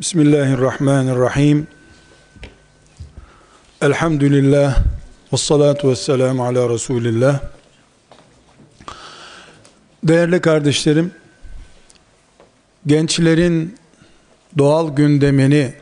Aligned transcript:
Bismillahirrahmanirrahim. 0.00 1.66
Elhamdülillah 3.82 4.78
ve 5.32 5.36
salatu 5.36 5.90
ve 5.90 5.96
selamu 5.96 6.44
ala 6.44 6.68
Resulillah. 6.68 7.40
Değerli 10.04 10.40
kardeşlerim, 10.40 11.12
gençlerin 12.86 13.76
doğal 14.58 14.96
gündemini 14.96 15.74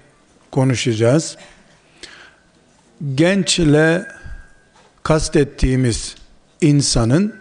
konuşacağız. 0.50 1.36
Gençle 3.14 4.06
kastettiğimiz 5.02 6.16
insanın 6.60 7.34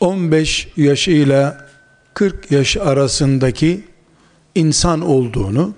15 0.00 0.68
yaşıyla 0.76 1.68
40 2.14 2.50
yaş 2.50 2.76
arasındaki 2.76 3.95
insan 4.56 5.00
olduğunu, 5.00 5.74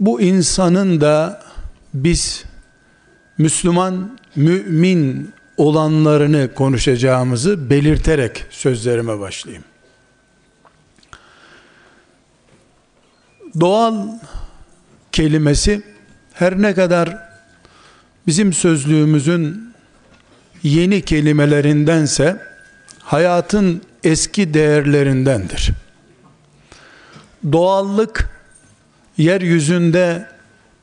bu 0.00 0.20
insanın 0.20 1.00
da 1.00 1.42
biz 1.94 2.44
Müslüman, 3.38 4.18
mümin 4.36 5.30
olanlarını 5.56 6.54
konuşacağımızı 6.54 7.70
belirterek 7.70 8.44
sözlerime 8.50 9.20
başlayayım. 9.20 9.64
Doğal 13.60 14.08
kelimesi 15.12 15.82
her 16.32 16.62
ne 16.62 16.74
kadar 16.74 17.18
bizim 18.26 18.52
sözlüğümüzün 18.52 19.72
yeni 20.62 21.02
kelimelerindense 21.02 22.42
hayatın 22.98 23.82
eski 24.04 24.54
değerlerindendir. 24.54 25.72
Doğallık 27.52 28.30
yeryüzünde 29.18 30.28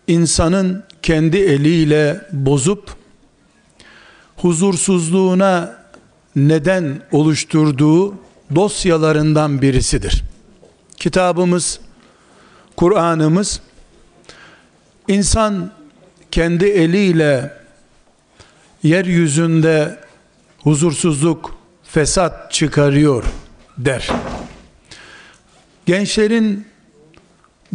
insanın 0.08 0.84
kendi 1.02 1.38
eliyle 1.38 2.22
bozup 2.32 2.96
huzursuzluğuna 4.38 5.80
neden 6.36 7.02
oluşturduğu 7.12 8.16
dosyalarından 8.56 9.62
birisidir. 9.62 10.24
Kitabımız, 10.98 11.80
Kur'an'ımız 12.76 13.62
insan 15.08 15.72
kendi 16.32 16.66
eliyle 16.66 17.54
yeryüzünde 18.84 20.00
huzursuzluk, 20.64 21.56
fesat 21.84 22.52
çıkarıyor 22.52 23.24
der. 23.78 24.10
Gençlerin 25.90 26.68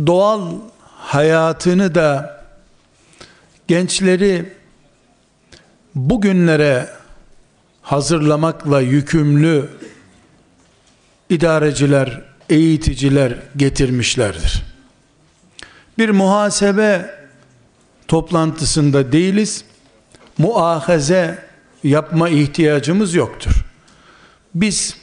doğal 0.07 0.53
hayatını 0.89 1.95
da 1.95 2.41
gençleri 3.69 4.53
bugünlere 5.95 6.89
hazırlamakla 7.83 8.81
yükümlü 8.81 9.69
idareciler, 11.31 12.23
eğiticiler 12.51 13.39
getirmişlerdir. 13.57 14.63
Bir 15.99 16.11
muhasebe 16.11 17.15
toplantısında 18.09 19.13
değiliz. 19.13 19.65
Muahaze 20.39 21.45
yapma 21.85 22.29
ihtiyacımız 22.29 23.15
yoktur. 23.15 23.65
Biz 24.55 24.97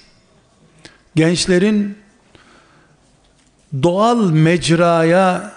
gençlerin 1.15 2.00
doğal 3.83 4.30
mecraya 4.31 5.52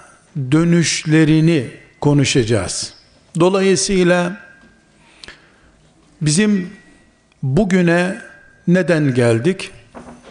dönüşlerini 0.53 1.71
konuşacağız. 2.01 2.95
Dolayısıyla 3.41 4.37
bizim 6.21 6.71
bugüne 7.43 8.23
neden 8.69 9.15
geldik? 9.15 9.71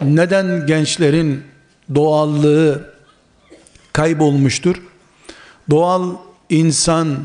Neden 0.00 0.66
gençlerin 0.66 1.42
doğallığı 1.94 2.94
kaybolmuştur? 3.92 4.76
Doğal 5.70 6.16
insan 6.50 7.18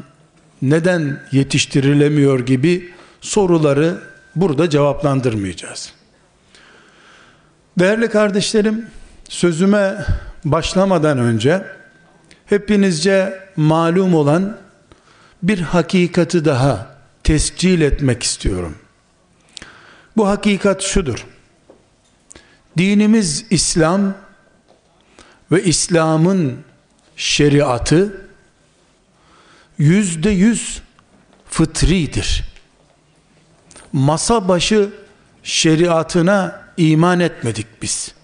neden 0.61 1.23
yetiştirilemiyor 1.31 2.39
gibi 2.39 2.91
soruları 3.21 3.97
burada 4.35 4.69
cevaplandırmayacağız. 4.69 5.93
Değerli 7.79 8.09
kardeşlerim, 8.09 8.85
sözüme 9.29 10.05
başlamadan 10.45 11.17
önce 11.17 11.65
hepinizce 12.45 13.43
malum 13.55 14.15
olan 14.15 14.57
bir 15.43 15.59
hakikati 15.59 16.45
daha 16.45 16.95
tescil 17.23 17.81
etmek 17.81 18.23
istiyorum. 18.23 18.75
Bu 20.17 20.27
hakikat 20.27 20.81
şudur. 20.81 21.25
Dinimiz 22.77 23.45
İslam 23.49 24.13
ve 25.51 25.63
İslam'ın 25.63 26.57
şeriatı 27.15 28.21
yüzde 29.77 30.29
yüz 30.29 30.81
fıtridir. 31.49 32.43
Masa 33.93 34.47
başı 34.47 34.89
şeriatına 35.43 36.61
iman 36.77 37.19
etmedik 37.19 37.67
biz. 37.81 38.18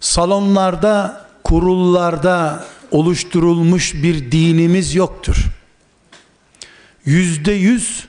Salonlarda, 0.00 1.26
kurullarda 1.44 2.64
oluşturulmuş 2.90 3.94
bir 3.94 4.32
dinimiz 4.32 4.94
yoktur. 4.94 5.44
Yüzde 7.04 7.52
yüz 7.52 8.06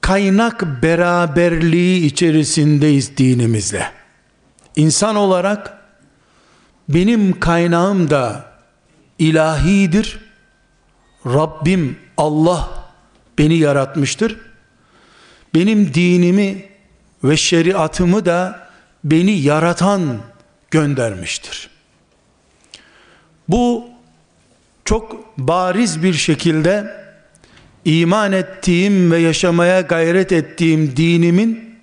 kaynak 0.00 0.82
beraberliği 0.82 2.04
içerisindeyiz 2.04 3.16
dinimizle. 3.16 3.92
İnsan 4.76 5.16
olarak 5.16 5.78
benim 6.88 7.40
kaynağım 7.40 8.10
da 8.10 8.52
ilahidir. 9.18 10.20
Rabbim 11.26 11.98
Allah 12.16 12.68
beni 13.38 13.54
yaratmıştır. 13.54 14.36
Benim 15.54 15.94
dinimi 15.94 16.64
ve 17.24 17.36
şeriatımı 17.36 18.26
da 18.26 18.67
beni 19.04 19.32
yaratan 19.32 20.18
göndermiştir. 20.70 21.70
Bu 23.48 23.84
çok 24.84 25.38
bariz 25.38 26.02
bir 26.02 26.14
şekilde 26.14 26.98
iman 27.84 28.32
ettiğim 28.32 29.10
ve 29.10 29.18
yaşamaya 29.18 29.80
gayret 29.80 30.32
ettiğim 30.32 30.96
dinimin 30.96 31.78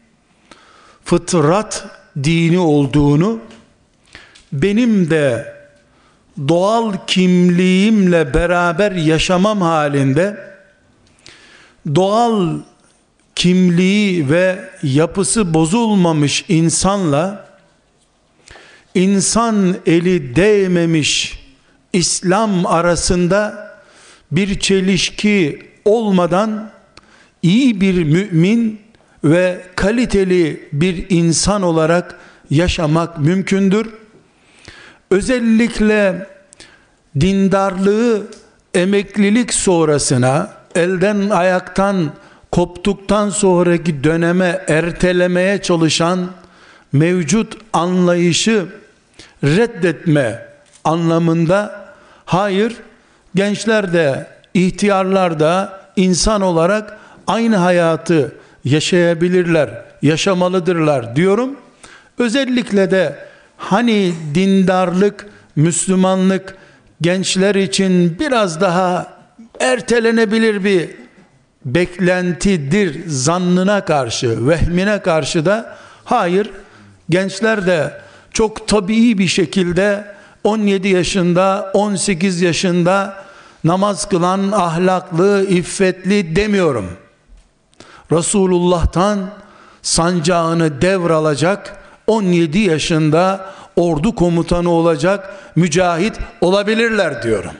fıtrat 1.06 1.86
dini 2.24 2.60
olduğunu 2.60 3.40
benim 4.54 5.10
de 5.10 5.56
doğal 6.48 6.94
kimliğimle 7.08 8.34
beraber 8.34 8.92
yaşamam 8.92 9.62
halinde 9.62 10.56
doğal 11.96 12.60
kimliği 13.36 14.30
ve 14.30 14.70
yapısı 14.84 15.54
bozulmamış 15.54 16.46
insanla 16.48 17.48
insan 18.96 19.76
eli 19.86 20.36
değmemiş 20.36 21.40
İslam 21.94 22.66
arasında 22.66 23.66
bir 24.32 24.60
çelişki 24.60 25.68
olmadan 25.86 26.72
iyi 27.42 27.82
bir 27.82 28.04
mümin 28.04 28.82
ve 29.24 29.62
kaliteli 29.76 30.70
bir 30.74 31.06
insan 31.10 31.62
olarak 31.62 32.20
yaşamak 32.50 33.20
mümkündür. 33.20 33.88
Özellikle 35.12 36.28
dindarlığı 37.20 38.28
emeklilik 38.74 39.54
sonrasına 39.54 40.54
elden 40.76 41.30
ayaktan 41.30 42.12
koptuktan 42.56 43.30
sonraki 43.30 44.04
döneme 44.04 44.62
ertelemeye 44.68 45.62
çalışan 45.62 46.28
mevcut 46.94 47.58
anlayışı 47.74 48.66
reddetme 49.44 50.46
anlamında 50.84 51.86
hayır 52.26 52.76
gençler 53.36 53.94
de 53.94 54.28
ihtiyarlar 54.54 55.40
da 55.40 55.82
insan 55.96 56.42
olarak 56.42 56.98
aynı 57.28 57.56
hayatı 57.56 58.36
yaşayabilirler, 58.66 59.70
yaşamalıdırlar 60.02 61.16
diyorum. 61.16 61.56
Özellikle 62.18 62.92
de 62.92 63.16
hani 63.58 64.14
dindarlık, 64.36 65.26
Müslümanlık 65.56 66.58
gençler 67.02 67.56
için 67.56 68.20
biraz 68.20 68.62
daha 68.62 69.08
ertelenebilir 69.60 70.64
bir 70.64 71.05
beklentidir 71.66 73.04
zannına 73.08 73.86
karşı, 73.86 74.48
vehmine 74.48 75.02
karşı 75.02 75.46
da 75.46 75.78
hayır 76.06 76.52
gençler 77.10 77.68
de 77.68 78.02
çok 78.32 78.68
tabii 78.68 79.18
bir 79.18 79.28
şekilde 79.28 80.16
17 80.44 80.88
yaşında, 80.88 81.72
18 81.74 82.42
yaşında 82.42 83.26
namaz 83.64 84.10
kılan 84.10 84.52
ahlaklı, 84.52 85.46
iffetli 85.50 86.36
demiyorum. 86.36 86.90
Resulullah'tan 88.12 89.30
sancağını 89.82 90.82
devralacak 90.82 91.78
17 92.08 92.60
yaşında 92.60 93.46
ordu 93.76 94.16
komutanı 94.16 94.70
olacak 94.70 95.34
mücahit 95.56 96.20
olabilirler 96.42 97.24
diyorum. 97.24 97.52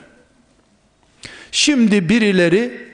Şimdi 1.52 2.08
birileri 2.08 2.85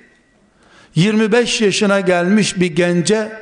25 0.94 1.60
yaşına 1.60 2.00
gelmiş 2.00 2.60
bir 2.60 2.76
gence 2.76 3.32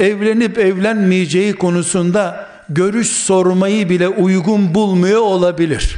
evlenip 0.00 0.58
evlenmeyeceği 0.58 1.52
konusunda 1.52 2.46
görüş 2.68 3.08
sormayı 3.08 3.90
bile 3.90 4.08
uygun 4.08 4.74
bulmuyor 4.74 5.20
olabilir. 5.20 5.96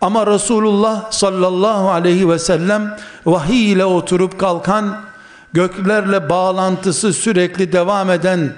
Ama 0.00 0.26
Resulullah 0.26 1.12
sallallahu 1.12 1.90
aleyhi 1.90 2.28
ve 2.28 2.38
sellem 2.38 2.96
vahiy 3.26 3.72
ile 3.72 3.84
oturup 3.84 4.38
kalkan 4.38 5.00
göklerle 5.52 6.28
bağlantısı 6.28 7.12
sürekli 7.12 7.72
devam 7.72 8.10
eden 8.10 8.52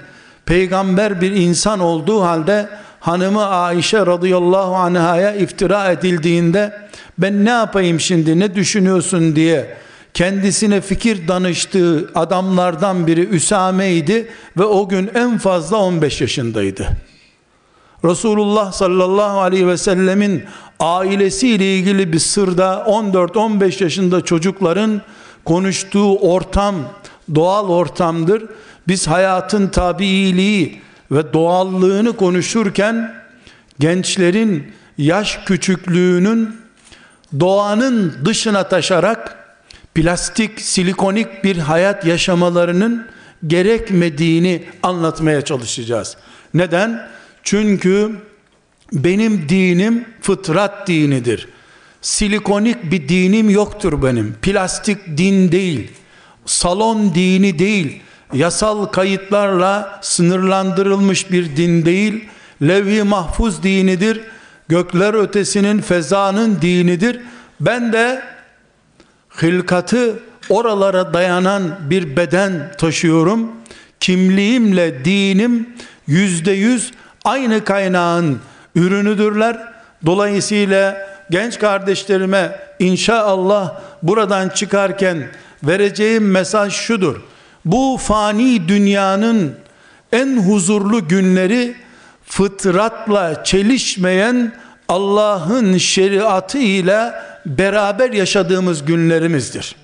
peygamber 0.45 1.21
bir 1.21 1.31
insan 1.31 1.79
olduğu 1.79 2.21
halde 2.21 2.69
hanımı 2.99 3.45
Ayşe 3.45 4.05
radıyallahu 4.05 4.75
anhaya 4.75 5.35
iftira 5.35 5.91
edildiğinde 5.91 6.87
ben 7.17 7.45
ne 7.45 7.49
yapayım 7.49 7.99
şimdi 7.99 8.39
ne 8.39 8.55
düşünüyorsun 8.55 9.35
diye 9.35 9.77
kendisine 10.15 10.81
fikir 10.81 11.27
danıştığı 11.27 12.11
adamlardan 12.15 13.07
biri 13.07 13.27
Üsame'ydi 13.27 14.27
ve 14.57 14.63
o 14.63 14.89
gün 14.89 15.11
en 15.13 15.37
fazla 15.37 15.77
15 15.77 16.21
yaşındaydı. 16.21 16.87
Resulullah 18.05 18.71
sallallahu 18.71 19.39
aleyhi 19.39 19.67
ve 19.67 19.77
sellemin 19.77 20.43
ailesiyle 20.79 21.75
ilgili 21.77 22.13
bir 22.13 22.19
sırda 22.19 22.85
14-15 22.87 23.83
yaşında 23.83 24.21
çocukların 24.21 25.01
konuştuğu 25.45 26.17
ortam 26.17 26.75
doğal 27.35 27.69
ortamdır. 27.69 28.43
Biz 28.87 29.07
hayatın 29.07 29.67
tabiiliği 29.67 30.81
ve 31.11 31.33
doğallığını 31.33 32.17
konuşurken 32.17 33.15
gençlerin 33.79 34.73
yaş 34.97 35.39
küçüklüğünün 35.45 36.55
doğanın 37.39 38.15
dışına 38.25 38.67
taşarak 38.67 39.44
plastik, 39.95 40.61
silikonik 40.61 41.43
bir 41.43 41.57
hayat 41.57 42.05
yaşamalarının 42.05 43.07
gerekmediğini 43.47 44.63
anlatmaya 44.83 45.41
çalışacağız. 45.41 46.17
Neden? 46.53 47.07
Çünkü 47.43 48.11
benim 48.93 49.49
dinim 49.49 50.05
fıtrat 50.21 50.87
dinidir. 50.87 51.47
Silikonik 52.01 52.91
bir 52.91 53.09
dinim 53.09 53.49
yoktur 53.49 54.03
benim. 54.03 54.35
Plastik 54.41 55.17
din 55.17 55.51
değil. 55.51 55.91
Salon 56.45 57.15
dini 57.15 57.59
değil. 57.59 58.01
Yasal 58.33 58.85
kayıtlarla 58.85 59.99
sınırlandırılmış 60.01 61.31
bir 61.31 61.57
din 61.57 61.85
değil. 61.85 62.25
Levh-i 62.61 63.03
mahfuz 63.03 63.63
dinidir. 63.63 64.21
Gökler 64.67 65.13
ötesinin 65.13 65.81
fezanın 65.81 66.61
dinidir. 66.61 67.19
Ben 67.61 67.93
de 67.93 68.34
hilkatı 69.41 70.19
oralara 70.49 71.13
dayanan 71.13 71.63
bir 71.89 72.17
beden 72.17 72.71
taşıyorum. 72.77 73.51
Kimliğimle 73.99 75.05
dinim 75.05 75.69
yüzde 76.07 76.51
yüz 76.51 76.91
aynı 77.25 77.63
kaynağın 77.63 78.39
ürünüdürler. 78.75 79.57
Dolayısıyla 80.05 81.07
genç 81.29 81.59
kardeşlerime 81.59 82.59
inşallah 82.79 83.73
buradan 84.03 84.49
çıkarken 84.49 85.27
vereceğim 85.63 86.31
mesaj 86.31 86.73
şudur. 86.73 87.21
Bu 87.65 87.97
fani 88.01 88.67
dünyanın 88.67 89.55
en 90.11 90.37
huzurlu 90.37 91.07
günleri 91.07 91.75
fıtratla 92.25 93.43
çelişmeyen 93.43 94.53
Allah'ın 94.87 95.77
şeriatı 95.77 96.57
ile 96.57 97.11
beraber 97.45 98.11
yaşadığımız 98.11 98.85
günlerimizdir. 98.85 99.75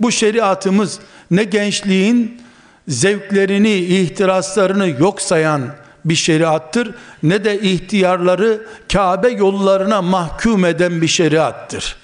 Bu 0.00 0.12
şeriatımız 0.12 0.98
ne 1.30 1.44
gençliğin 1.44 2.42
zevklerini, 2.88 3.74
ihtiraslarını 3.74 4.88
yok 4.88 5.20
sayan 5.20 5.62
bir 6.04 6.14
şeriattır 6.14 6.94
ne 7.22 7.44
de 7.44 7.60
ihtiyarları 7.60 8.62
Kabe 8.92 9.28
yollarına 9.28 10.02
mahkum 10.02 10.64
eden 10.64 11.02
bir 11.02 11.08
şeriattır. 11.08 11.96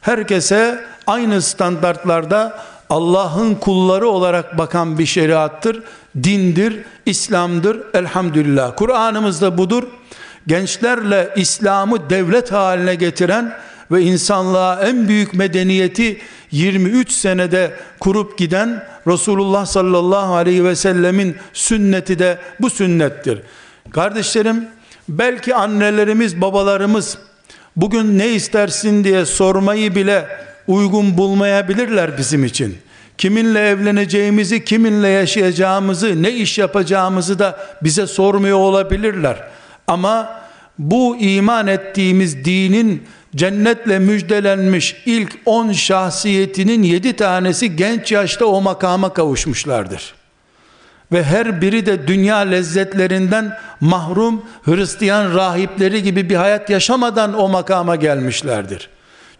Herkese 0.00 0.84
aynı 1.06 1.42
standartlarda 1.42 2.58
Allah'ın 2.90 3.54
kulları 3.54 4.08
olarak 4.08 4.58
bakan 4.58 4.98
bir 4.98 5.06
şeriattır, 5.06 5.82
dindir, 6.22 6.78
İslam'dır. 7.06 7.78
Elhamdülillah. 7.94 8.76
Kur'an'ımız 8.76 9.42
da 9.42 9.58
budur. 9.58 9.84
Gençlerle 10.46 11.30
İslam'ı 11.36 12.10
devlet 12.10 12.52
haline 12.52 12.94
getiren 12.94 13.58
ve 13.90 14.02
insanlığa 14.02 14.80
en 14.82 15.08
büyük 15.08 15.34
medeniyeti 15.34 16.18
23 16.50 17.12
senede 17.12 17.72
kurup 18.00 18.38
giden 18.38 18.84
Resulullah 19.06 19.66
sallallahu 19.66 20.34
aleyhi 20.34 20.64
ve 20.64 20.76
sellemin 20.76 21.36
sünneti 21.52 22.18
de 22.18 22.38
bu 22.60 22.70
sünnettir. 22.70 23.42
Kardeşlerim 23.90 24.68
belki 25.08 25.54
annelerimiz 25.54 26.40
babalarımız 26.40 27.18
bugün 27.76 28.18
ne 28.18 28.28
istersin 28.28 29.04
diye 29.04 29.24
sormayı 29.24 29.94
bile 29.94 30.28
uygun 30.66 31.18
bulmayabilirler 31.18 32.18
bizim 32.18 32.44
için. 32.44 32.78
Kiminle 33.18 33.68
evleneceğimizi, 33.68 34.64
kiminle 34.64 35.08
yaşayacağımızı, 35.08 36.22
ne 36.22 36.32
iş 36.32 36.58
yapacağımızı 36.58 37.38
da 37.38 37.58
bize 37.82 38.06
sormuyor 38.06 38.58
olabilirler. 38.58 39.48
Ama 39.86 40.40
bu 40.78 41.16
iman 41.16 41.66
ettiğimiz 41.66 42.44
dinin 42.44 43.02
cennetle 43.36 43.98
müjdelenmiş 43.98 44.96
ilk 45.06 45.38
on 45.46 45.72
şahsiyetinin 45.72 46.82
yedi 46.82 47.12
tanesi 47.12 47.76
genç 47.76 48.12
yaşta 48.12 48.46
o 48.46 48.60
makama 48.60 49.12
kavuşmuşlardır. 49.12 50.14
Ve 51.12 51.24
her 51.24 51.60
biri 51.60 51.86
de 51.86 52.08
dünya 52.08 52.36
lezzetlerinden 52.36 53.58
mahrum 53.80 54.44
Hristiyan 54.64 55.34
rahipleri 55.34 56.02
gibi 56.02 56.30
bir 56.30 56.34
hayat 56.34 56.70
yaşamadan 56.70 57.38
o 57.38 57.48
makama 57.48 57.96
gelmişlerdir. 57.96 58.88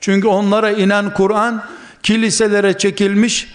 Çünkü 0.01 0.29
onlara 0.29 0.71
inen 0.71 1.15
Kur'an 1.15 1.65
kiliselere 2.03 2.79
çekilmiş, 2.79 3.49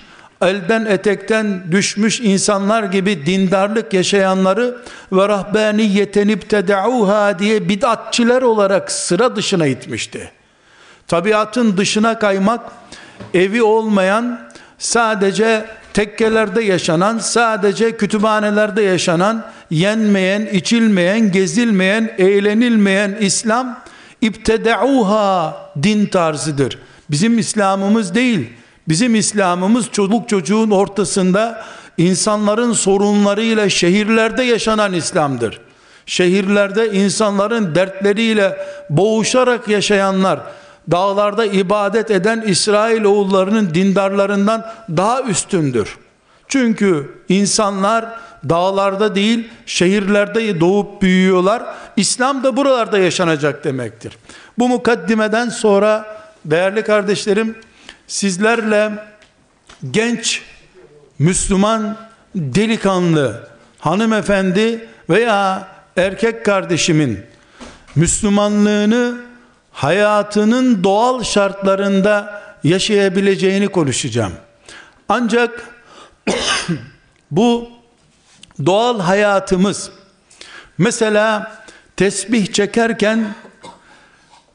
elden 0.48 0.86
etekten 0.86 1.64
düşmüş 1.72 2.20
insanlar 2.20 2.84
gibi 2.84 3.26
dindarlık 3.26 3.94
yaşayanları 3.94 4.78
ve 5.12 5.30
rahbaniyeten 5.30 6.28
ibtedauha 6.28 7.40
diye 7.40 7.70
bid'atçiler 7.70 8.42
olarak 8.42 8.92
sıra 8.92 9.36
dışına 9.36 9.68
itmişti. 9.68 10.32
Tabiatın 11.08 11.78
dışına 11.78 12.20
kaymak, 12.20 12.62
evi 13.34 13.64
olmayan, 13.64 14.40
sadece 14.78 15.66
tekkelerde 15.94 16.64
yaşanan, 16.64 17.18
sadece 17.18 17.98
kütüphanelerde 17.98 18.82
yaşanan, 18.82 19.46
yenmeyen, 19.72 20.46
içilmeyen, 20.46 21.32
gezilmeyen, 21.32 22.12
eğlenilmeyen 22.18 23.18
İslam, 23.20 23.80
ibtedauha 24.22 25.58
din 25.84 26.06
tarzıdır. 26.06 26.80
Bizim 27.12 27.40
İslam'ımız 27.40 28.16
değil. 28.16 28.50
Bizim 28.88 29.16
İslam'ımız 29.16 29.92
çocuk 29.92 30.30
çocuğun 30.30 30.72
ortasında 30.72 31.66
insanların 31.98 32.74
sorunlarıyla 32.74 33.70
şehirlerde 33.70 34.44
yaşanan 34.44 34.94
İslam'dır. 34.94 35.60
Şehirlerde 36.06 36.92
insanların 36.92 37.76
dertleriyle 37.76 38.58
boğuşarak 38.90 39.68
yaşayanlar, 39.68 40.40
dağlarda 40.92 41.46
ibadet 41.46 42.12
eden 42.12 42.42
İsrail 42.42 43.04
oğullarının 43.04 43.74
dindarlarından 43.74 44.66
daha 44.98 45.22
üstündür. 45.22 45.98
Çünkü 46.48 47.18
insanlar 47.30 48.06
dağlarda 48.50 49.16
değil 49.16 49.50
şehirlerde 49.66 50.60
doğup 50.60 51.02
büyüyorlar. 51.02 51.64
İslam 51.98 52.44
da 52.44 52.58
buralarda 52.58 53.00
yaşanacak 53.00 53.64
demektir. 53.64 54.18
Bu 54.60 54.70
mukaddimeden 54.70 55.50
sonra 55.50 56.06
değerli 56.46 56.84
kardeşlerim 56.84 57.56
sizlerle 58.14 58.92
genç 59.92 60.42
Müslüman 61.20 61.98
delikanlı 62.36 63.50
hanımefendi 63.80 64.90
veya 65.10 65.68
erkek 65.98 66.46
kardeşimin 66.46 67.20
Müslümanlığını 67.96 69.22
hayatının 69.72 70.84
doğal 70.84 71.24
şartlarında 71.24 72.44
yaşayabileceğini 72.64 73.68
konuşacağım. 73.68 74.34
Ancak 75.10 75.70
bu 77.32 77.70
doğal 78.66 79.00
hayatımız 79.00 79.92
mesela 80.78 81.56
tesbih 81.96 82.54
çekerken 82.54 83.36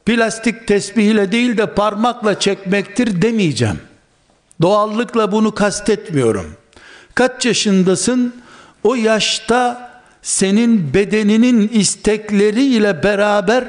plastik 0.09 0.67
tesbihle 0.67 1.33
değil 1.33 1.57
de 1.57 1.75
parmakla 1.75 2.41
çekmektir 2.41 3.23
demeyeceğim. 3.23 3.81
Doğallıkla 4.63 5.33
bunu 5.33 5.55
kastetmiyorum. 5.55 6.57
Kaç 7.15 7.47
yaşındasın? 7.47 8.35
O 8.85 8.95
yaşta 8.95 9.91
senin 10.23 10.95
bedeninin 10.95 11.69
istekleriyle 11.69 13.03
beraber 13.03 13.65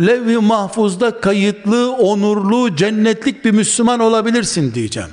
levh-i 0.00 0.38
mahfuzda 0.38 1.20
kayıtlı, 1.20 1.92
onurlu, 1.92 2.76
cennetlik 2.76 3.44
bir 3.44 3.50
Müslüman 3.50 4.00
olabilirsin 4.00 4.74
diyeceğim. 4.74 5.10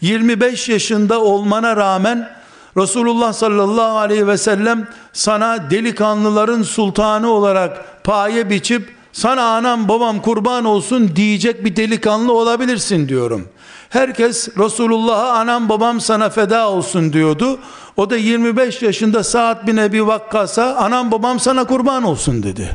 25 0.00 0.68
yaşında 0.68 1.20
olmana 1.20 1.76
rağmen 1.76 2.30
Resulullah 2.76 3.32
sallallahu 3.32 3.98
aleyhi 3.98 4.26
ve 4.26 4.38
sellem 4.38 4.88
sana 5.12 5.70
delikanlıların 5.70 6.62
sultanı 6.62 7.30
olarak 7.30 8.04
paye 8.04 8.50
biçip 8.50 8.93
sana 9.14 9.42
anam 9.42 9.88
babam 9.88 10.22
kurban 10.22 10.64
olsun 10.64 11.16
diyecek 11.16 11.64
bir 11.64 11.76
delikanlı 11.76 12.32
olabilirsin 12.32 13.08
diyorum. 13.08 13.48
Herkes 13.90 14.48
Resulullah'a 14.58 15.32
anam 15.32 15.68
babam 15.68 16.00
sana 16.00 16.30
feda 16.30 16.68
olsun 16.68 17.12
diyordu. 17.12 17.58
O 17.96 18.10
da 18.10 18.16
25 18.16 18.82
yaşında 18.82 19.24
Sa'd 19.24 19.66
bin 19.66 19.76
Ebi 19.76 20.06
Vakkas'a 20.06 20.76
anam 20.76 21.10
babam 21.10 21.40
sana 21.40 21.64
kurban 21.64 22.02
olsun 22.02 22.42
dedi. 22.42 22.70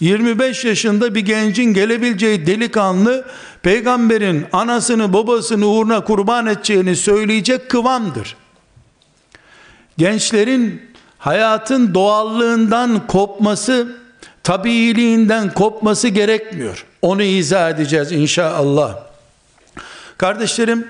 25 0.00 0.64
yaşında 0.64 1.14
bir 1.14 1.20
gencin 1.20 1.74
gelebileceği 1.74 2.46
delikanlı 2.46 3.24
peygamberin 3.62 4.46
anasını 4.52 5.12
babasını 5.12 5.66
uğruna 5.66 6.04
kurban 6.04 6.46
edeceğini 6.46 6.96
söyleyecek 6.96 7.70
kıvamdır. 7.70 8.36
Gençlerin 9.98 10.82
hayatın 11.18 11.94
doğallığından 11.94 13.06
kopması, 13.06 13.98
tabiiliğinden 14.48 15.54
kopması 15.54 16.08
gerekmiyor. 16.08 16.86
Onu 17.02 17.22
izah 17.22 17.70
edeceğiz 17.70 18.12
inşallah. 18.12 18.96
Kardeşlerim, 20.18 20.88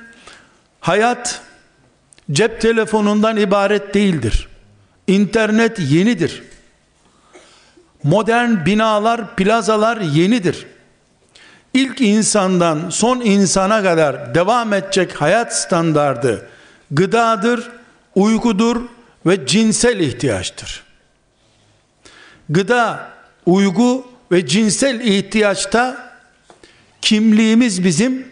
hayat 0.81 1.41
cep 2.33 2.61
telefonundan 2.61 3.37
ibaret 3.37 3.95
değildir. 3.95 4.49
İnternet 5.07 5.79
yenidir. 5.79 6.43
Modern 8.03 8.67
binalar, 8.67 9.37
plazalar 9.37 9.97
yenidir. 10.01 10.67
İlk 11.75 12.01
insandan 12.01 12.91
son 12.91 13.21
insana 13.21 13.83
kadar 13.83 14.35
devam 14.35 14.73
edecek 14.73 15.21
hayat 15.21 15.57
standardı 15.57 16.49
gıdadır, 16.91 17.71
uykudur 18.15 18.83
ve 19.27 19.47
cinsel 19.47 20.01
ihtiyaçtır. 20.01 20.83
Gıda, 22.49 23.18
uygu 23.49 24.07
ve 24.33 24.47
cinsel 24.47 25.01
ihtiyaçta 25.01 26.11
kimliğimiz 27.03 27.85
bizim 27.85 28.27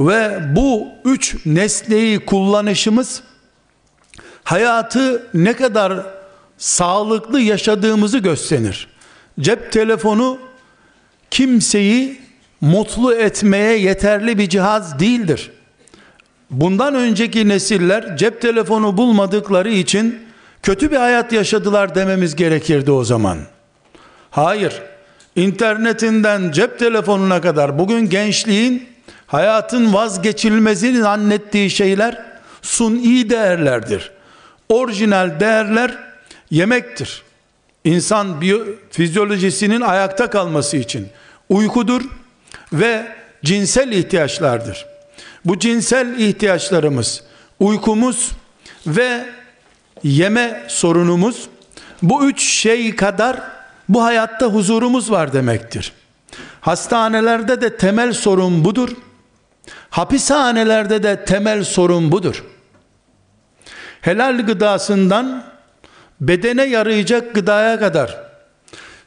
ve 0.00 0.40
bu 0.56 0.86
üç 1.04 1.46
nesneyi 1.46 2.18
kullanışımız 2.18 3.22
hayatı 4.44 5.26
ne 5.34 5.52
kadar 5.52 6.06
sağlıklı 6.58 7.40
yaşadığımızı 7.40 8.18
gösterir. 8.18 8.88
Cep 9.40 9.72
telefonu 9.72 10.38
kimseyi 11.30 12.20
mutlu 12.60 13.14
etmeye 13.14 13.78
yeterli 13.78 14.38
bir 14.38 14.48
cihaz 14.48 15.00
değildir. 15.00 15.50
Bundan 16.50 16.94
önceki 16.94 17.48
nesiller 17.48 18.16
cep 18.16 18.40
telefonu 18.40 18.96
bulmadıkları 18.96 19.70
için 19.70 20.18
kötü 20.62 20.90
bir 20.90 20.96
hayat 20.96 21.32
yaşadılar 21.32 21.94
dememiz 21.94 22.36
gerekirdi 22.36 22.90
o 22.90 23.04
zaman. 23.04 23.38
Hayır. 24.44 24.82
İnternetinden 25.36 26.52
cep 26.52 26.78
telefonuna 26.78 27.40
kadar 27.40 27.78
bugün 27.78 28.08
gençliğin 28.10 28.88
hayatın 29.26 29.92
vazgeçilmezini 29.92 30.98
zannettiği 30.98 31.70
şeyler 31.70 32.22
suni 32.62 33.30
değerlerdir. 33.30 34.10
Orijinal 34.68 35.40
değerler 35.40 35.98
yemektir. 36.50 37.22
İnsan 37.84 38.40
biyo, 38.40 38.64
fizyolojisinin 38.90 39.80
ayakta 39.80 40.30
kalması 40.30 40.76
için 40.76 41.08
uykudur 41.48 42.02
ve 42.72 43.06
cinsel 43.44 43.92
ihtiyaçlardır. 43.92 44.86
Bu 45.44 45.58
cinsel 45.58 46.18
ihtiyaçlarımız, 46.18 47.22
uykumuz 47.60 48.30
ve 48.86 49.26
yeme 50.02 50.64
sorunumuz 50.68 51.48
bu 52.02 52.28
üç 52.28 52.42
şey 52.42 52.96
kadar 52.96 53.57
bu 53.88 54.04
hayatta 54.04 54.46
huzurumuz 54.46 55.10
var 55.10 55.32
demektir. 55.32 55.92
Hastanelerde 56.60 57.60
de 57.60 57.76
temel 57.76 58.12
sorun 58.12 58.64
budur. 58.64 58.88
Hapishanelerde 59.90 61.02
de 61.02 61.24
temel 61.24 61.64
sorun 61.64 62.12
budur. 62.12 62.44
Helal 64.00 64.46
gıdasından 64.46 65.44
bedene 66.20 66.64
yarayacak 66.64 67.34
gıdaya 67.34 67.78
kadar 67.78 68.16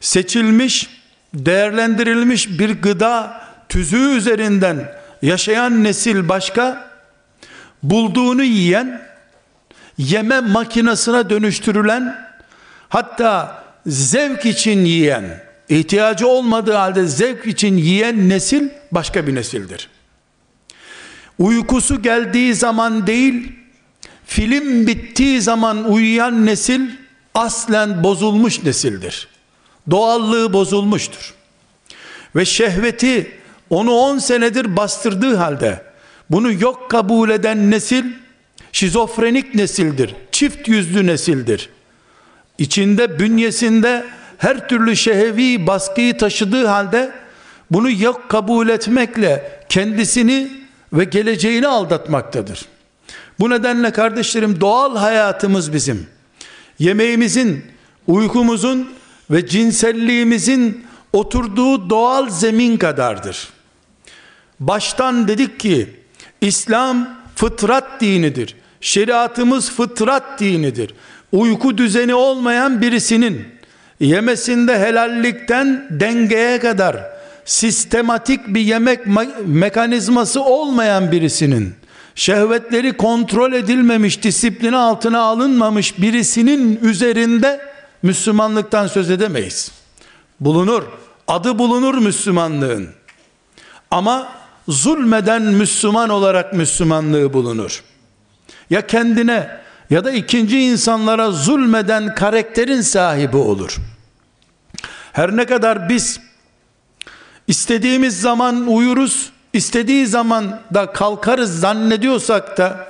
seçilmiş, 0.00 0.90
değerlendirilmiş 1.34 2.58
bir 2.58 2.82
gıda 2.82 3.40
tüzüğü 3.68 4.16
üzerinden 4.16 4.92
yaşayan 5.22 5.84
nesil 5.84 6.28
başka, 6.28 6.90
bulduğunu 7.82 8.42
yiyen, 8.42 9.02
yeme 9.98 10.40
makinesine 10.40 11.30
dönüştürülen, 11.30 12.28
hatta 12.88 13.61
zevk 13.86 14.46
için 14.46 14.84
yiyen, 14.84 15.44
ihtiyacı 15.68 16.28
olmadığı 16.28 16.72
halde 16.72 17.06
zevk 17.06 17.46
için 17.46 17.76
yiyen 17.76 18.28
nesil 18.28 18.68
başka 18.92 19.26
bir 19.26 19.34
nesildir. 19.34 19.88
Uykusu 21.38 22.02
geldiği 22.02 22.54
zaman 22.54 23.06
değil, 23.06 23.52
film 24.26 24.86
bittiği 24.86 25.40
zaman 25.40 25.90
uyuyan 25.92 26.46
nesil 26.46 26.80
aslen 27.34 28.04
bozulmuş 28.04 28.62
nesildir. 28.62 29.28
Doğallığı 29.90 30.52
bozulmuştur. 30.52 31.34
Ve 32.36 32.44
şehveti 32.44 33.32
onu 33.70 33.92
10 33.92 34.18
senedir 34.18 34.76
bastırdığı 34.76 35.36
halde 35.36 35.82
bunu 36.30 36.52
yok 36.52 36.90
kabul 36.90 37.30
eden 37.30 37.70
nesil 37.70 38.04
şizofrenik 38.72 39.54
nesildir. 39.54 40.14
Çift 40.32 40.68
yüzlü 40.68 41.06
nesildir. 41.06 41.68
İçinde 42.58 43.18
bünyesinde 43.18 44.04
her 44.38 44.68
türlü 44.68 44.96
şehevi 44.96 45.66
baskıyı 45.66 46.18
taşıdığı 46.18 46.66
halde 46.66 47.12
bunu 47.70 47.90
yok 47.90 48.28
kabul 48.28 48.68
etmekle 48.68 49.60
kendisini 49.68 50.52
ve 50.92 51.04
geleceğini 51.04 51.68
aldatmaktadır. 51.68 52.64
Bu 53.40 53.50
nedenle 53.50 53.90
kardeşlerim 53.90 54.60
doğal 54.60 54.96
hayatımız 54.96 55.72
bizim. 55.72 56.06
Yemeğimizin, 56.78 57.64
uykumuzun 58.06 58.92
ve 59.30 59.46
cinselliğimizin 59.46 60.86
oturduğu 61.12 61.90
doğal 61.90 62.30
zemin 62.30 62.76
kadardır. 62.76 63.48
Baştan 64.60 65.28
dedik 65.28 65.60
ki 65.60 65.96
İslam 66.40 67.08
fıtrat 67.36 68.00
dinidir. 68.00 68.56
Şeriatımız 68.80 69.70
fıtrat 69.70 70.40
dinidir. 70.40 70.94
Uyku 71.32 71.78
düzeni 71.78 72.14
olmayan 72.14 72.80
birisinin 72.80 73.46
yemesinde 74.00 74.78
helallikten 74.78 75.86
dengeye 75.90 76.58
kadar 76.58 76.96
sistematik 77.44 78.48
bir 78.48 78.60
yemek 78.60 79.06
me- 79.06 79.46
mekanizması 79.46 80.42
olmayan 80.42 81.12
birisinin 81.12 81.74
şehvetleri 82.14 82.96
kontrol 82.96 83.52
edilmemiş, 83.52 84.22
disiplini 84.22 84.76
altına 84.76 85.20
alınmamış 85.20 85.98
birisinin 85.98 86.78
üzerinde 86.82 87.60
Müslümanlıktan 88.02 88.86
söz 88.86 89.10
edemeyiz. 89.10 89.72
Bulunur. 90.40 90.82
Adı 91.28 91.58
bulunur 91.58 91.94
Müslümanlığın. 91.98 92.88
Ama 93.90 94.28
zulmeden 94.68 95.42
Müslüman 95.42 96.08
olarak 96.08 96.52
Müslümanlığı 96.52 97.32
bulunur. 97.32 97.82
Ya 98.70 98.86
kendine 98.86 99.61
ya 99.92 100.04
da 100.04 100.10
ikinci 100.10 100.60
insanlara 100.60 101.30
zulmeden 101.30 102.14
karakterin 102.14 102.80
sahibi 102.80 103.36
olur. 103.36 103.76
Her 105.12 105.36
ne 105.36 105.46
kadar 105.46 105.88
biz 105.88 106.20
istediğimiz 107.48 108.20
zaman 108.20 108.66
uyuruz, 108.68 109.32
istediği 109.52 110.06
zaman 110.06 110.60
da 110.74 110.92
kalkarız 110.92 111.60
zannediyorsak 111.60 112.58
da 112.58 112.88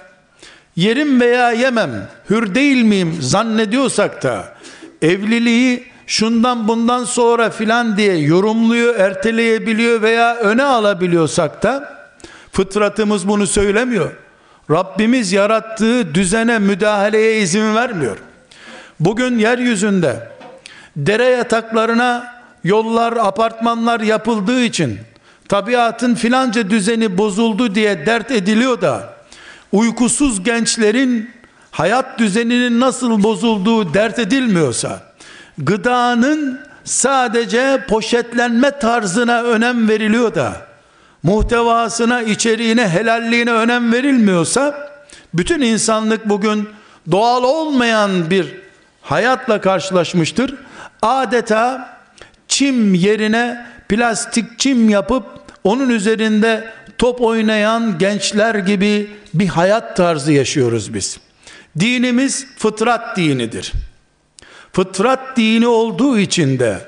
yerim 0.76 1.20
veya 1.20 1.52
yemem, 1.52 2.08
hür 2.30 2.54
değil 2.54 2.82
miyim 2.82 3.18
zannediyorsak 3.20 4.22
da 4.22 4.54
evliliği 5.02 5.84
şundan 6.06 6.68
bundan 6.68 7.04
sonra 7.04 7.50
filan 7.50 7.96
diye 7.96 8.16
yorumluyor, 8.16 8.94
erteleyebiliyor 8.94 10.02
veya 10.02 10.36
öne 10.36 10.64
alabiliyorsak 10.64 11.62
da 11.62 11.98
fıtratımız 12.52 13.28
bunu 13.28 13.46
söylemiyor. 13.46 14.21
Rabbimiz 14.70 15.32
yarattığı 15.32 16.14
düzene 16.14 16.58
müdahaleye 16.58 17.40
izin 17.40 17.74
vermiyor. 17.74 18.18
Bugün 19.00 19.38
yeryüzünde 19.38 20.28
dere 20.96 21.24
yataklarına 21.24 22.34
yollar, 22.64 23.12
apartmanlar 23.12 24.00
yapıldığı 24.00 24.62
için 24.62 24.98
tabiatın 25.48 26.14
filanca 26.14 26.70
düzeni 26.70 27.18
bozuldu 27.18 27.74
diye 27.74 28.06
dert 28.06 28.30
ediliyor 28.30 28.80
da 28.80 29.14
uykusuz 29.72 30.44
gençlerin 30.44 31.30
hayat 31.70 32.18
düzeninin 32.18 32.80
nasıl 32.80 33.22
bozulduğu 33.22 33.94
dert 33.94 34.18
edilmiyorsa 34.18 35.02
gıdanın 35.58 36.60
sadece 36.84 37.84
poşetlenme 37.88 38.70
tarzına 38.70 39.42
önem 39.42 39.88
veriliyor 39.88 40.34
da 40.34 40.71
muhtevasına, 41.22 42.22
içeriğine, 42.22 42.88
helalliğine 42.88 43.52
önem 43.52 43.92
verilmiyorsa 43.92 44.90
bütün 45.34 45.60
insanlık 45.60 46.28
bugün 46.28 46.68
doğal 47.10 47.44
olmayan 47.44 48.30
bir 48.30 48.54
hayatla 49.02 49.60
karşılaşmıştır. 49.60 50.54
Adeta 51.02 51.96
çim 52.48 52.94
yerine 52.94 53.66
plastik 53.88 54.58
çim 54.58 54.88
yapıp 54.88 55.24
onun 55.64 55.88
üzerinde 55.88 56.72
top 56.98 57.20
oynayan 57.20 57.98
gençler 57.98 58.54
gibi 58.54 59.10
bir 59.34 59.48
hayat 59.48 59.96
tarzı 59.96 60.32
yaşıyoruz 60.32 60.94
biz. 60.94 61.20
Dinimiz 61.80 62.46
fıtrat 62.58 63.16
dinidir. 63.16 63.72
Fıtrat 64.72 65.36
dini 65.36 65.66
olduğu 65.66 66.18
için 66.18 66.58
de 66.58 66.78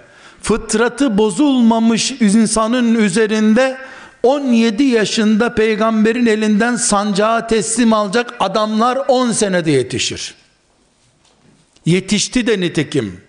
fıtratı 0.43 1.19
bozulmamış 1.19 2.11
insanın 2.11 2.95
üzerinde 2.95 3.77
17 4.25 4.83
yaşında 4.83 5.55
peygamberin 5.55 6.27
elinden 6.27 6.77
sancağı 6.77 7.49
teslim 7.49 7.93
alacak 7.93 8.35
adamlar 8.41 8.99
10 9.09 9.33
senede 9.33 9.71
yetişir. 9.71 10.35
Yetişti 11.87 12.47
de 12.47 12.61
nitekim. 12.61 13.21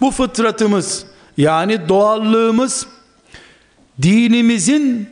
Bu 0.00 0.10
fıtratımız 0.10 1.04
yani 1.36 1.88
doğallığımız 1.88 2.86
dinimizin 4.02 5.08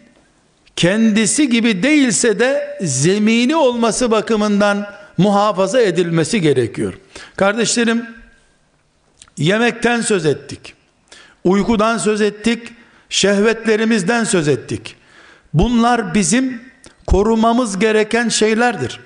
kendisi 0.77 1.49
gibi 1.49 1.83
değilse 1.83 2.39
de 2.39 2.79
zemini 2.83 3.57
olması 3.57 4.11
bakımından 4.11 4.87
muhafaza 5.19 5.81
edilmesi 5.81 6.41
gerekiyor. 6.41 6.95
Kardeşlerim 7.37 8.07
yemekten 9.37 10.01
söz 10.01 10.27
ettik. 10.27 10.75
Uykudan 11.45 11.99
söz 11.99 12.21
ettik. 12.21 12.73
Şehvetlerimizden 13.15 14.25
söz 14.25 14.49
ettik. 14.49 14.97
Bunlar 15.53 16.15
bizim 16.15 16.63
korumamız 17.07 17.79
gereken 17.79 18.29
şeylerdir. 18.29 19.01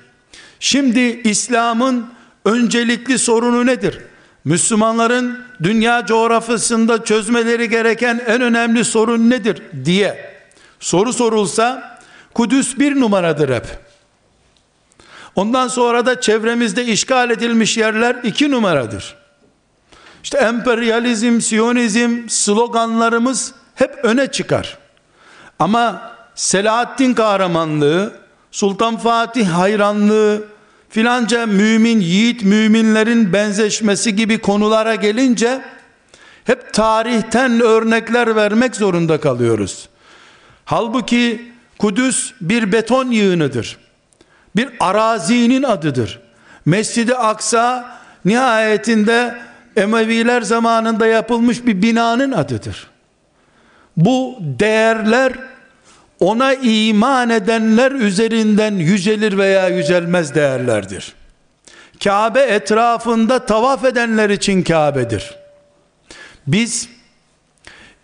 Şimdi 0.60 1.00
İslam'ın 1.24 2.10
öncelikli 2.44 3.18
sorunu 3.18 3.66
nedir? 3.66 3.98
Müslümanların 4.44 5.44
dünya 5.62 6.06
coğrafyasında 6.06 7.04
çözmeleri 7.04 7.68
gereken 7.68 8.22
en 8.26 8.40
önemli 8.40 8.84
sorun 8.84 9.30
nedir 9.30 9.62
diye 9.84 10.34
soru 10.80 11.12
sorulsa 11.12 11.98
Kudüs 12.34 12.78
bir 12.78 13.00
numaradır 13.00 13.54
hep. 13.54 13.66
Ondan 15.36 15.68
sonra 15.68 16.06
da 16.06 16.20
çevremizde 16.20 16.84
işgal 16.84 17.30
edilmiş 17.30 17.76
yerler 17.76 18.16
iki 18.22 18.50
numaradır. 18.50 19.16
İşte 20.22 20.38
emperyalizm, 20.38 21.40
siyonizm 21.40 22.28
sloganlarımız 22.28 23.54
hep 23.78 23.98
öne 24.02 24.26
çıkar. 24.26 24.78
Ama 25.58 26.12
Selahaddin 26.34 27.14
kahramanlığı, 27.14 28.12
Sultan 28.50 28.96
Fatih 28.96 29.48
hayranlığı, 29.48 30.44
filanca 30.88 31.46
mümin 31.46 32.00
yiğit 32.00 32.42
müminlerin 32.42 33.32
benzeşmesi 33.32 34.16
gibi 34.16 34.38
konulara 34.38 34.94
gelince 34.94 35.60
hep 36.44 36.74
tarihten 36.74 37.60
örnekler 37.60 38.36
vermek 38.36 38.76
zorunda 38.76 39.20
kalıyoruz. 39.20 39.88
Halbuki 40.64 41.52
Kudüs 41.78 42.32
bir 42.40 42.72
beton 42.72 43.10
yığınıdır. 43.10 43.78
Bir 44.56 44.68
arazinin 44.80 45.62
adıdır. 45.62 46.20
Mescid-i 46.66 47.14
Aksa 47.16 47.98
nihayetinde 48.24 49.38
Emeviler 49.76 50.42
zamanında 50.42 51.06
yapılmış 51.06 51.66
bir 51.66 51.82
binanın 51.82 52.32
adıdır. 52.32 52.90
Bu 53.98 54.38
değerler 54.40 55.32
ona 56.20 56.54
iman 56.54 57.30
edenler 57.30 57.92
üzerinden 57.92 58.74
yücelir 58.74 59.38
veya 59.38 59.68
yücelmez 59.68 60.34
değerlerdir. 60.34 61.14
Kabe 62.04 62.40
etrafında 62.40 63.46
tavaf 63.46 63.84
edenler 63.84 64.30
için 64.30 64.62
Kabe'dir. 64.62 65.34
Biz 66.46 66.88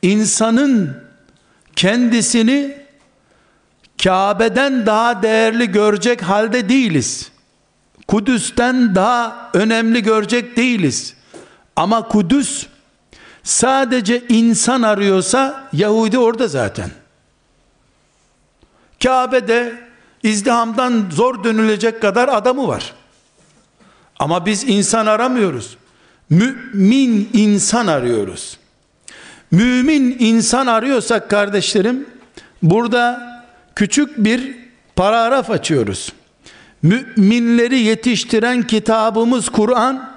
insanın 0.02 1.02
kendisini 1.76 2.76
Kabe'den 4.04 4.86
daha 4.86 5.22
değerli 5.22 5.72
görecek 5.72 6.22
halde 6.22 6.68
değiliz. 6.68 7.30
Kudüs'ten 8.08 8.94
daha 8.94 9.50
önemli 9.54 10.02
görecek 10.02 10.56
değiliz. 10.56 11.14
Ama 11.76 12.08
Kudüs 12.08 12.66
sadece 13.44 14.22
insan 14.28 14.82
arıyorsa 14.82 15.68
Yahudi 15.72 16.18
orada 16.18 16.48
zaten. 16.48 16.90
Kabe'de 19.02 19.74
izdihamdan 20.22 21.04
zor 21.10 21.44
dönülecek 21.44 22.02
kadar 22.02 22.28
adamı 22.28 22.68
var. 22.68 22.94
Ama 24.18 24.46
biz 24.46 24.64
insan 24.64 25.06
aramıyoruz. 25.06 25.76
Mümin 26.30 27.30
insan 27.32 27.86
arıyoruz. 27.86 28.58
Mümin 29.50 30.16
insan 30.18 30.66
arıyorsak 30.66 31.30
kardeşlerim 31.30 32.06
burada 32.62 33.34
küçük 33.76 34.24
bir 34.24 34.56
paragraf 34.96 35.50
açıyoruz. 35.50 36.12
Müminleri 36.82 37.80
yetiştiren 37.80 38.62
kitabımız 38.66 39.48
Kur'an 39.48 40.13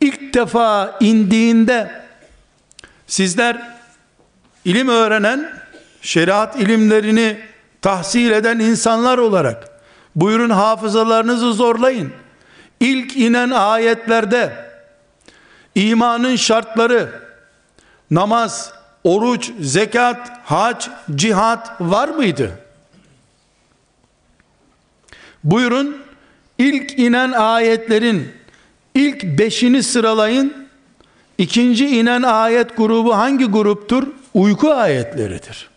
ilk 0.00 0.34
defa 0.34 0.96
indiğinde 1.00 2.02
sizler 3.06 3.78
ilim 4.64 4.88
öğrenen 4.88 5.52
şeriat 6.02 6.56
ilimlerini 6.60 7.38
tahsil 7.82 8.30
eden 8.30 8.58
insanlar 8.58 9.18
olarak 9.18 9.68
buyurun 10.16 10.50
hafızalarınızı 10.50 11.52
zorlayın. 11.52 12.12
İlk 12.80 13.16
inen 13.16 13.50
ayetlerde 13.50 14.66
imanın 15.74 16.36
şartları 16.36 17.22
namaz, 18.10 18.72
oruç, 19.04 19.50
zekat, 19.60 20.40
hac, 20.44 20.88
cihat 21.14 21.80
var 21.80 22.08
mıydı? 22.08 22.58
Buyurun 25.44 26.02
ilk 26.58 26.98
inen 26.98 27.32
ayetlerin 27.32 28.35
ilk 28.96 29.24
beşini 29.24 29.82
sıralayın. 29.82 30.66
İkinci 31.38 31.86
inen 31.86 32.22
ayet 32.22 32.76
grubu 32.76 33.16
hangi 33.16 33.44
gruptur? 33.44 34.06
Uyku 34.34 34.70
ayetleridir. 34.70 35.70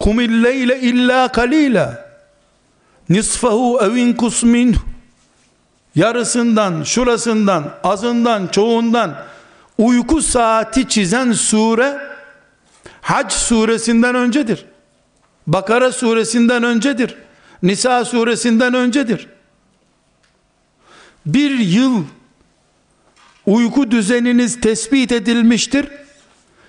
Kumil 0.00 0.44
leyle 0.44 0.80
illa 0.80 1.32
kalila 1.32 2.10
nisfahu 3.08 3.80
evin 3.82 4.12
kusmin 4.12 4.76
yarısından, 5.94 6.82
şurasından, 6.82 7.74
azından, 7.84 8.46
çoğundan 8.46 9.16
uyku 9.78 10.22
saati 10.22 10.88
çizen 10.88 11.32
sure 11.32 12.12
Hac 13.02 13.32
suresinden 13.32 14.14
öncedir. 14.14 14.64
Bakara 15.46 15.92
suresinden 15.92 16.62
öncedir. 16.62 17.14
Nisa 17.62 18.04
suresinden 18.04 18.74
öncedir. 18.74 19.28
Bir 21.26 21.58
yıl 21.58 22.04
uyku 23.46 23.90
düzeniniz 23.90 24.60
tespit 24.60 25.12
edilmiştir. 25.12 25.88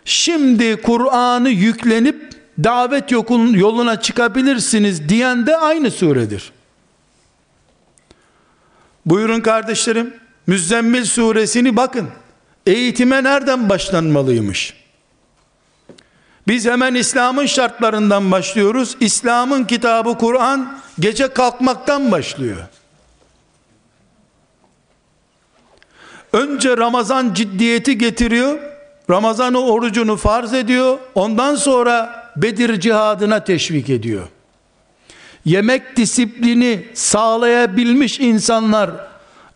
Şimdi 0.05 0.81
Kur'an'ı 0.81 1.49
yüklenip 1.49 2.33
davet 2.63 3.11
yoluna 3.11 4.01
çıkabilirsiniz 4.01 5.09
diyen 5.09 5.47
de 5.47 5.57
aynı 5.57 5.91
suredir. 5.91 6.51
Buyurun 9.05 9.41
kardeşlerim, 9.41 10.13
Müzzemmil 10.47 11.05
suresini 11.05 11.75
bakın. 11.75 12.09
Eğitime 12.65 13.23
nereden 13.23 13.69
başlanmalıymış? 13.69 14.73
Biz 16.47 16.65
hemen 16.65 16.95
İslam'ın 16.95 17.45
şartlarından 17.45 18.31
başlıyoruz. 18.31 18.97
İslam'ın 18.99 19.63
kitabı 19.63 20.17
Kur'an 20.17 20.79
gece 20.99 21.27
kalkmaktan 21.27 22.11
başlıyor. 22.11 22.57
Önce 26.33 26.77
Ramazan 26.77 27.33
ciddiyeti 27.33 27.97
getiriyor. 27.97 28.59
Ramazan'ı 29.09 29.59
orucunu 29.59 30.17
farz 30.17 30.53
ediyor. 30.53 30.97
Ondan 31.15 31.55
sonra 31.55 32.23
Bedir 32.35 32.79
cihadına 32.79 33.43
teşvik 33.43 33.89
ediyor. 33.89 34.27
Yemek 35.45 35.97
disiplini 35.97 36.85
sağlayabilmiş 36.93 38.19
insanlar 38.19 38.91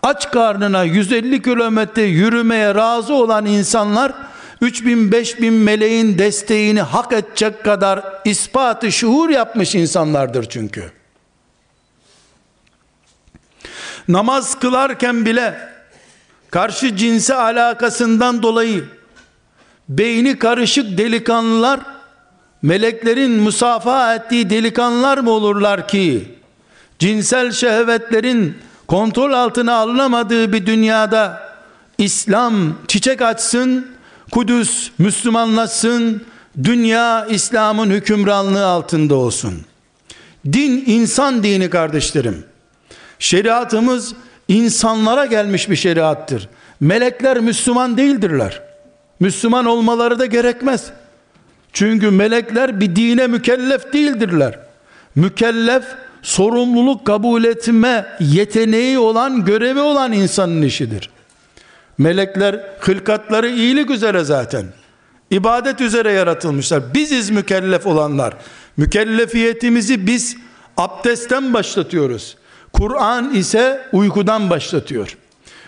aç 0.04 0.32
karnına 0.32 0.84
150 0.84 1.42
kilometre 1.42 2.02
yürümeye 2.02 2.76
razı 2.76 3.14
olan 3.14 3.46
insanlar 3.46 4.14
3000 4.62 5.12
5000 5.12 5.54
meleğin 5.54 6.18
desteğini 6.18 6.82
hak 6.82 7.14
edecek 7.14 7.64
kadar 7.64 8.04
ispatı 8.26 8.92
şuur 8.92 9.30
yapmış 9.30 9.76
insanlardır 9.76 10.50
çünkü. 10.50 10.92
Namaz 14.08 14.60
kılarken 14.60 15.26
bile 15.26 15.77
karşı 16.58 16.96
cinse 16.96 17.36
alakasından 17.36 18.44
dolayı 18.44 18.86
beyni 19.90 20.40
karışık 20.40 20.98
delikanlılar 20.98 21.80
meleklerin 22.62 23.32
musafaha 23.32 24.16
ettiği 24.16 24.50
delikanlılar 24.50 25.18
mı 25.18 25.32
olurlar 25.32 25.88
ki 25.88 26.36
cinsel 27.00 27.52
şehvetlerin 27.52 28.58
kontrol 28.88 29.34
altına 29.34 29.76
alınamadığı 29.76 30.54
bir 30.54 30.66
dünyada 30.66 31.52
İslam 31.98 32.76
çiçek 32.88 33.22
açsın, 33.22 33.88
Kudüs 34.32 34.92
Müslümanlaşsın, 34.98 36.24
dünya 36.64 37.26
İslam'ın 37.26 37.90
hükümranlığı 37.90 38.66
altında 38.66 39.16
olsun. 39.16 39.54
Din 40.46 40.84
insan 40.86 41.44
dini 41.44 41.70
kardeşlerim. 41.70 42.44
Şeriatımız 43.20 44.14
insanlara 44.48 45.26
gelmiş 45.26 45.70
bir 45.70 45.76
şeriattır. 45.76 46.50
Melekler 46.80 47.40
Müslüman 47.40 47.98
değildirler. 47.98 48.62
Müslüman 49.20 49.66
olmaları 49.66 50.20
da 50.20 50.26
gerekmez. 50.26 50.92
Çünkü 51.74 52.12
melekler 52.12 52.80
bir 52.80 52.96
dine 52.96 53.28
mükellef 53.28 53.94
değildirler. 53.94 54.60
Mükellef 55.16 55.84
sorumluluk 56.22 57.06
kabul 57.06 57.44
etme 57.44 58.06
yeteneği 58.20 59.00
olan, 59.00 59.46
görevi 59.46 59.80
olan 59.80 60.12
insanın 60.12 60.62
işidir. 60.62 61.10
Melekler 61.98 62.60
hılkatları 62.80 63.50
iyilik 63.50 63.90
üzere 63.90 64.24
zaten. 64.24 64.66
İbadet 65.32 65.82
üzere 65.82 66.12
yaratılmışlar. 66.12 66.94
Biziz 66.94 67.30
mükellef 67.30 67.88
olanlar. 67.88 68.34
Mükellefiyetimizi 68.78 70.08
biz 70.08 70.38
abdestten 70.78 71.54
başlatıyoruz. 71.54 72.38
Kur'an 72.74 73.34
ise 73.34 73.88
uykudan 73.92 74.50
başlatıyor. 74.50 75.18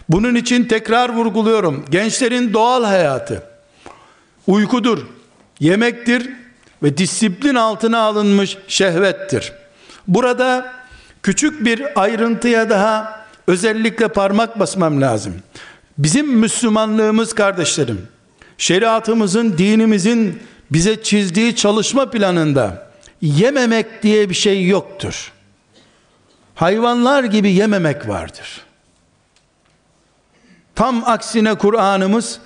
Bunun 0.10 0.36
için 0.36 0.66
tekrar 0.66 1.10
vurguluyorum. 1.10 1.86
Gençlerin 1.90 2.54
doğal 2.54 2.84
hayatı 2.84 3.44
uykudur, 4.48 5.00
yemektir 5.60 6.30
ve 6.84 6.98
disiplin 6.98 7.56
altına 7.56 8.00
alınmış 8.00 8.58
şehvettir. 8.68 9.54
Burada 10.08 10.74
küçük 11.24 11.66
bir 11.66 12.02
ayrıntıya 12.02 12.70
daha 12.70 13.26
özellikle 13.48 14.08
parmak 14.08 14.60
basmam 14.60 15.02
lazım. 15.02 15.34
Bizim 15.98 16.38
Müslümanlığımız 16.38 17.34
kardeşlerim, 17.34 18.08
şeriatımızın, 18.58 19.58
dinimizin 19.58 20.40
bize 20.72 21.04
çizdiği 21.04 21.56
çalışma 21.56 22.12
planında 22.12 22.90
yememek 23.22 24.04
diye 24.04 24.30
bir 24.30 24.36
şey 24.36 24.68
yoktur. 24.68 25.32
Hayvanlar 26.60 27.24
gibi 27.24 27.52
yememek 27.52 28.08
vardır. 28.08 28.62
Tam 30.76 31.04
aksine 31.06 31.56
Kur'an'ımız 31.56 32.40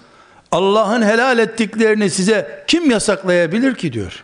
Allah'ın 0.51 1.01
helal 1.01 1.39
ettiklerini 1.39 2.09
size 2.09 2.63
kim 2.67 2.91
yasaklayabilir 2.91 3.75
ki 3.75 3.93
diyor. 3.93 4.23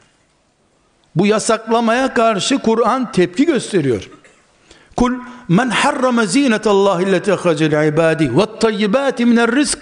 Bu 1.15 1.25
yasaklamaya 1.25 2.13
karşı 2.13 2.57
Kur'an 2.57 3.11
tepki 3.11 3.45
gösteriyor. 3.45 4.09
Kul 4.95 5.13
men 5.47 5.69
harrama 5.69 6.25
zinetallahi 6.25 7.03
illeti 7.03 7.33
ahracel 7.33 7.87
ibadi 7.87 8.37
ve 8.37 8.59
tayyibati 8.59 9.25
minel 9.25 9.55
rizk. 9.55 9.79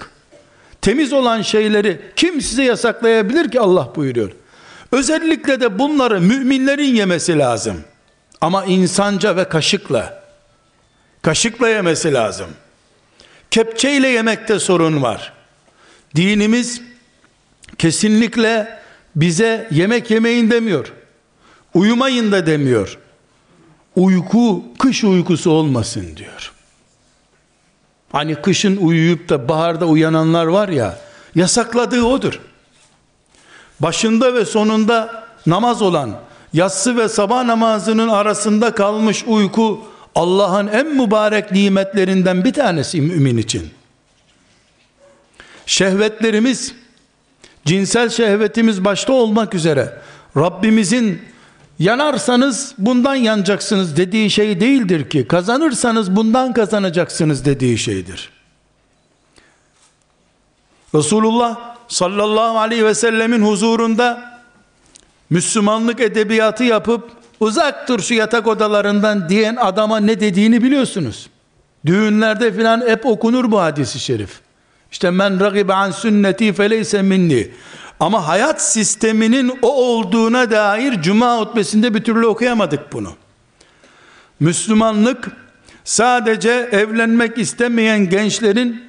Temiz 0.81 1.13
olan 1.13 1.41
şeyleri 1.41 2.01
kim 2.15 2.41
size 2.41 2.63
yasaklayabilir 2.63 3.51
ki 3.51 3.59
Allah 3.59 3.91
buyuruyor. 3.95 4.31
Özellikle 4.91 5.61
de 5.61 5.79
bunları 5.79 6.21
müminlerin 6.21 6.95
yemesi 6.95 7.37
lazım. 7.37 7.77
Ama 8.41 8.65
insanca 8.65 9.35
ve 9.35 9.49
kaşıkla. 9.49 10.23
Kaşıkla 11.21 11.69
yemesi 11.69 12.13
lazım. 12.13 12.49
Kepçeyle 13.51 14.07
yemekte 14.07 14.59
sorun 14.59 15.01
var. 15.01 15.33
Dinimiz 16.15 16.81
kesinlikle 17.77 18.79
bize 19.15 19.67
yemek 19.71 20.11
yemeyin 20.11 20.51
demiyor. 20.51 20.93
Uyumayın 21.73 22.31
da 22.31 22.45
demiyor. 22.45 22.97
Uyku 23.95 24.63
kış 24.79 25.03
uykusu 25.03 25.51
olmasın 25.51 26.17
diyor. 26.17 26.51
Hani 28.11 28.35
kışın 28.35 28.77
uyuyup 28.77 29.29
da 29.29 29.49
baharda 29.49 29.85
uyananlar 29.85 30.45
var 30.45 30.69
ya, 30.69 30.99
yasakladığı 31.35 32.03
odur. 32.03 32.41
Başında 33.79 34.33
ve 34.33 34.45
sonunda 34.45 35.27
namaz 35.45 35.81
olan, 35.81 36.19
yatsı 36.57 36.97
ve 36.97 37.09
sabah 37.09 37.43
namazının 37.43 38.07
arasında 38.07 38.71
kalmış 38.75 39.23
uyku 39.27 39.81
Allah'ın 40.15 40.67
en 40.67 40.87
mübarek 40.87 41.51
nimetlerinden 41.51 42.43
bir 42.43 42.53
tanesi 42.53 43.01
mümin 43.01 43.37
için. 43.37 43.69
Şehvetlerimiz, 45.65 46.73
cinsel 47.65 48.09
şehvetimiz 48.09 48.85
başta 48.85 49.13
olmak 49.13 49.53
üzere 49.53 50.01
Rabbimizin 50.37 51.21
yanarsanız 51.79 52.73
bundan 52.77 53.15
yanacaksınız 53.15 53.97
dediği 53.97 54.29
şey 54.29 54.59
değildir 54.59 55.09
ki 55.09 55.27
kazanırsanız 55.27 56.15
bundan 56.15 56.53
kazanacaksınız 56.53 57.45
dediği 57.45 57.77
şeydir. 57.77 58.29
Resulullah 60.95 61.75
sallallahu 61.87 62.59
aleyhi 62.59 62.85
ve 62.85 62.93
sellemin 62.95 63.41
huzurunda 63.41 64.36
Müslümanlık 65.29 65.99
edebiyatı 65.99 66.63
yapıp 66.63 67.11
uzak 67.39 67.87
dur 67.87 67.99
şu 67.99 68.13
yatak 68.13 68.47
odalarından 68.47 69.29
diyen 69.29 69.55
adama 69.55 69.99
ne 69.99 70.19
dediğini 70.19 70.63
biliyorsunuz. 70.63 71.29
Düğünlerde 71.85 72.53
filan 72.53 72.87
hep 72.87 73.05
okunur 73.05 73.51
bu 73.51 73.61
hadisi 73.61 73.99
şerif. 73.99 74.39
İşte 74.91 75.11
men 75.11 75.39
ragibe 75.39 75.73
an 75.73 75.91
sünneti 75.91 76.53
feleyse 76.53 77.01
minni. 77.01 77.51
Ama 77.99 78.27
hayat 78.27 78.61
sisteminin 78.61 79.59
o 79.61 79.67
olduğuna 79.67 80.51
dair 80.51 81.01
cuma 81.01 81.37
hutbesinde 81.37 81.93
bir 81.93 82.03
türlü 82.03 82.25
okuyamadık 82.25 82.93
bunu. 82.93 83.13
Müslümanlık 84.39 85.27
sadece 85.83 86.69
evlenmek 86.71 87.37
istemeyen 87.37 88.09
gençlerin 88.09 88.83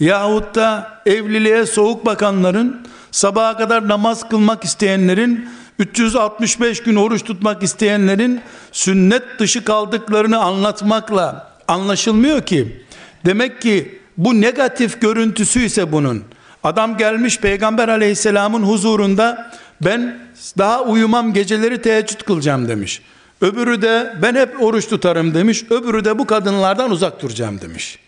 yahut 0.00 0.54
da 0.54 1.00
evliliğe 1.06 1.66
soğuk 1.66 2.06
bakanların 2.06 2.86
sabaha 3.10 3.56
kadar 3.56 3.88
namaz 3.88 4.28
kılmak 4.28 4.64
isteyenlerin 4.64 5.48
365 5.80 6.82
gün 6.82 6.96
oruç 6.96 7.24
tutmak 7.24 7.62
isteyenlerin 7.62 8.40
sünnet 8.72 9.22
dışı 9.38 9.64
kaldıklarını 9.64 10.38
anlatmakla 10.38 11.52
anlaşılmıyor 11.68 12.42
ki. 12.42 12.82
Demek 13.26 13.62
ki 13.62 13.98
bu 14.16 14.40
negatif 14.40 15.00
görüntüsü 15.00 15.60
ise 15.60 15.92
bunun. 15.92 16.24
Adam 16.62 16.96
gelmiş 16.96 17.38
peygamber 17.38 17.88
aleyhisselamın 17.88 18.62
huzurunda 18.62 19.52
ben 19.80 20.18
daha 20.58 20.82
uyumam 20.82 21.32
geceleri 21.32 21.82
teheccüd 21.82 22.20
kılacağım 22.20 22.68
demiş. 22.68 23.02
Öbürü 23.40 23.82
de 23.82 24.16
ben 24.22 24.34
hep 24.34 24.62
oruç 24.62 24.88
tutarım 24.88 25.34
demiş. 25.34 25.64
Öbürü 25.70 26.04
de 26.04 26.18
bu 26.18 26.26
kadınlardan 26.26 26.90
uzak 26.90 27.22
duracağım 27.22 27.60
demiş. 27.60 27.98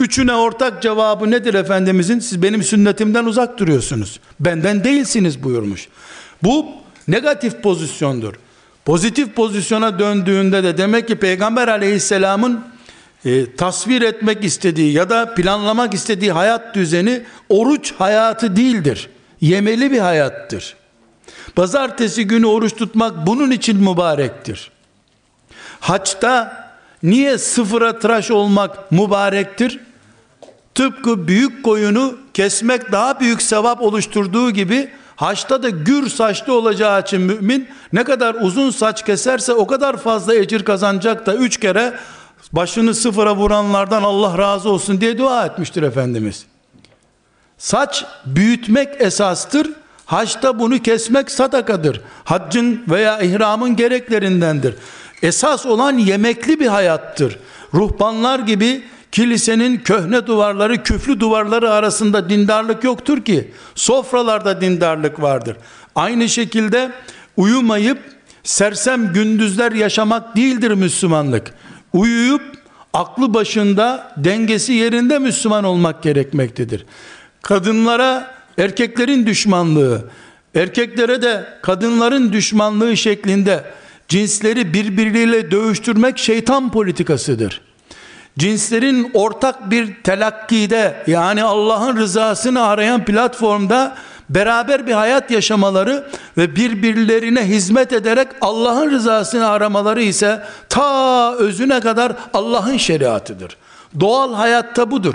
Üçüne 0.00 0.34
ortak 0.34 0.82
cevabı 0.82 1.30
nedir 1.30 1.54
Efendimizin? 1.54 2.18
Siz 2.18 2.42
benim 2.42 2.62
sünnetimden 2.62 3.24
uzak 3.24 3.58
duruyorsunuz. 3.58 4.20
Benden 4.40 4.84
değilsiniz 4.84 5.42
buyurmuş. 5.42 5.88
Bu 6.42 6.85
negatif 7.08 7.62
pozisyondur. 7.62 8.34
Pozitif 8.84 9.34
pozisyona 9.34 9.98
döndüğünde 9.98 10.64
de 10.64 10.78
demek 10.78 11.08
ki 11.08 11.16
Peygamber 11.16 11.68
aleyhisselamın 11.68 12.64
e, 13.24 13.56
tasvir 13.56 14.02
etmek 14.02 14.44
istediği 14.44 14.92
ya 14.92 15.10
da 15.10 15.34
planlamak 15.34 15.94
istediği 15.94 16.32
hayat 16.32 16.74
düzeni 16.74 17.22
oruç 17.48 17.94
hayatı 17.98 18.56
değildir. 18.56 19.10
Yemeli 19.40 19.92
bir 19.92 19.98
hayattır. 19.98 20.76
Pazartesi 21.56 22.26
günü 22.26 22.46
oruç 22.46 22.76
tutmak 22.76 23.26
bunun 23.26 23.50
için 23.50 23.76
mübarektir. 23.76 24.70
Haçta 25.80 26.66
niye 27.02 27.38
sıfıra 27.38 27.98
tıraş 27.98 28.30
olmak 28.30 28.92
mübarektir? 28.92 29.80
Tıpkı 30.74 31.28
büyük 31.28 31.64
koyunu 31.64 32.18
kesmek 32.34 32.92
daha 32.92 33.20
büyük 33.20 33.42
sevap 33.42 33.82
oluşturduğu 33.82 34.50
gibi 34.50 34.90
haçta 35.16 35.62
da 35.62 35.70
gür 35.70 36.08
saçlı 36.08 36.52
olacağı 36.52 37.00
için 37.00 37.20
mümin 37.20 37.68
ne 37.92 38.04
kadar 38.04 38.34
uzun 38.34 38.70
saç 38.70 39.04
keserse 39.04 39.52
o 39.52 39.66
kadar 39.66 39.96
fazla 39.96 40.34
ecir 40.34 40.64
kazanacak 40.64 41.26
da 41.26 41.34
üç 41.34 41.60
kere 41.60 41.94
başını 42.52 42.94
sıfıra 42.94 43.36
vuranlardan 43.36 44.02
Allah 44.02 44.38
razı 44.38 44.70
olsun 44.70 45.00
diye 45.00 45.18
dua 45.18 45.46
etmiştir 45.46 45.82
Efendimiz. 45.82 46.46
Saç 47.58 48.04
büyütmek 48.26 48.88
esastır. 49.00 49.70
Haçta 50.06 50.58
bunu 50.58 50.78
kesmek 50.78 51.30
sadakadır. 51.30 52.00
Haccın 52.24 52.84
veya 52.88 53.20
ihramın 53.20 53.76
gereklerindendir. 53.76 54.74
Esas 55.22 55.66
olan 55.66 55.98
yemekli 55.98 56.60
bir 56.60 56.66
hayattır. 56.66 57.38
Ruhbanlar 57.74 58.38
gibi 58.38 58.84
Kilisenin 59.16 59.78
köhne 59.78 60.26
duvarları, 60.26 60.82
küflü 60.82 61.20
duvarları 61.20 61.70
arasında 61.70 62.30
dindarlık 62.30 62.84
yoktur 62.84 63.24
ki. 63.24 63.50
Sofralarda 63.74 64.60
dindarlık 64.60 65.22
vardır. 65.22 65.56
Aynı 65.94 66.28
şekilde 66.28 66.92
uyumayıp 67.36 67.98
sersem 68.42 69.12
gündüzler 69.12 69.72
yaşamak 69.72 70.36
değildir 70.36 70.70
Müslümanlık. 70.70 71.54
Uyuyup 71.92 72.42
aklı 72.92 73.34
başında, 73.34 74.12
dengesi 74.16 74.72
yerinde 74.72 75.18
Müslüman 75.18 75.64
olmak 75.64 76.02
gerekmektedir. 76.02 76.86
Kadınlara 77.42 78.34
erkeklerin 78.58 79.26
düşmanlığı, 79.26 80.10
erkeklere 80.54 81.22
de 81.22 81.44
kadınların 81.62 82.32
düşmanlığı 82.32 82.96
şeklinde 82.96 83.64
cinsleri 84.08 84.74
birbiriyle 84.74 85.50
dövüştürmek 85.50 86.18
şeytan 86.18 86.72
politikasıdır. 86.72 87.65
Cinslerin 88.38 89.10
ortak 89.14 89.70
bir 89.70 90.02
telakkide 90.02 91.04
yani 91.06 91.44
Allah'ın 91.44 91.96
rızasını 91.96 92.62
arayan 92.62 93.04
platformda 93.04 93.96
beraber 94.28 94.86
bir 94.86 94.92
hayat 94.92 95.30
yaşamaları 95.30 96.06
ve 96.36 96.56
birbirlerine 96.56 97.42
hizmet 97.42 97.92
ederek 97.92 98.28
Allah'ın 98.40 98.90
rızasını 98.90 99.48
aramaları 99.48 100.02
ise 100.02 100.42
ta 100.68 101.34
özüne 101.34 101.80
kadar 101.80 102.12
Allah'ın 102.34 102.76
şeriatıdır. 102.76 103.56
Doğal 104.00 104.34
hayatta 104.34 104.90
budur. 104.90 105.14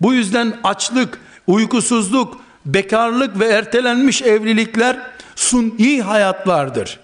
Bu 0.00 0.14
yüzden 0.14 0.54
açlık, 0.64 1.20
uykusuzluk, 1.46 2.40
bekarlık 2.66 3.40
ve 3.40 3.46
ertelenmiş 3.46 4.22
evlilikler 4.22 4.98
suni 5.36 6.02
hayatlardır. 6.02 7.00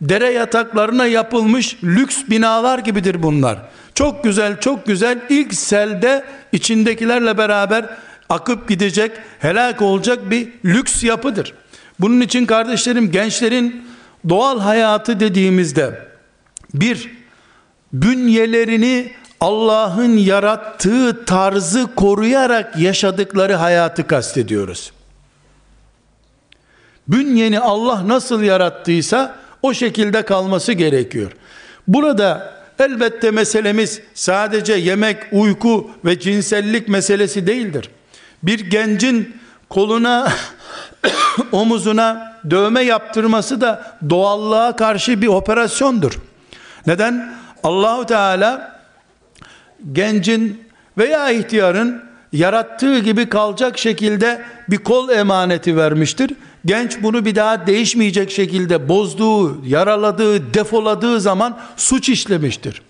Dere 0.00 0.32
yataklarına 0.32 1.06
yapılmış 1.06 1.76
lüks 1.84 2.16
binalar 2.30 2.78
gibidir 2.78 3.22
bunlar. 3.22 3.58
Çok 3.98 4.24
güzel, 4.24 4.60
çok 4.60 4.86
güzel. 4.86 5.18
İlk 5.28 5.54
selde 5.54 6.24
içindekilerle 6.52 7.38
beraber 7.38 7.84
akıp 8.28 8.68
gidecek, 8.68 9.12
helak 9.38 9.82
olacak 9.82 10.30
bir 10.30 10.48
lüks 10.64 11.04
yapıdır. 11.04 11.54
Bunun 12.00 12.20
için 12.20 12.46
kardeşlerim 12.46 13.10
gençlerin 13.10 13.84
doğal 14.28 14.60
hayatı 14.60 15.20
dediğimizde 15.20 16.08
bir 16.74 17.10
bünyelerini 17.92 19.12
Allah'ın 19.40 20.16
yarattığı 20.16 21.24
tarzı 21.24 21.94
koruyarak 21.94 22.78
yaşadıkları 22.78 23.54
hayatı 23.54 24.06
kastediyoruz. 24.06 24.92
Bünyeni 27.08 27.60
Allah 27.60 28.08
nasıl 28.08 28.42
yarattıysa 28.42 29.36
o 29.62 29.74
şekilde 29.74 30.22
kalması 30.22 30.72
gerekiyor. 30.72 31.32
Burada 31.88 32.57
elbette 32.78 33.30
meselemiz 33.30 34.00
sadece 34.14 34.72
yemek, 34.72 35.16
uyku 35.32 35.90
ve 36.04 36.20
cinsellik 36.20 36.88
meselesi 36.88 37.46
değildir. 37.46 37.90
Bir 38.42 38.70
gencin 38.70 39.36
koluna, 39.68 40.32
omuzuna 41.52 42.38
dövme 42.50 42.82
yaptırması 42.82 43.60
da 43.60 43.98
doğallığa 44.10 44.76
karşı 44.76 45.22
bir 45.22 45.26
operasyondur. 45.26 46.18
Neden? 46.86 47.34
Allahu 47.62 48.06
Teala 48.06 48.80
gencin 49.92 50.64
veya 50.98 51.30
ihtiyarın 51.30 52.02
yarattığı 52.32 52.98
gibi 52.98 53.28
kalacak 53.28 53.78
şekilde 53.78 54.42
bir 54.70 54.76
kol 54.76 55.08
emaneti 55.08 55.76
vermiştir. 55.76 56.30
Genç 56.64 57.02
bunu 57.02 57.24
bir 57.24 57.34
daha 57.34 57.66
değişmeyecek 57.66 58.30
şekilde 58.30 58.88
bozduğu, 58.88 59.66
yaraladığı, 59.66 60.54
defoladığı 60.54 61.20
zaman 61.20 61.58
suç 61.76 62.08
işlemiştir. 62.08 62.82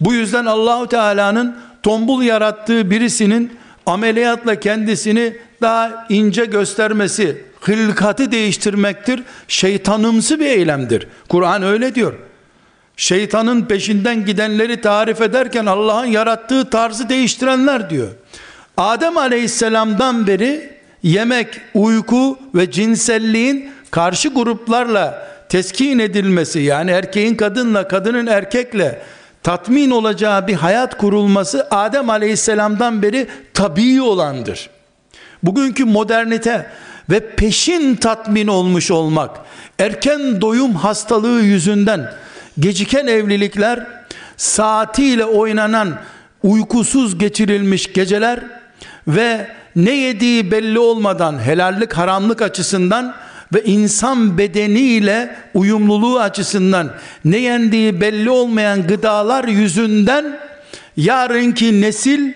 Bu 0.00 0.14
yüzden 0.14 0.46
Allahu 0.46 0.86
Teala'nın 0.86 1.56
tombul 1.82 2.22
yarattığı 2.22 2.90
birisinin 2.90 3.52
ameliyatla 3.86 4.60
kendisini 4.60 5.36
daha 5.62 6.06
ince 6.08 6.44
göstermesi, 6.44 7.44
hılkatı 7.60 8.32
değiştirmektir. 8.32 9.22
Şeytanımsı 9.48 10.40
bir 10.40 10.46
eylemdir. 10.46 11.08
Kur'an 11.28 11.62
öyle 11.62 11.94
diyor. 11.94 12.14
Şeytanın 12.96 13.62
peşinden 13.62 14.24
gidenleri 14.24 14.80
tarif 14.80 15.20
ederken 15.20 15.66
Allah'ın 15.66 16.06
yarattığı 16.06 16.70
tarzı 16.70 17.08
değiştirenler 17.08 17.90
diyor. 17.90 18.08
Adem 18.76 19.16
aleyhisselamdan 19.16 20.26
beri 20.26 20.81
yemek, 21.02 21.60
uyku 21.74 22.38
ve 22.54 22.70
cinselliğin 22.70 23.70
karşı 23.90 24.28
gruplarla 24.28 25.28
teskin 25.48 25.98
edilmesi 25.98 26.60
yani 26.60 26.90
erkeğin 26.90 27.34
kadınla 27.34 27.88
kadının 27.88 28.26
erkekle 28.26 29.02
tatmin 29.42 29.90
olacağı 29.90 30.46
bir 30.46 30.54
hayat 30.54 30.98
kurulması 30.98 31.66
Adem 31.70 32.10
aleyhisselamdan 32.10 33.02
beri 33.02 33.26
tabii 33.54 34.02
olandır. 34.02 34.70
Bugünkü 35.42 35.84
modernite 35.84 36.66
ve 37.10 37.34
peşin 37.36 37.96
tatmin 37.96 38.46
olmuş 38.46 38.90
olmak, 38.90 39.30
erken 39.78 40.40
doyum 40.40 40.74
hastalığı 40.74 41.42
yüzünden 41.42 42.12
geciken 42.58 43.06
evlilikler, 43.06 43.86
saatiyle 44.36 45.24
oynanan 45.24 45.98
uykusuz 46.42 47.18
geçirilmiş 47.18 47.92
geceler 47.92 48.40
ve 49.08 49.46
ne 49.76 49.94
yediği 49.94 50.50
belli 50.50 50.78
olmadan 50.78 51.38
helallik 51.38 51.92
haramlık 51.92 52.42
açısından 52.42 53.14
ve 53.54 53.64
insan 53.64 54.38
bedeniyle 54.38 55.36
uyumluluğu 55.54 56.20
açısından 56.20 56.90
ne 57.24 57.38
yendiği 57.38 58.00
belli 58.00 58.30
olmayan 58.30 58.86
gıdalar 58.86 59.44
yüzünden 59.44 60.38
yarınki 60.96 61.80
nesil 61.80 62.32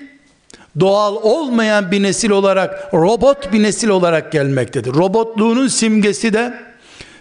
doğal 0.80 1.16
olmayan 1.16 1.90
bir 1.90 2.02
nesil 2.02 2.30
olarak 2.30 2.94
robot 2.94 3.52
bir 3.52 3.62
nesil 3.62 3.88
olarak 3.88 4.32
gelmektedir. 4.32 4.94
Robotluğunun 4.94 5.68
simgesi 5.68 6.32
de 6.32 6.54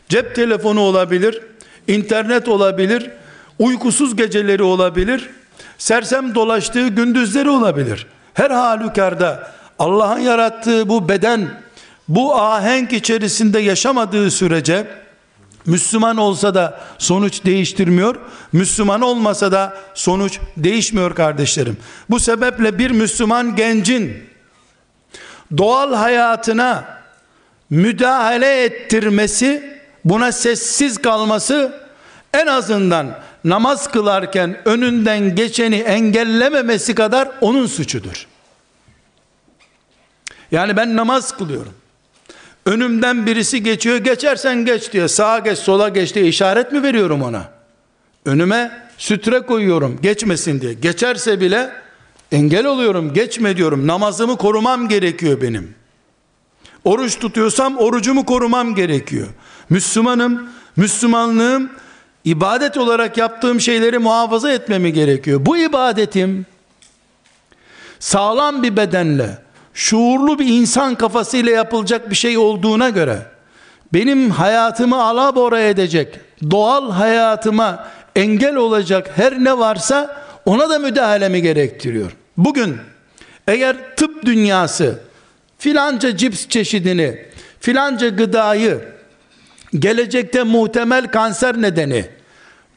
cep 0.09 0.35
telefonu 0.35 0.79
olabilir, 0.79 1.41
internet 1.87 2.47
olabilir, 2.47 3.11
uykusuz 3.59 4.15
geceleri 4.15 4.63
olabilir, 4.63 5.29
sersem 5.77 6.35
dolaştığı 6.35 6.87
gündüzleri 6.87 7.49
olabilir. 7.49 8.07
Her 8.33 8.51
halükarda 8.51 9.51
Allah'ın 9.79 10.19
yarattığı 10.19 10.89
bu 10.89 11.09
beden 11.09 11.61
bu 12.07 12.35
ahenk 12.35 12.93
içerisinde 12.93 13.59
yaşamadığı 13.59 14.31
sürece 14.31 14.87
Müslüman 15.65 16.17
olsa 16.17 16.55
da 16.55 16.79
sonuç 16.97 17.45
değiştirmiyor. 17.45 18.15
Müslüman 18.53 19.01
olmasa 19.01 19.51
da 19.51 19.77
sonuç 19.93 20.39
değişmiyor 20.57 21.15
kardeşlerim. 21.15 21.77
Bu 22.09 22.19
sebeple 22.19 22.79
bir 22.79 22.91
Müslüman 22.91 23.55
gencin 23.55 24.23
doğal 25.57 25.93
hayatına 25.93 26.85
müdahale 27.69 28.63
ettirmesi, 28.63 29.79
buna 30.05 30.31
sessiz 30.31 30.97
kalması 30.97 31.85
en 32.33 32.47
azından 32.47 33.19
namaz 33.43 33.91
kılarken 33.91 34.57
önünden 34.65 35.35
geçeni 35.35 35.75
engellememesi 35.75 36.95
kadar 36.95 37.29
onun 37.41 37.65
suçudur. 37.65 38.27
Yani 40.51 40.77
ben 40.77 40.95
namaz 40.95 41.37
kılıyorum. 41.37 41.73
Önümden 42.65 43.25
birisi 43.25 43.63
geçiyor, 43.63 43.97
geçersen 43.97 44.65
geç 44.65 44.93
diyor. 44.93 45.07
Sağa 45.07 45.39
geç, 45.39 45.59
sola 45.59 45.89
geç 45.89 46.15
diye 46.15 46.25
işaret 46.27 46.71
mi 46.71 46.83
veriyorum 46.83 47.21
ona? 47.21 47.49
Önüme 48.25 48.89
sütre 48.97 49.39
koyuyorum, 49.39 49.99
geçmesin 50.01 50.61
diye. 50.61 50.73
Geçerse 50.73 51.41
bile 51.41 51.71
engel 52.31 52.65
oluyorum, 52.65 53.13
geçme 53.13 53.57
diyorum. 53.57 53.87
Namazımı 53.87 54.37
korumam 54.37 54.89
gerekiyor 54.89 55.41
benim. 55.41 55.75
Oruç 56.83 57.19
tutuyorsam 57.19 57.77
orucumu 57.77 58.25
korumam 58.25 58.75
gerekiyor. 58.75 59.27
Müslümanım, 59.69 60.49
Müslümanlığım 60.75 61.69
ibadet 62.25 62.77
olarak 62.77 63.17
yaptığım 63.17 63.61
şeyleri 63.61 63.97
muhafaza 63.97 64.51
etmemi 64.51 64.93
gerekiyor. 64.93 65.45
Bu 65.45 65.57
ibadetim 65.57 66.45
sağlam 67.99 68.63
bir 68.63 68.77
bedenle, 68.77 69.37
şuurlu 69.75 70.39
bir 70.39 70.47
insan 70.47 70.95
kafasıyla 70.95 71.51
yapılacak 71.51 72.09
bir 72.09 72.15
şey 72.15 72.37
olduğuna 72.37 72.89
göre 72.89 73.19
benim 73.93 74.29
hayatımı 74.29 75.03
alabora 75.03 75.61
edecek, 75.61 76.19
doğal 76.51 76.91
hayatıma 76.91 77.87
engel 78.15 78.55
olacak 78.55 79.11
her 79.15 79.43
ne 79.43 79.57
varsa 79.57 80.23
ona 80.45 80.69
da 80.69 80.79
müdahalemi 80.79 81.41
gerektiriyor. 81.41 82.11
Bugün 82.37 82.77
eğer 83.47 83.95
tıp 83.95 84.25
dünyası 84.25 84.99
filanca 85.57 86.17
cips 86.17 86.47
çeşidini, 86.47 87.25
filanca 87.59 88.09
gıdayı 88.09 88.79
gelecekte 89.79 90.43
muhtemel 90.43 91.07
kanser 91.07 91.61
nedeni, 91.61 92.05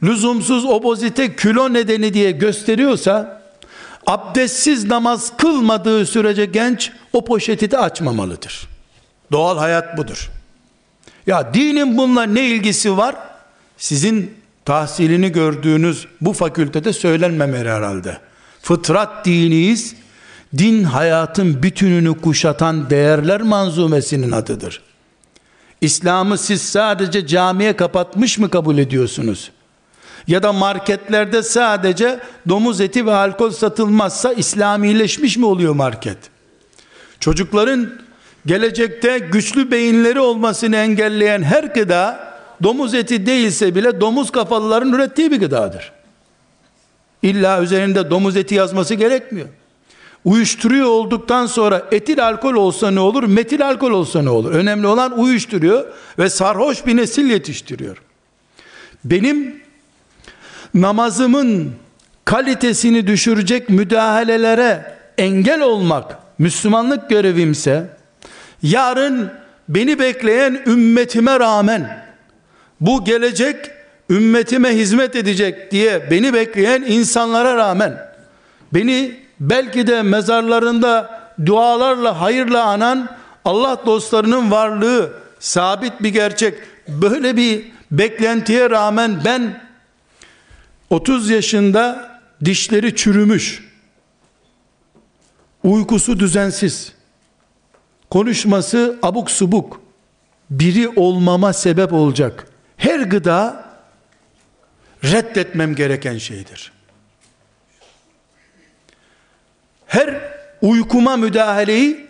lüzumsuz 0.03 0.65
obozite 0.65 1.35
kilo 1.35 1.73
nedeni 1.73 2.13
diye 2.13 2.31
gösteriyorsa 2.31 3.38
abdestsiz 4.09 4.85
namaz 4.85 5.37
kılmadığı 5.37 6.05
sürece 6.05 6.45
genç 6.45 6.91
o 7.13 7.25
poşeti 7.25 7.71
de 7.71 7.77
açmamalıdır. 7.77 8.67
Doğal 9.31 9.57
hayat 9.57 9.97
budur. 9.97 10.29
Ya 11.27 11.53
dinin 11.53 11.97
bununla 11.97 12.23
ne 12.23 12.45
ilgisi 12.45 12.97
var? 12.97 13.15
Sizin 13.77 14.33
tahsilini 14.65 15.31
gördüğünüz 15.31 16.07
bu 16.21 16.33
fakültede 16.33 16.93
söylenmemeli 16.93 17.69
herhalde. 17.69 18.17
Fıtrat 18.61 19.25
diniyiz. 19.25 19.95
Din 20.57 20.83
hayatın 20.83 21.63
bütününü 21.63 22.21
kuşatan 22.21 22.89
değerler 22.89 23.41
manzumesinin 23.41 24.31
adıdır. 24.31 24.81
İslam'ı 25.81 26.37
siz 26.37 26.61
sadece 26.61 27.27
camiye 27.27 27.75
kapatmış 27.75 28.37
mı 28.37 28.49
kabul 28.49 28.77
ediyorsunuz? 28.77 29.51
Ya 30.29 30.43
da 30.43 30.53
marketlerde 30.53 31.43
sadece 31.43 32.19
domuz 32.49 32.81
eti 32.81 33.05
ve 33.05 33.13
alkol 33.13 33.51
satılmazsa 33.51 34.33
İslamileşmiş 34.33 35.37
mi 35.37 35.45
oluyor 35.45 35.73
market? 35.73 36.17
Çocukların 37.19 38.01
gelecekte 38.45 39.19
güçlü 39.19 39.71
beyinleri 39.71 40.19
olmasını 40.19 40.75
engelleyen 40.75 41.43
her 41.43 41.63
gıda 41.63 42.33
domuz 42.63 42.93
eti 42.93 43.25
değilse 43.25 43.75
bile 43.75 44.01
domuz 44.01 44.31
kafalıların 44.31 44.93
ürettiği 44.93 45.31
bir 45.31 45.39
gıdadır. 45.39 45.91
İlla 47.21 47.61
üzerinde 47.61 48.09
domuz 48.09 48.37
eti 48.37 48.55
yazması 48.55 48.95
gerekmiyor. 48.95 49.47
Uyuşturuyor 50.25 50.87
olduktan 50.87 51.45
sonra 51.45 51.85
etil 51.91 52.27
alkol 52.27 52.53
olsa 52.53 52.91
ne 52.91 52.99
olur, 52.99 53.23
metil 53.23 53.67
alkol 53.67 53.91
olsa 53.91 54.21
ne 54.21 54.29
olur? 54.29 54.51
Önemli 54.51 54.87
olan 54.87 55.19
uyuşturuyor 55.19 55.85
ve 56.19 56.29
sarhoş 56.29 56.85
bir 56.85 56.97
nesil 56.97 57.29
yetiştiriyor. 57.29 57.97
Benim 59.05 59.68
namazımın 60.73 61.71
kalitesini 62.25 63.07
düşürecek 63.07 63.69
müdahalelere 63.69 64.93
engel 65.17 65.61
olmak 65.61 66.17
Müslümanlık 66.39 67.09
görevimse 67.09 67.85
yarın 68.63 69.31
beni 69.69 69.99
bekleyen 69.99 70.61
ümmetime 70.65 71.39
rağmen 71.39 72.05
bu 72.81 73.05
gelecek 73.05 73.55
ümmetime 74.09 74.69
hizmet 74.69 75.15
edecek 75.15 75.71
diye 75.71 76.11
beni 76.11 76.33
bekleyen 76.33 76.81
insanlara 76.81 77.55
rağmen 77.55 77.97
beni 78.73 79.15
belki 79.39 79.87
de 79.87 80.01
mezarlarında 80.01 81.21
dualarla 81.45 82.21
hayırla 82.21 82.63
anan 82.63 83.09
Allah 83.45 83.77
dostlarının 83.85 84.51
varlığı 84.51 85.13
sabit 85.39 86.03
bir 86.03 86.09
gerçek. 86.09 86.53
Böyle 86.87 87.37
bir 87.37 87.65
beklentiye 87.91 88.69
rağmen 88.69 89.21
ben 89.25 89.68
30 90.89 91.29
yaşında 91.29 92.19
dişleri 92.45 92.95
çürümüş, 92.95 93.63
uykusu 95.63 96.19
düzensiz, 96.19 96.93
konuşması 98.09 98.99
abuk 99.03 99.31
subuk, 99.31 99.81
biri 100.49 100.89
olmama 100.89 101.53
sebep 101.53 101.93
olacak. 101.93 102.47
Her 102.77 102.99
gıda 102.99 103.69
reddetmem 105.03 105.75
gereken 105.75 106.17
şeydir. 106.17 106.71
Her 109.87 110.21
uykuma 110.61 111.17
müdahaleyi 111.17 112.07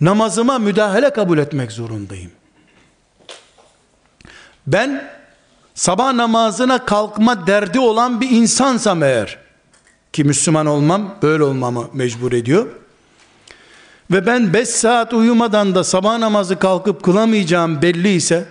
namazıma 0.00 0.58
müdahale 0.58 1.10
kabul 1.10 1.38
etmek 1.38 1.72
zorundayım. 1.72 2.30
Ben 4.66 5.10
sabah 5.74 6.12
namazına 6.12 6.84
kalkma 6.84 7.46
derdi 7.46 7.80
olan 7.80 8.20
bir 8.20 8.30
insansam 8.30 9.02
eğer 9.02 9.38
ki 10.12 10.24
Müslüman 10.24 10.66
olmam 10.66 11.14
böyle 11.22 11.42
olmamı 11.42 11.88
mecbur 11.92 12.32
ediyor. 12.32 12.66
Ve 14.10 14.26
ben 14.26 14.52
5 14.52 14.68
saat 14.68 15.12
uyumadan 15.12 15.74
da 15.74 15.84
sabah 15.84 16.18
namazı 16.18 16.58
kalkıp 16.58 17.02
kılamayacağım 17.02 17.82
belli 17.82 18.08
ise 18.08 18.48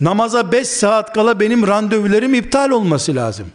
namaza 0.00 0.52
5 0.52 0.68
saat 0.68 1.14
kala 1.14 1.40
benim 1.40 1.66
randevularım 1.66 2.34
iptal 2.34 2.70
olması 2.70 3.14
lazım. 3.14 3.46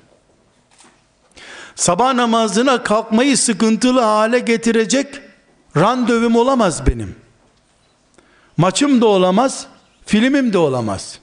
Sabah 1.76 2.14
namazına 2.14 2.84
kalkmayı 2.84 3.38
sıkıntılı 3.38 4.02
hale 4.02 4.40
getirecek 4.40 5.22
randevum 5.78 6.36
olamaz 6.36 6.88
benim. 6.88 7.16
Maçım 8.58 9.02
da 9.02 9.06
olamaz, 9.06 9.66
filmim 10.06 10.54
de 10.54 10.58
olamaz. 10.58 11.20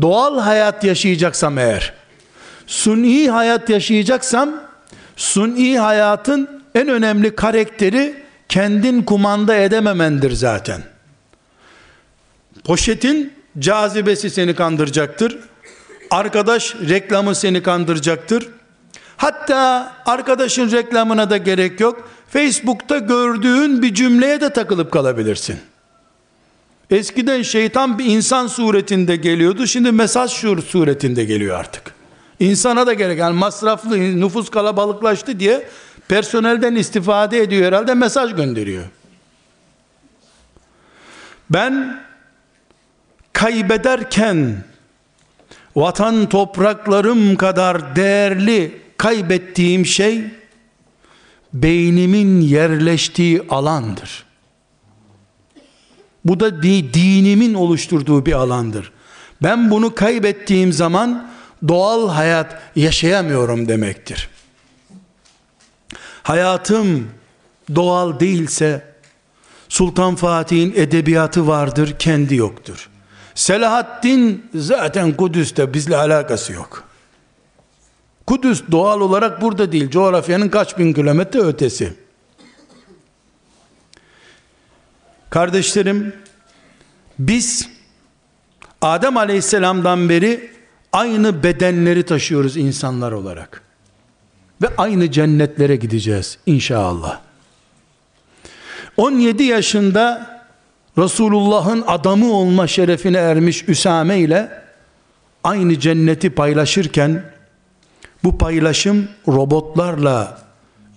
Doğal 0.00 0.38
hayat 0.38 0.84
yaşayacaksam 0.84 1.58
eğer, 1.58 1.92
suni 2.66 3.30
hayat 3.30 3.70
yaşayacaksam, 3.70 4.60
suni 5.16 5.78
hayatın 5.78 6.62
en 6.74 6.88
önemli 6.88 7.36
karakteri 7.36 8.22
kendin 8.48 9.02
kumanda 9.02 9.54
edememendir 9.56 10.32
zaten. 10.32 10.82
Poşetin 12.64 13.32
cazibesi 13.58 14.30
seni 14.30 14.54
kandıracaktır. 14.54 15.38
Arkadaş 16.10 16.74
reklamı 16.74 17.34
seni 17.34 17.62
kandıracaktır. 17.62 18.48
Hatta 19.16 19.92
arkadaşın 20.06 20.72
reklamına 20.72 21.30
da 21.30 21.36
gerek 21.36 21.80
yok. 21.80 22.10
Facebook'ta 22.30 22.98
gördüğün 22.98 23.82
bir 23.82 23.94
cümleye 23.94 24.40
de 24.40 24.52
takılıp 24.52 24.92
kalabilirsin. 24.92 25.58
Eskiden 26.90 27.42
şeytan 27.42 27.98
bir 27.98 28.04
insan 28.04 28.46
suretinde 28.46 29.16
geliyordu. 29.16 29.66
Şimdi 29.66 29.92
mesaj 29.92 30.30
şuur 30.32 30.62
suretinde 30.62 31.24
geliyor 31.24 31.60
artık. 31.60 31.94
İnsana 32.40 32.86
da 32.86 32.92
gerek. 32.92 33.18
Yani 33.18 33.38
masraflı 33.38 33.98
nüfus 34.20 34.50
kalabalıklaştı 34.50 35.40
diye 35.40 35.68
personelden 36.08 36.74
istifade 36.74 37.38
ediyor 37.38 37.66
herhalde 37.66 37.94
mesaj 37.94 38.36
gönderiyor. 38.36 38.84
Ben 41.50 42.00
kaybederken 43.32 44.64
vatan 45.76 46.28
topraklarım 46.28 47.36
kadar 47.36 47.96
değerli 47.96 48.80
kaybettiğim 48.96 49.86
şey 49.86 50.24
beynimin 51.52 52.40
yerleştiği 52.40 53.42
alandır. 53.48 54.27
Bu 56.28 56.40
da 56.40 56.62
dinimin 56.62 57.54
oluşturduğu 57.54 58.26
bir 58.26 58.32
alandır. 58.32 58.92
Ben 59.42 59.70
bunu 59.70 59.94
kaybettiğim 59.94 60.72
zaman 60.72 61.30
doğal 61.68 62.08
hayat 62.08 62.60
yaşayamıyorum 62.76 63.68
demektir. 63.68 64.28
Hayatım 66.22 67.08
doğal 67.74 68.20
değilse 68.20 68.94
Sultan 69.68 70.14
Fatih'in 70.14 70.72
edebiyatı 70.76 71.46
vardır, 71.46 71.96
kendi 71.98 72.34
yoktur. 72.34 72.88
Selahaddin 73.34 74.50
zaten 74.54 75.16
Kudüs'te 75.16 75.74
bizle 75.74 75.96
alakası 75.96 76.52
yok. 76.52 76.84
Kudüs 78.26 78.62
doğal 78.70 79.00
olarak 79.00 79.42
burada 79.42 79.72
değil. 79.72 79.90
Coğrafyanın 79.90 80.48
kaç 80.48 80.78
bin 80.78 80.92
kilometre 80.92 81.40
ötesi. 81.40 82.07
Kardeşlerim, 85.30 86.12
biz 87.18 87.68
Adem 88.82 89.16
Aleyhisselam'dan 89.16 90.08
beri 90.08 90.50
aynı 90.92 91.42
bedenleri 91.42 92.02
taşıyoruz 92.02 92.56
insanlar 92.56 93.12
olarak. 93.12 93.62
Ve 94.62 94.66
aynı 94.78 95.10
cennetlere 95.10 95.76
gideceğiz 95.76 96.38
inşallah. 96.46 97.20
17 98.96 99.42
yaşında 99.42 100.38
Resulullah'ın 100.98 101.84
adamı 101.86 102.32
olma 102.32 102.66
şerefine 102.66 103.18
ermiş 103.18 103.68
Üsame 103.68 104.18
ile 104.18 104.62
aynı 105.44 105.80
cenneti 105.80 106.30
paylaşırken 106.30 107.22
bu 108.24 108.38
paylaşım 108.38 109.08
robotlarla 109.28 110.38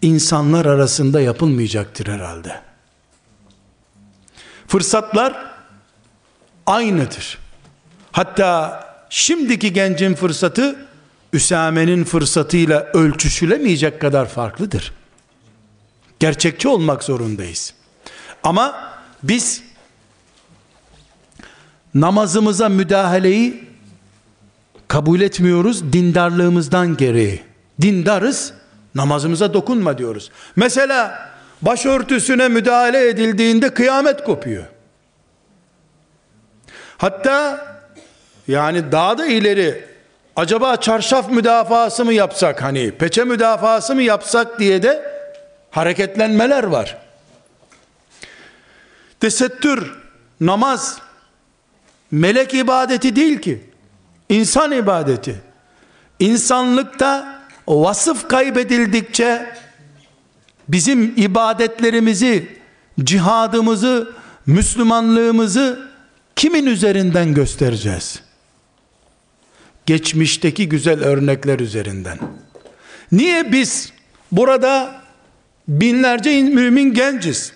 insanlar 0.02 0.66
arasında 0.66 1.22
yapılmayacaktır 1.22 2.08
herhalde. 2.08 2.71
Fırsatlar 4.72 5.46
aynıdır. 6.66 7.38
Hatta 8.12 8.80
şimdiki 9.10 9.74
gencin 9.74 10.16
fırsatı 10.16 10.86
Üsame'nin 11.34 12.04
fırsatıyla 12.04 12.84
ölçüşülemeyecek 12.94 14.02
kadar 14.02 14.30
farklıdır. 14.30 14.94
Gerçekçi 16.20 16.68
olmak 16.68 17.04
zorundayız. 17.04 17.74
Ama 18.44 18.94
biz 19.24 19.64
namazımıza 21.94 22.70
müdahaleyi 22.70 23.64
kabul 24.88 25.22
etmiyoruz 25.22 25.94
dindarlığımızdan 25.94 26.98
gereği. 26.98 27.44
Dindarız, 27.82 28.54
namazımıza 28.96 29.54
dokunma 29.54 29.98
diyoruz. 29.98 30.32
Mesela 30.56 31.31
başörtüsüne 31.62 32.48
müdahale 32.48 33.10
edildiğinde 33.10 33.74
kıyamet 33.74 34.24
kopuyor. 34.24 34.66
Hatta 36.98 37.66
yani 38.48 38.92
daha 38.92 39.18
da 39.18 39.26
ileri 39.26 39.86
acaba 40.36 40.78
çarşaf 40.78 41.30
müdafası 41.30 42.06
mı 42.06 42.14
yapsak 42.14 42.64
hani 42.64 42.92
peçe 42.92 43.24
müdafası 43.24 43.96
mı 43.96 44.02
yapsak 44.02 44.60
diye 44.60 44.84
de 44.84 45.12
hareketlenmeler 45.72 46.64
var. 46.64 46.98
Tesettür, 49.20 49.94
namaz 50.42 51.00
melek 52.12 52.54
ibadeti 52.54 53.16
değil 53.16 53.42
ki. 53.42 53.70
İnsan 54.30 54.72
ibadeti. 54.72 55.42
İnsanlıkta 56.20 57.42
vasıf 57.68 58.28
kaybedildikçe 58.28 59.54
bizim 60.68 61.14
ibadetlerimizi, 61.18 62.48
cihadımızı, 63.04 64.12
Müslümanlığımızı 64.46 65.92
kimin 66.36 66.66
üzerinden 66.66 67.34
göstereceğiz? 67.34 68.22
Geçmişteki 69.86 70.70
güzel 70.70 71.04
örnekler 71.04 71.60
üzerinden. 71.60 72.20
Niye 73.12 73.52
biz 73.52 73.94
burada 74.32 75.02
binlerce 75.68 76.44
mümin 76.44 76.94
genciz? 76.94 77.54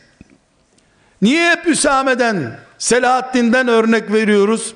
Niye 1.21 1.49
hep 1.49 1.67
Üsame'den, 1.67 2.59
Selahaddin'den 2.77 3.67
örnek 3.67 4.11
veriyoruz? 4.11 4.73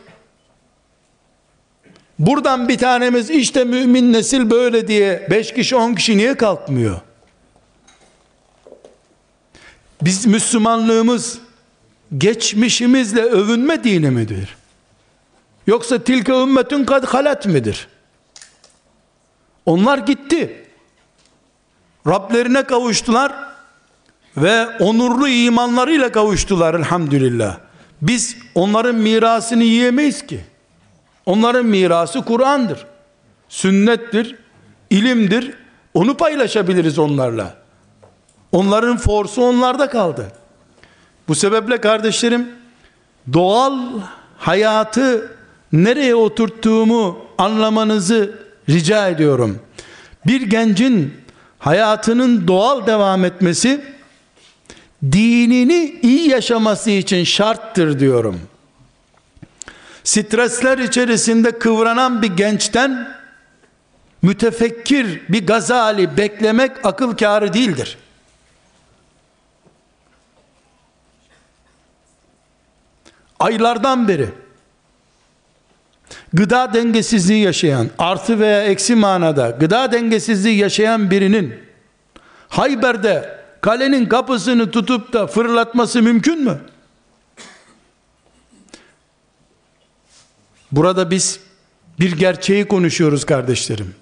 Buradan 2.20 2.70
bir 2.70 2.78
tanemiz 2.78 3.30
işte 3.30 3.64
mümin 3.64 4.14
nesil 4.14 4.50
böyle 4.50 4.88
diye 4.88 5.28
beş 5.32 5.54
kişi 5.54 5.76
on 5.76 5.94
kişi 5.94 6.18
niye 6.18 6.36
kalkmıyor? 6.36 7.02
Biz 10.02 10.26
Müslümanlığımız 10.26 11.40
geçmişimizle 12.18 13.22
övünme 13.22 13.84
dini 13.84 14.12
midir? 14.12 14.56
Yoksa 15.68 16.04
tilke 16.04 16.32
ümmetün 16.32 16.86
kad 16.86 17.04
halet 17.04 17.46
midir? 17.46 17.88
Onlar 19.66 19.98
gitti. 19.98 20.66
Rablerine 22.08 22.64
kavuştular 22.64 23.34
ve 24.38 24.68
onurlu 24.80 25.28
imanlarıyla 25.28 26.12
kavuştular 26.12 26.74
elhamdülillah. 26.74 27.58
Biz 28.02 28.38
onların 28.56 28.96
mirasını 28.96 29.64
yiyemeyiz 29.64 30.26
ki. 30.26 30.40
Onların 31.26 31.66
mirası 31.66 32.22
Kur'an'dır. 32.26 32.86
Sünnettir, 33.50 34.36
ilimdir. 34.90 35.54
Onu 35.94 36.18
paylaşabiliriz 36.18 37.00
onlarla. 37.00 37.59
Onların 38.52 38.98
forsu 38.98 39.44
onlarda 39.44 39.90
kaldı. 39.90 40.32
Bu 41.28 41.36
sebeple 41.36 41.82
kardeşlerim 41.82 42.50
doğal 43.34 43.80
hayatı 44.38 45.32
nereye 45.72 46.16
oturttuğumu 46.16 47.26
anlamanızı 47.38 48.40
rica 48.70 49.10
ediyorum. 49.10 49.60
Bir 50.28 50.42
gencin 50.42 51.14
hayatının 51.60 52.48
doğal 52.48 52.88
devam 52.88 53.26
etmesi 53.26 53.82
dinini 55.04 56.00
iyi 56.02 56.30
yaşaması 56.30 56.90
için 56.90 57.24
şarttır 57.24 58.00
diyorum. 58.00 58.40
Stresler 60.04 60.78
içerisinde 60.78 61.60
kıvranan 61.60 62.22
bir 62.22 62.28
gençten 62.28 63.20
mütefekkir 64.22 65.22
bir 65.30 65.48
gazali 65.48 66.18
beklemek 66.18 66.72
akıl 66.84 67.18
kârı 67.18 67.54
değildir. 67.54 67.98
Aylardan 73.40 74.08
beri 74.08 74.30
gıda 76.34 76.74
dengesizliği 76.74 77.44
yaşayan, 77.44 77.90
artı 77.98 78.40
veya 78.40 78.64
eksi 78.64 78.96
manada 78.96 79.50
gıda 79.50 79.92
dengesizliği 79.92 80.58
yaşayan 80.58 81.12
birinin 81.12 81.54
Hayber'de 82.50 83.40
kalenin 83.62 84.06
kapısını 84.06 84.72
tutup 84.72 85.14
da 85.14 85.28
fırlatması 85.28 86.02
mümkün 86.02 86.44
mü? 86.44 86.60
Burada 90.72 91.12
biz 91.12 91.40
bir 92.00 92.12
gerçeği 92.12 92.68
konuşuyoruz 92.68 93.26
kardeşlerim. 93.26 93.96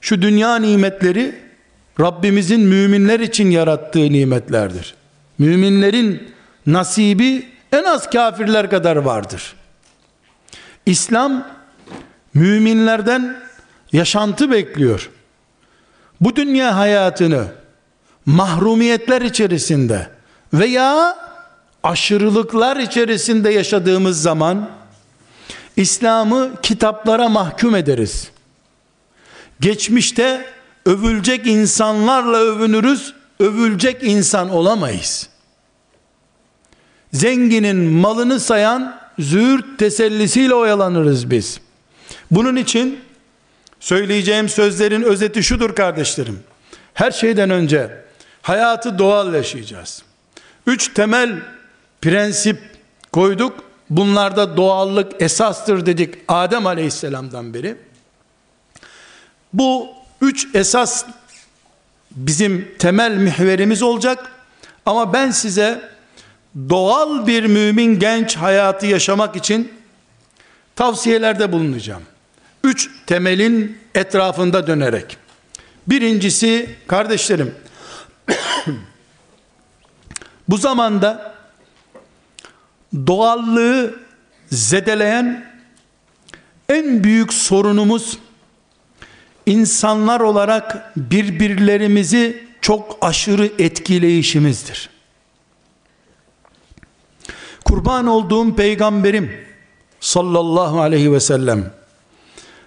Şu 0.00 0.22
dünya 0.22 0.56
nimetleri 0.56 1.34
Rabbimizin 2.00 2.60
müminler 2.60 3.20
için 3.20 3.50
yarattığı 3.50 4.12
nimetlerdir. 4.12 4.94
Müminlerin 5.38 6.32
nasibi 6.66 7.48
en 7.72 7.84
az 7.84 8.10
kafirler 8.10 8.70
kadar 8.70 8.96
vardır. 8.96 9.54
İslam 10.86 11.46
müminlerden 12.34 13.36
yaşantı 13.92 14.50
bekliyor. 14.50 15.10
Bu 16.20 16.36
dünya 16.36 16.76
hayatını 16.76 17.46
mahrumiyetler 18.26 19.22
içerisinde 19.22 20.10
veya 20.54 21.18
aşırılıklar 21.82 22.76
içerisinde 22.76 23.50
yaşadığımız 23.50 24.22
zaman 24.22 24.70
İslam'ı 25.76 26.50
kitaplara 26.62 27.28
mahkum 27.28 27.74
ederiz. 27.74 28.30
Geçmişte 29.60 30.46
övülecek 30.86 31.46
insanlarla 31.46 32.36
övünürüz, 32.36 33.14
övülecek 33.40 34.02
insan 34.02 34.50
olamayız. 34.50 35.29
Zenginin 37.12 37.76
malını 37.76 38.40
sayan 38.40 39.00
züğürt 39.18 39.78
tesellisiyle 39.78 40.54
oyalanırız 40.54 41.30
biz. 41.30 41.60
Bunun 42.30 42.56
için 42.56 43.00
söyleyeceğim 43.80 44.48
sözlerin 44.48 45.02
özeti 45.02 45.42
şudur 45.42 45.74
kardeşlerim. 45.74 46.40
Her 46.94 47.10
şeyden 47.10 47.50
önce 47.50 48.04
hayatı 48.42 48.98
doğal 48.98 49.34
yaşayacağız. 49.34 50.02
Üç 50.66 50.94
temel 50.94 51.42
prensip 52.00 52.58
koyduk. 53.12 53.64
Bunlarda 53.90 54.56
doğallık 54.56 55.22
esastır 55.22 55.86
dedik 55.86 56.14
Adem 56.28 56.66
aleyhisselamdan 56.66 57.54
beri. 57.54 57.76
Bu 59.52 59.88
üç 60.20 60.46
esas 60.54 61.04
bizim 62.10 62.74
temel 62.78 63.16
mihverimiz 63.16 63.82
olacak. 63.82 64.30
Ama 64.86 65.12
ben 65.12 65.30
size 65.30 65.90
doğal 66.68 67.26
bir 67.26 67.44
mümin 67.44 67.98
genç 67.98 68.36
hayatı 68.36 68.86
yaşamak 68.86 69.36
için 69.36 69.72
tavsiyelerde 70.76 71.52
bulunacağım. 71.52 72.02
Üç 72.64 72.90
temelin 73.06 73.78
etrafında 73.94 74.66
dönerek. 74.66 75.16
Birincisi 75.86 76.76
kardeşlerim 76.86 77.54
bu 80.48 80.56
zamanda 80.56 81.34
doğallığı 83.06 83.94
zedeleyen 84.50 85.50
en 86.68 87.04
büyük 87.04 87.32
sorunumuz 87.32 88.18
insanlar 89.46 90.20
olarak 90.20 90.92
birbirlerimizi 90.96 92.44
çok 92.60 92.98
aşırı 93.00 93.52
etkileyişimizdir. 93.58 94.89
Kurban 97.70 98.06
olduğum 98.06 98.56
peygamberim 98.56 99.46
sallallahu 100.00 100.80
aleyhi 100.80 101.12
ve 101.12 101.20
sellem 101.20 101.72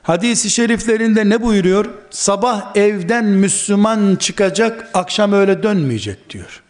hadisi 0.04 0.49
şeriflerinde 0.49 1.30
ne 1.30 1.41
buyuruyor? 1.41 1.86
Sabah 2.10 2.76
evden 2.76 3.26
Müslüman 3.26 4.16
çıkacak, 4.16 4.89
akşam 4.93 5.34
öyle 5.34 5.64
dönmeyecek 5.64 6.30
diyor. 6.30 6.64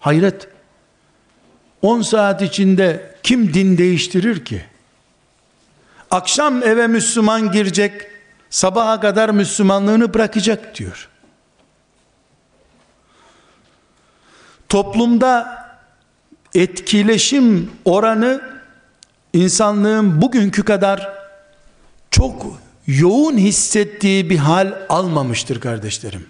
Hayret. 0.00 0.48
10 1.82 2.02
saat 2.02 2.42
içinde 2.42 3.14
kim 3.22 3.54
din 3.54 3.78
değiştirir 3.78 4.44
ki? 4.44 4.64
Akşam 6.10 6.62
eve 6.62 6.86
Müslüman 6.86 7.52
girecek, 7.52 7.92
sabaha 8.50 9.00
kadar 9.00 9.30
Müslümanlığını 9.30 10.14
bırakacak 10.14 10.78
diyor. 10.78 11.08
Toplumda 14.68 15.65
etkileşim 16.56 17.70
oranı 17.84 18.40
insanlığın 19.32 20.22
bugünkü 20.22 20.64
kadar 20.64 21.12
çok 22.10 22.60
yoğun 22.86 23.36
hissettiği 23.36 24.30
bir 24.30 24.38
hal 24.38 24.72
almamıştır 24.88 25.60
kardeşlerim. 25.60 26.26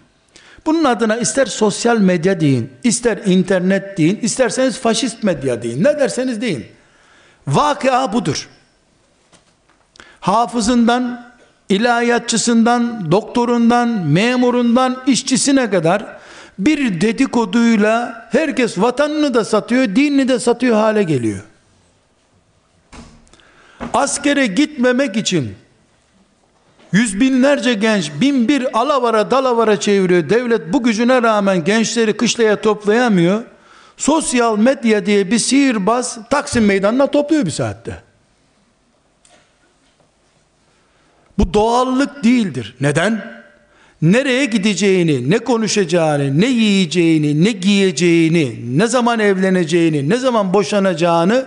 Bunun 0.67 0.85
adına 0.85 1.17
ister 1.17 1.47
sosyal 1.47 1.99
medya 1.99 2.41
deyin, 2.41 2.71
ister 2.85 3.17
internet 3.17 3.99
deyin, 3.99 4.19
isterseniz 4.23 4.79
faşist 4.79 5.23
medya 5.23 5.63
deyin, 5.63 5.85
ne 5.85 5.99
derseniz 5.99 6.41
deyin. 6.41 6.67
Vakıa 7.47 8.13
budur. 8.13 8.49
Hafızından, 10.21 11.33
ilahiyatçısından, 11.69 13.13
doktorundan, 13.13 13.89
memurundan, 13.89 15.03
işçisine 15.07 15.71
kadar 15.71 16.16
bir 16.59 17.01
dedikoduyla 17.01 18.29
herkes 18.33 18.79
vatanını 18.79 19.35
da 19.35 19.45
satıyor, 19.45 19.85
dinini 19.85 20.29
de 20.29 20.39
satıyor 20.39 20.77
hale 20.77 21.03
geliyor. 21.03 21.41
Askere 23.95 24.47
gitmemek 24.47 25.17
için 25.17 25.55
yüz 26.93 27.21
binlerce 27.21 27.75
genç 27.75 28.13
bin 28.21 28.49
bir 28.49 28.79
alavara 28.79 29.31
dalavara 29.31 29.81
çeviriyor. 29.81 30.31
Devlet 30.31 30.73
bu 30.73 30.83
gücüne 30.83 31.23
rağmen 31.23 31.65
gençleri 31.65 32.17
kışlaya 32.17 32.61
toplayamıyor. 32.61 33.43
Sosyal 33.97 34.59
medya 34.59 35.07
diye 35.07 35.31
bir 35.31 35.39
sihirbaz 35.39 36.19
Taksim 36.31 36.65
meydanına 36.65 37.07
topluyor 37.07 37.47
bir 37.47 37.51
saatte. 37.51 38.03
Bu 41.39 41.55
doğallık 41.55 42.25
değildir. 42.25 42.77
Neden? 42.81 43.43
Nereye 44.03 44.45
gideceğini, 44.45 45.31
ne 45.31 45.39
konuşacağını, 45.39 46.41
ne 46.41 46.47
yiyeceğini, 46.47 47.45
ne 47.45 47.53
giyeceğini, 47.53 48.79
ne 48.79 48.87
zaman 48.87 49.19
evleneceğini, 49.19 50.09
ne 50.09 50.17
zaman 50.17 50.55
boşanacağını 50.55 51.47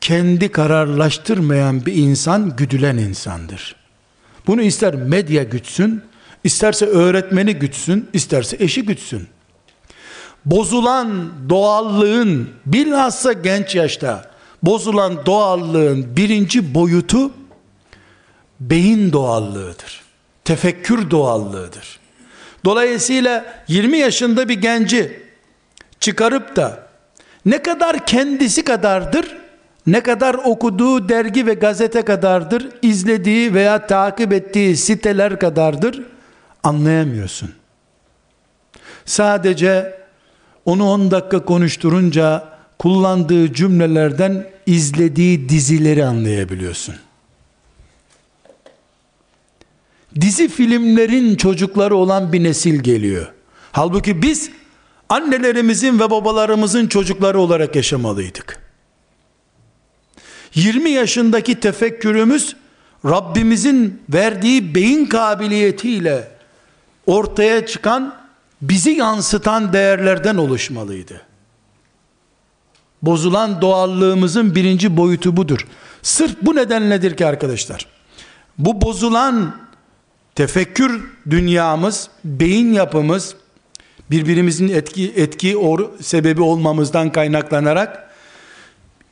kendi 0.00 0.48
kararlaştırmayan 0.48 1.86
bir 1.86 1.94
insan 1.94 2.56
güdülen 2.56 2.96
insandır. 2.96 3.76
Bunu 4.46 4.62
ister 4.62 4.94
medya 4.94 5.42
gütsün, 5.42 6.02
isterse 6.44 6.86
öğretmeni 6.86 7.54
gütsün, 7.54 8.08
isterse 8.12 8.56
eşi 8.60 8.82
gütsün. 8.82 9.28
Bozulan 10.44 11.30
doğallığın 11.48 12.50
bilhassa 12.66 13.32
genç 13.32 13.74
yaşta 13.74 14.30
bozulan 14.62 15.26
doğallığın 15.26 16.16
birinci 16.16 16.74
boyutu 16.74 17.30
beyin 18.60 19.12
doğallığıdır. 19.12 20.09
Tefekkür 20.44 21.10
doğallığıdır. 21.10 22.00
Dolayısıyla 22.64 23.64
20 23.68 23.98
yaşında 23.98 24.48
bir 24.48 24.60
genci 24.60 25.22
çıkarıp 26.00 26.56
da 26.56 26.88
ne 27.46 27.62
kadar 27.62 28.06
kendisi 28.06 28.64
kadardır, 28.64 29.36
ne 29.86 30.02
kadar 30.02 30.34
okuduğu 30.34 31.08
dergi 31.08 31.46
ve 31.46 31.54
gazete 31.54 32.02
kadardır, 32.02 32.68
izlediği 32.82 33.54
veya 33.54 33.86
takip 33.86 34.32
ettiği 34.32 34.76
siteler 34.76 35.38
kadardır, 35.38 36.02
anlayamıyorsun. 36.62 37.52
Sadece 39.04 40.00
onu 40.64 40.90
10 40.90 41.10
dakika 41.10 41.44
konuşturunca 41.44 42.48
kullandığı 42.78 43.52
cümlelerden 43.52 44.46
izlediği 44.66 45.48
dizileri 45.48 46.04
anlayabiliyorsun. 46.04 46.94
Dizi 50.20 50.48
filmlerin 50.48 51.36
çocukları 51.36 51.96
olan 51.96 52.32
bir 52.32 52.44
nesil 52.44 52.80
geliyor. 52.80 53.32
Halbuki 53.72 54.22
biz 54.22 54.50
annelerimizin 55.08 56.00
ve 56.00 56.10
babalarımızın 56.10 56.86
çocukları 56.86 57.38
olarak 57.38 57.76
yaşamalıydık. 57.76 58.60
20 60.54 60.90
yaşındaki 60.90 61.60
tefekkürümüz 61.60 62.56
Rabbimizin 63.04 64.02
verdiği 64.08 64.74
beyin 64.74 65.06
kabiliyetiyle 65.06 66.28
ortaya 67.06 67.66
çıkan 67.66 68.14
bizi 68.62 68.90
yansıtan 68.90 69.72
değerlerden 69.72 70.36
oluşmalıydı. 70.36 71.20
Bozulan 73.02 73.60
doğallığımızın 73.60 74.54
birinci 74.54 74.96
boyutu 74.96 75.36
budur. 75.36 75.66
Sırf 76.02 76.36
bu 76.42 76.56
nedenledir 76.56 77.16
ki 77.16 77.26
arkadaşlar. 77.26 77.86
Bu 78.58 78.80
bozulan 78.80 79.56
tefekkür 80.34 81.10
dünyamız, 81.30 82.08
beyin 82.24 82.72
yapımız 82.72 83.36
birbirimizin 84.10 84.68
etki 84.68 85.12
etki 85.16 85.56
or, 85.56 85.90
sebebi 86.00 86.42
olmamızdan 86.42 87.12
kaynaklanarak 87.12 88.10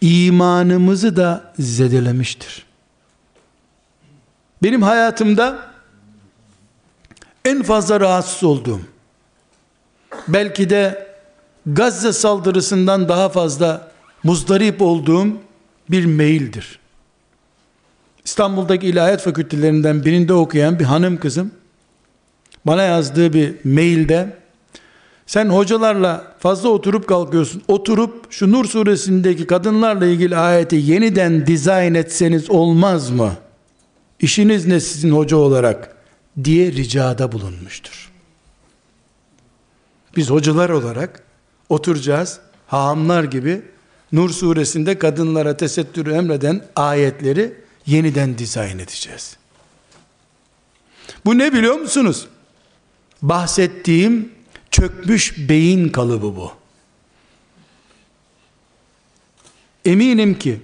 imanımızı 0.00 1.16
da 1.16 1.52
zedelemiştir. 1.58 2.66
Benim 4.62 4.82
hayatımda 4.82 5.58
en 7.44 7.62
fazla 7.62 8.00
rahatsız 8.00 8.44
olduğum 8.44 8.80
belki 10.28 10.70
de 10.70 11.08
Gazze 11.66 12.12
saldırısından 12.12 13.08
daha 13.08 13.28
fazla 13.28 13.90
muzdarip 14.22 14.82
olduğum 14.82 15.26
bir 15.90 16.06
maildir. 16.06 16.77
İstanbul'daki 18.28 18.86
ilahiyat 18.86 19.22
fakültelerinden 19.22 20.04
birinde 20.04 20.32
okuyan 20.32 20.78
bir 20.78 20.84
hanım 20.84 21.16
kızım 21.16 21.50
bana 22.66 22.82
yazdığı 22.82 23.32
bir 23.32 23.54
mailde 23.64 24.36
sen 25.26 25.46
hocalarla 25.48 26.36
fazla 26.38 26.68
oturup 26.68 27.08
kalkıyorsun. 27.08 27.62
Oturup 27.68 28.32
şu 28.32 28.52
Nur 28.52 28.64
suresindeki 28.64 29.46
kadınlarla 29.46 30.06
ilgili 30.06 30.36
ayeti 30.36 30.76
yeniden 30.76 31.46
dizayn 31.46 31.94
etseniz 31.94 32.50
olmaz 32.50 33.10
mı? 33.10 33.32
İşiniz 34.20 34.66
ne 34.66 34.80
sizin 34.80 35.10
hoca 35.10 35.36
olarak 35.36 35.96
diye 36.44 36.72
ricada 36.72 37.32
bulunmuştur. 37.32 38.12
Biz 40.16 40.30
hocalar 40.30 40.70
olarak 40.70 41.22
oturacağız. 41.68 42.40
Hahamlar 42.66 43.24
gibi 43.24 43.62
Nur 44.12 44.30
suresinde 44.30 44.98
kadınlara 44.98 45.56
tesettürü 45.56 46.12
emreden 46.12 46.64
ayetleri 46.76 47.67
yeniden 47.88 48.38
dizayn 48.38 48.78
edeceğiz. 48.78 49.36
Bu 51.24 51.38
ne 51.38 51.52
biliyor 51.52 51.74
musunuz? 51.74 52.28
Bahsettiğim 53.22 54.32
çökmüş 54.70 55.48
beyin 55.48 55.88
kalıbı 55.88 56.36
bu. 56.36 56.52
Eminim 59.84 60.38
ki 60.38 60.60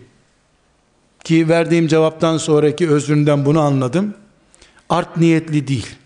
ki 1.25 1.49
verdiğim 1.49 1.87
cevaptan 1.87 2.39
sonraki 2.39 2.91
özründen 2.91 3.45
bunu 3.45 3.61
anladım. 3.61 4.15
Art 4.89 5.17
niyetli 5.17 5.69
değil. 5.69 5.97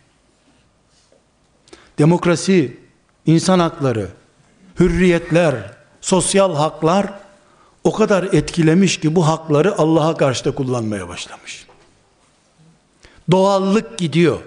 Demokrasi, 1.99 2.77
insan 3.27 3.59
hakları, 3.59 4.09
hürriyetler, 4.81 5.55
sosyal 6.01 6.55
haklar 6.55 7.28
o 7.85 7.93
kadar 7.93 8.23
etkilemiş 8.23 9.01
ki 9.01 9.15
bu 9.15 9.27
hakları 9.27 9.79
Allah'a 9.79 10.17
karşı 10.17 10.45
da 10.45 10.51
kullanmaya 10.51 11.09
başlamış. 11.09 11.67
Doğallık 13.31 13.99
gidiyor. 13.99 14.39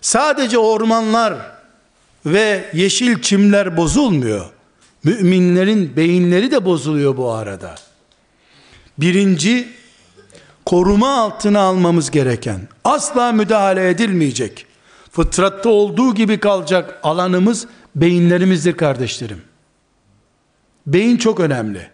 Sadece 0.00 0.58
ormanlar 0.58 1.34
ve 2.26 2.70
yeşil 2.74 3.22
çimler 3.22 3.76
bozulmuyor. 3.76 4.46
Müminlerin 5.04 5.96
beyinleri 5.96 6.50
de 6.50 6.64
bozuluyor 6.64 7.16
bu 7.16 7.30
arada. 7.30 7.74
Birinci 8.98 9.68
koruma 10.64 11.20
altına 11.20 11.60
almamız 11.60 12.10
gereken, 12.10 12.68
asla 12.84 13.32
müdahale 13.32 13.88
edilmeyecek, 13.90 14.66
fıtratta 15.10 15.68
olduğu 15.68 16.14
gibi 16.14 16.40
kalacak 16.40 17.00
alanımız 17.02 17.66
beyinlerimizdir 17.96 18.76
kardeşlerim. 18.76 19.42
Beyin 20.86 21.16
çok 21.16 21.40
önemli. 21.40 21.93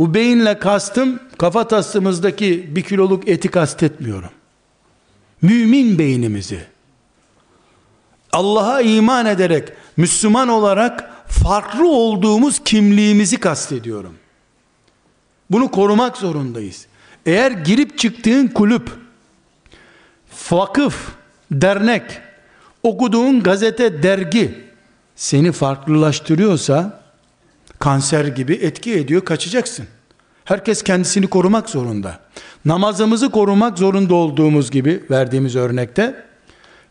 Bu 0.00 0.14
beyinle 0.14 0.58
kastım 0.58 1.20
kafa 1.38 1.68
tasımızdaki 1.68 2.76
bir 2.76 2.82
kiloluk 2.82 3.28
eti 3.28 3.48
kastetmiyorum. 3.48 4.30
Mümin 5.42 5.98
beynimizi 5.98 6.62
Allah'a 8.32 8.80
iman 8.80 9.26
ederek 9.26 9.68
Müslüman 9.96 10.48
olarak 10.48 11.10
farklı 11.28 11.88
olduğumuz 11.88 12.58
kimliğimizi 12.64 13.36
kastediyorum. 13.36 14.14
Bunu 15.50 15.70
korumak 15.70 16.16
zorundayız. 16.16 16.86
Eğer 17.26 17.50
girip 17.50 17.98
çıktığın 17.98 18.46
kulüp, 18.46 18.90
vakıf, 20.50 21.08
dernek, 21.50 22.02
okuduğun 22.82 23.42
gazete, 23.42 24.02
dergi 24.02 24.64
seni 25.16 25.52
farklılaştırıyorsa 25.52 26.99
kanser 27.80 28.24
gibi 28.24 28.54
etki 28.54 28.92
ediyor, 28.94 29.24
kaçacaksın. 29.24 29.86
Herkes 30.44 30.82
kendisini 30.82 31.26
korumak 31.26 31.70
zorunda. 31.70 32.20
Namazımızı 32.64 33.30
korumak 33.30 33.78
zorunda 33.78 34.14
olduğumuz 34.14 34.70
gibi 34.70 35.04
verdiğimiz 35.10 35.56
örnekte 35.56 36.24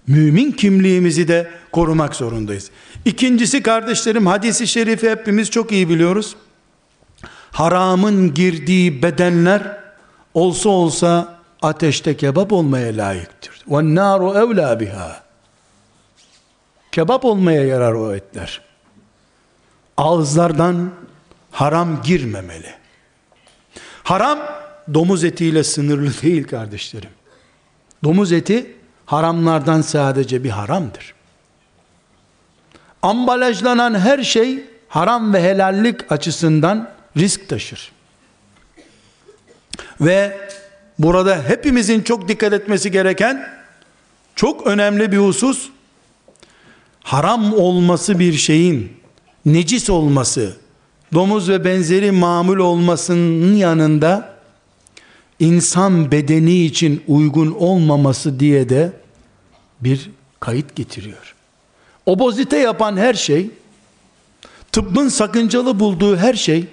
mümin 0.07 0.51
kimliğimizi 0.51 1.27
de 1.27 1.47
korumak 1.71 2.15
zorundayız. 2.15 2.71
İkincisi 3.05 3.63
kardeşlerim 3.63 4.27
hadisi 4.27 4.67
şerifi 4.67 5.09
hepimiz 5.09 5.49
çok 5.49 5.71
iyi 5.71 5.89
biliyoruz. 5.89 6.35
Haramın 7.51 8.33
girdiği 8.33 9.03
bedenler 9.03 9.77
olsa 10.33 10.69
olsa 10.69 11.39
ateşte 11.61 12.17
kebap 12.17 12.53
olmaya 12.53 12.97
layıktır. 12.97 13.61
Ve 13.67 13.95
naru 13.95 14.33
evla 14.37 14.79
biha. 14.79 15.23
Kebap 16.91 17.25
olmaya 17.25 17.63
yarar 17.63 17.93
o 17.93 18.15
etler. 18.15 18.68
Ağızlardan 19.99 20.91
haram 21.51 22.01
girmemeli. 22.01 22.73
Haram 24.03 24.39
domuz 24.93 25.23
etiyle 25.23 25.63
sınırlı 25.63 26.11
değil 26.21 26.47
kardeşlerim. 26.47 27.09
Domuz 28.03 28.31
eti 28.31 28.75
haramlardan 29.05 29.81
sadece 29.81 30.43
bir 30.43 30.49
haramdır. 30.49 31.13
Ambalajlanan 33.01 33.99
her 33.99 34.23
şey 34.23 34.63
haram 34.87 35.33
ve 35.33 35.43
helallik 35.43 36.11
açısından 36.11 36.89
risk 37.17 37.49
taşır. 37.49 37.91
Ve 40.01 40.37
burada 40.99 41.43
hepimizin 41.43 42.01
çok 42.01 42.27
dikkat 42.27 42.53
etmesi 42.53 42.91
gereken 42.91 43.49
çok 44.35 44.67
önemli 44.67 45.11
bir 45.11 45.17
husus 45.17 45.69
haram 47.03 47.53
olması 47.53 48.19
bir 48.19 48.33
şeyin 48.33 48.98
necis 49.53 49.89
olması, 49.89 50.57
domuz 51.13 51.49
ve 51.49 51.65
benzeri 51.65 52.11
mamul 52.11 52.57
olmasının 52.57 53.55
yanında 53.55 54.33
insan 55.39 56.11
bedeni 56.11 56.65
için 56.65 57.03
uygun 57.07 57.51
olmaması 57.51 58.39
diye 58.39 58.69
de 58.69 58.93
bir 59.81 60.09
kayıt 60.39 60.75
getiriyor. 60.75 61.35
Obozite 62.05 62.57
yapan 62.57 62.97
her 62.97 63.13
şey, 63.13 63.49
tıbbın 64.71 65.09
sakıncalı 65.09 65.79
bulduğu 65.79 66.17
her 66.17 66.33
şey, 66.33 66.65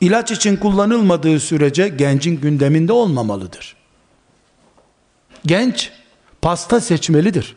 ilaç 0.00 0.30
için 0.30 0.56
kullanılmadığı 0.56 1.40
sürece 1.40 1.88
gencin 1.88 2.40
gündeminde 2.40 2.92
olmamalıdır. 2.92 3.76
Genç, 5.46 5.90
pasta 6.42 6.80
seçmelidir. 6.80 7.56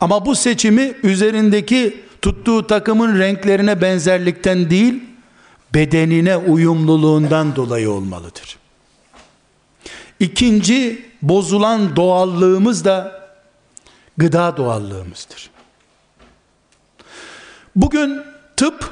Ama 0.00 0.26
bu 0.26 0.34
seçimi 0.34 0.94
üzerindeki 1.02 2.00
tuttuğu 2.22 2.66
takımın 2.66 3.18
renklerine 3.18 3.80
benzerlikten 3.80 4.70
değil, 4.70 5.02
bedenine 5.74 6.36
uyumluluğundan 6.36 7.56
dolayı 7.56 7.90
olmalıdır. 7.90 8.58
İkinci 10.20 11.06
bozulan 11.22 11.96
doğallığımız 11.96 12.84
da 12.84 13.28
gıda 14.16 14.56
doğallığımızdır. 14.56 15.50
Bugün 17.76 18.22
tıp 18.56 18.90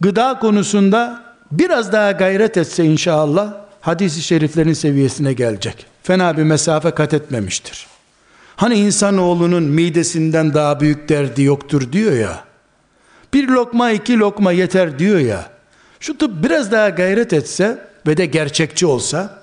gıda 0.00 0.38
konusunda 0.38 1.22
biraz 1.52 1.92
daha 1.92 2.12
gayret 2.12 2.56
etse 2.56 2.84
inşallah 2.84 3.54
hadisi 3.80 4.22
şeriflerin 4.22 4.72
seviyesine 4.72 5.32
gelecek. 5.32 5.86
Fena 6.02 6.36
bir 6.36 6.42
mesafe 6.42 6.90
kat 6.90 7.14
etmemiştir. 7.14 7.86
Hani 8.60 8.74
insanoğlunun 8.74 9.62
midesinden 9.62 10.54
daha 10.54 10.80
büyük 10.80 11.08
derdi 11.08 11.42
yoktur 11.42 11.92
diyor 11.92 12.12
ya. 12.12 12.44
Bir 13.34 13.48
lokma 13.48 13.90
iki 13.90 14.18
lokma 14.18 14.52
yeter 14.52 14.98
diyor 14.98 15.18
ya. 15.18 15.50
Şu 16.00 16.18
tıp 16.18 16.44
biraz 16.44 16.72
daha 16.72 16.88
gayret 16.88 17.32
etse 17.32 17.78
ve 18.06 18.16
de 18.16 18.26
gerçekçi 18.26 18.86
olsa, 18.86 19.42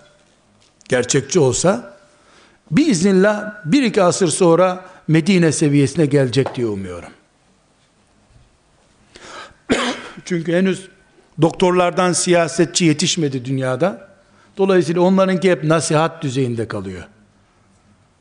gerçekçi 0.89 1.39
olsa, 1.39 1.97
biiznillah 2.71 3.53
bir 3.65 3.83
iki 3.83 4.03
asır 4.03 4.27
sonra 4.27 4.85
Medine 5.07 5.51
seviyesine 5.51 6.05
gelecek 6.05 6.55
diye 6.55 6.67
umuyorum. 6.67 7.11
Çünkü 10.25 10.53
henüz 10.53 10.87
doktorlardan 11.41 12.13
siyasetçi 12.13 12.85
yetişmedi 12.85 13.45
dünyada. 13.45 14.07
Dolayısıyla 14.57 15.01
onlarınki 15.01 15.51
hep 15.51 15.63
nasihat 15.63 16.23
düzeyinde 16.23 16.67
kalıyor. 16.67 17.03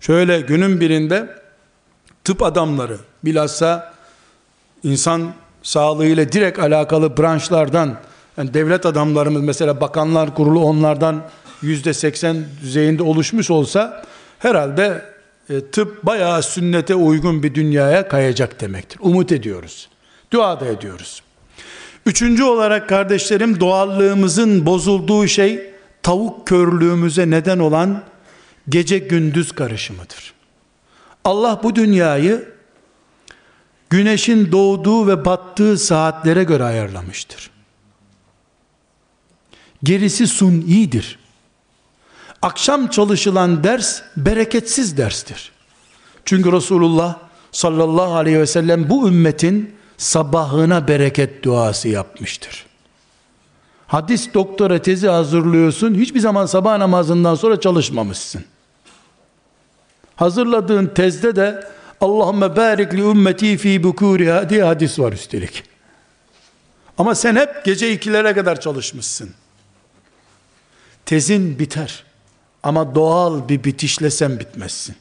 Şöyle 0.07 0.40
günün 0.40 0.80
birinde 0.80 1.28
tıp 2.24 2.42
adamları 2.42 2.98
bilhassa 3.24 3.94
insan 4.82 5.32
sağlığıyla 5.62 6.32
direkt 6.32 6.59
alakalı 6.59 7.16
branşlardan 7.16 7.96
yani 8.36 8.54
devlet 8.54 8.86
adamlarımız 8.86 9.42
mesela 9.42 9.80
bakanlar 9.80 10.34
kurulu 10.34 10.64
onlardan 10.64 11.22
yüzde 11.62 11.94
seksen 11.94 12.36
düzeyinde 12.62 13.02
oluşmuş 13.02 13.50
olsa 13.50 14.04
herhalde 14.38 15.04
e, 15.50 15.61
tıp 15.61 16.02
bayağı 16.02 16.42
sünnete 16.42 16.94
uygun 16.94 17.42
bir 17.42 17.54
dünyaya 17.54 18.09
kayacak 18.09 18.61
demektir. 18.61 18.98
Umut 19.02 19.32
ediyoruz. 19.32 19.88
Dua 20.32 20.61
da 20.61 20.66
ediyoruz. 20.66 21.22
Üçüncü 22.07 22.44
olarak 22.44 22.88
kardeşlerim 22.88 23.61
doğallığımızın 23.61 24.66
bozulduğu 24.66 25.26
şey 25.28 25.70
tavuk 26.02 26.46
körlüğümüze 26.46 27.30
neden 27.30 27.59
olan 27.59 28.02
gece 28.68 28.98
gündüz 28.98 29.52
karışımıdır. 29.52 30.34
Allah 31.24 31.60
bu 31.62 31.76
dünyayı 31.76 32.48
güneşin 33.90 34.52
doğduğu 34.52 35.06
ve 35.06 35.24
battığı 35.24 35.78
saatlere 35.78 36.44
göre 36.44 36.64
ayarlamıştır. 36.64 37.50
Gerisi 39.82 40.26
sunidir. 40.26 41.18
Akşam 42.42 42.88
çalışılan 42.88 43.64
ders 43.64 44.02
bereketsiz 44.16 44.96
derstir. 44.96 45.52
Çünkü 46.24 46.52
Resulullah 46.52 47.18
sallallahu 47.52 48.14
aleyhi 48.14 48.38
ve 48.38 48.46
sellem 48.46 48.90
bu 48.90 49.08
ümmetin 49.08 49.74
sabahına 49.96 50.88
bereket 50.88 51.44
duası 51.44 51.88
yapmıştır. 51.88 52.66
Hadis 53.86 54.34
doktora 54.34 54.82
tezi 54.82 55.08
hazırlıyorsun. 55.08 55.94
Hiçbir 55.94 56.20
zaman 56.20 56.46
sabah 56.46 56.78
namazından 56.78 57.34
sonra 57.34 57.60
çalışmamışsın. 57.60 58.44
Hazırladığın 60.16 60.86
tezde 60.86 61.36
de 61.36 61.68
Allahümme 62.00 62.56
barik 62.56 62.94
li 62.94 63.00
ümmeti 63.00 63.56
fi 63.56 63.82
bukuriha 63.82 64.50
diye 64.50 64.62
hadis 64.62 64.98
var 64.98 65.12
üstelik. 65.12 65.62
Ama 66.98 67.14
sen 67.14 67.36
hep 67.36 67.64
gece 67.64 67.92
ikilere 67.92 68.34
kadar 68.34 68.60
çalışmışsın. 68.60 69.30
Tezin 71.06 71.58
biter. 71.58 72.04
Ama 72.62 72.94
doğal 72.94 73.48
bir 73.48 73.64
bitişle 73.64 74.10
sen 74.10 74.40
bitmezsin. 74.40 74.96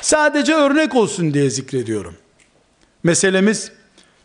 Sadece 0.00 0.54
örnek 0.54 0.94
olsun 0.94 1.34
diye 1.34 1.50
zikrediyorum. 1.50 2.16
Meselemiz 3.02 3.72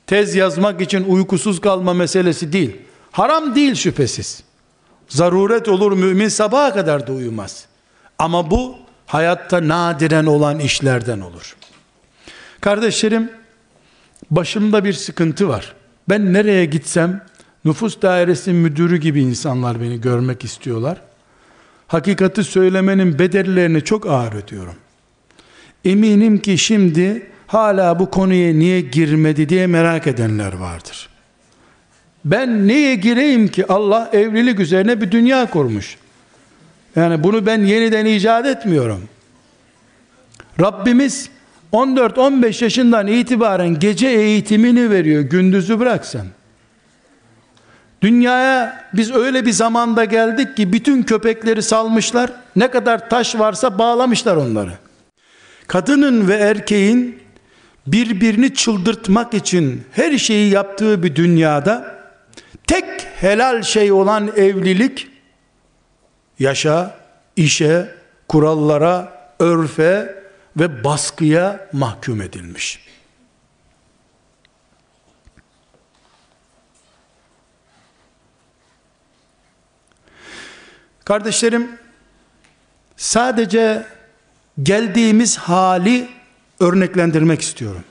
tez 0.07 0.35
yazmak 0.35 0.81
için 0.81 1.03
uykusuz 1.03 1.61
kalma 1.61 1.93
meselesi 1.93 2.53
değil. 2.53 2.77
Haram 3.11 3.55
değil 3.55 3.75
şüphesiz. 3.75 4.43
Zaruret 5.07 5.67
olur 5.67 5.91
mümin 5.91 6.27
sabaha 6.27 6.73
kadar 6.73 7.07
da 7.07 7.11
uyumaz. 7.11 7.65
Ama 8.19 8.51
bu 8.51 8.82
hayatta 9.05 9.67
nadiren 9.67 10.25
olan 10.25 10.59
işlerden 10.59 11.19
olur. 11.19 11.55
Kardeşlerim, 12.61 13.29
başımda 14.31 14.85
bir 14.85 14.93
sıkıntı 14.93 15.47
var. 15.47 15.73
Ben 16.09 16.33
nereye 16.33 16.65
gitsem, 16.65 17.25
nüfus 17.65 18.01
dairesi 18.01 18.51
müdürü 18.51 18.97
gibi 18.97 19.21
insanlar 19.21 19.81
beni 19.81 20.01
görmek 20.01 20.43
istiyorlar. 20.43 21.01
Hakikati 21.87 22.43
söylemenin 22.43 23.19
bedellerini 23.19 23.81
çok 23.81 24.07
ağır 24.07 24.33
ödüyorum. 24.33 24.75
Eminim 25.85 26.37
ki 26.37 26.57
şimdi 26.57 27.27
hala 27.47 27.99
bu 27.99 28.11
konuya 28.11 28.53
niye 28.53 28.81
girmedi 28.81 29.49
diye 29.49 29.67
merak 29.67 30.07
edenler 30.07 30.53
vardır. 30.53 31.09
Ben 32.25 32.67
niye 32.67 32.95
gireyim 32.95 33.47
ki 33.47 33.67
Allah 33.67 34.09
evlilik 34.13 34.59
üzerine 34.59 35.01
bir 35.01 35.11
dünya 35.11 35.49
kurmuş. 35.49 35.97
Yani 36.95 37.23
bunu 37.23 37.45
ben 37.45 37.61
yeniden 37.61 38.05
icat 38.05 38.45
etmiyorum. 38.45 39.09
Rabbimiz 40.59 41.29
14-15 41.73 42.63
yaşından 42.63 43.07
itibaren 43.07 43.79
gece 43.79 44.07
eğitimini 44.07 44.89
veriyor. 44.89 45.21
Gündüzü 45.21 45.79
bıraksan. 45.79 46.27
Dünyaya 48.01 48.85
biz 48.93 49.11
öyle 49.11 49.45
bir 49.45 49.51
zamanda 49.51 50.05
geldik 50.05 50.57
ki 50.57 50.73
bütün 50.73 51.03
köpekleri 51.03 51.63
salmışlar. 51.63 52.31
Ne 52.55 52.71
kadar 52.71 53.09
taş 53.09 53.35
varsa 53.39 53.79
bağlamışlar 53.79 54.35
onları. 54.35 54.71
Kadının 55.67 56.27
ve 56.27 56.33
erkeğin 56.33 57.19
birbirini 57.87 58.53
çıldırtmak 58.53 59.33
için 59.33 59.83
her 59.91 60.17
şeyi 60.17 60.51
yaptığı 60.51 61.03
bir 61.03 61.15
dünyada 61.15 61.95
tek 62.67 62.85
helal 63.15 63.61
şey 63.61 63.91
olan 63.91 64.31
evlilik 64.35 65.07
yaşa, 66.39 66.99
işe, 67.35 67.95
kurallara, 68.27 69.27
örfe 69.39 70.23
ve 70.57 70.83
baskıya 70.83 71.69
mahkum 71.73 72.21
edilmiş. 72.21 72.79
Kardeşlerim, 81.05 81.79
sadece 82.97 83.85
geldiğimiz 84.63 85.37
hali 85.37 86.09
örneklendirmek 86.59 87.41
istiyorum. 87.41 87.83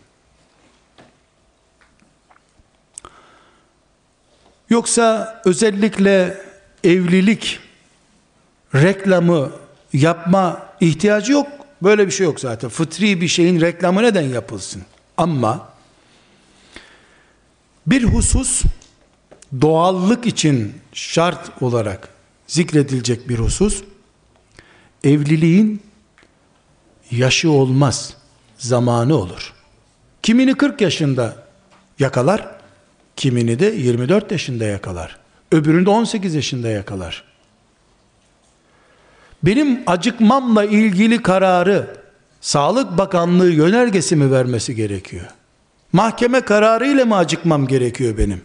Yoksa 4.70 5.40
özellikle 5.44 6.44
evlilik 6.84 7.60
reklamı 8.74 9.50
yapma 9.92 10.66
ihtiyacı 10.80 11.32
yok. 11.32 11.46
Böyle 11.82 12.06
bir 12.06 12.12
şey 12.12 12.24
yok 12.26 12.40
zaten. 12.40 12.70
Fıtri 12.70 13.20
bir 13.20 13.28
şeyin 13.28 13.60
reklamı 13.60 14.02
neden 14.02 14.22
yapılsın? 14.22 14.82
Ama 15.16 15.68
bir 17.86 18.04
husus 18.04 18.62
doğallık 19.60 20.26
için 20.26 20.74
şart 20.92 21.62
olarak 21.62 22.08
zikredilecek 22.46 23.28
bir 23.28 23.38
husus 23.38 23.82
evliliğin 25.04 25.82
yaşı 27.10 27.50
olmaz 27.50 28.16
zamanı 28.58 29.14
olur. 29.14 29.52
Kimini 30.22 30.54
40 30.54 30.80
yaşında 30.80 31.36
yakalar, 31.98 32.48
kimini 33.16 33.58
de 33.58 33.66
24 33.66 34.32
yaşında 34.32 34.64
yakalar. 34.64 35.18
Öbürünü 35.52 35.86
de 35.86 35.90
18 35.90 36.34
yaşında 36.34 36.68
yakalar. 36.68 37.31
Benim 39.42 39.80
acıkmamla 39.86 40.64
ilgili 40.64 41.22
kararı 41.22 41.86
Sağlık 42.40 42.98
Bakanlığı 42.98 43.50
yönergesi 43.50 44.16
mi 44.16 44.32
vermesi 44.32 44.74
gerekiyor? 44.74 45.26
Mahkeme 45.92 46.40
kararı 46.40 46.86
ile 46.86 47.04
mi 47.04 47.14
acıkmam 47.14 47.66
gerekiyor 47.66 48.18
benim? 48.18 48.40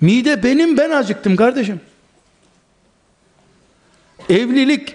Mide 0.00 0.42
benim 0.42 0.76
ben 0.76 0.90
acıktım 0.90 1.36
kardeşim. 1.36 1.80
Evlilik 4.28 4.94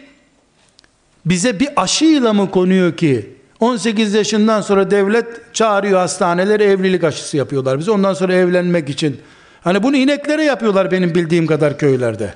bize 1.25 1.59
bir 1.59 1.69
aşıyla 1.75 2.33
mı 2.33 2.51
konuyor 2.51 2.97
ki 2.97 3.37
18 3.59 4.13
yaşından 4.13 4.61
sonra 4.61 4.91
devlet 4.91 5.53
çağırıyor 5.53 5.99
hastanelere 5.99 6.63
evlilik 6.63 7.03
aşısı 7.03 7.37
yapıyorlar. 7.37 7.79
Biz 7.79 7.89
ondan 7.89 8.13
sonra 8.13 8.33
evlenmek 8.33 8.89
için. 8.89 9.21
Hani 9.63 9.83
bunu 9.83 9.95
ineklere 9.95 10.43
yapıyorlar 10.43 10.91
benim 10.91 11.15
bildiğim 11.15 11.47
kadar 11.47 11.77
köylerde. 11.77 12.33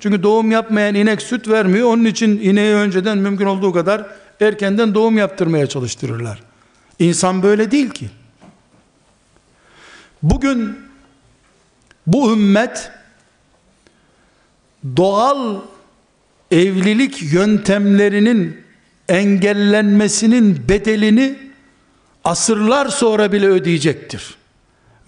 Çünkü 0.00 0.22
doğum 0.22 0.50
yapmayan 0.50 0.94
inek 0.94 1.22
süt 1.22 1.48
vermiyor. 1.48 1.88
Onun 1.88 2.04
için 2.04 2.40
ineği 2.40 2.74
önceden 2.74 3.18
mümkün 3.18 3.46
olduğu 3.46 3.72
kadar 3.72 4.06
erkenden 4.40 4.94
doğum 4.94 5.18
yaptırmaya 5.18 5.66
çalıştırırlar. 5.66 6.42
İnsan 6.98 7.42
böyle 7.42 7.70
değil 7.70 7.90
ki. 7.90 8.10
Bugün 10.22 10.78
bu 12.06 12.32
ümmet 12.32 12.90
doğal 14.96 15.56
evlilik 16.50 17.32
yöntemlerinin 17.32 18.60
engellenmesinin 19.08 20.68
bedelini 20.68 21.38
asırlar 22.24 22.88
sonra 22.88 23.32
bile 23.32 23.48
ödeyecektir. 23.48 24.34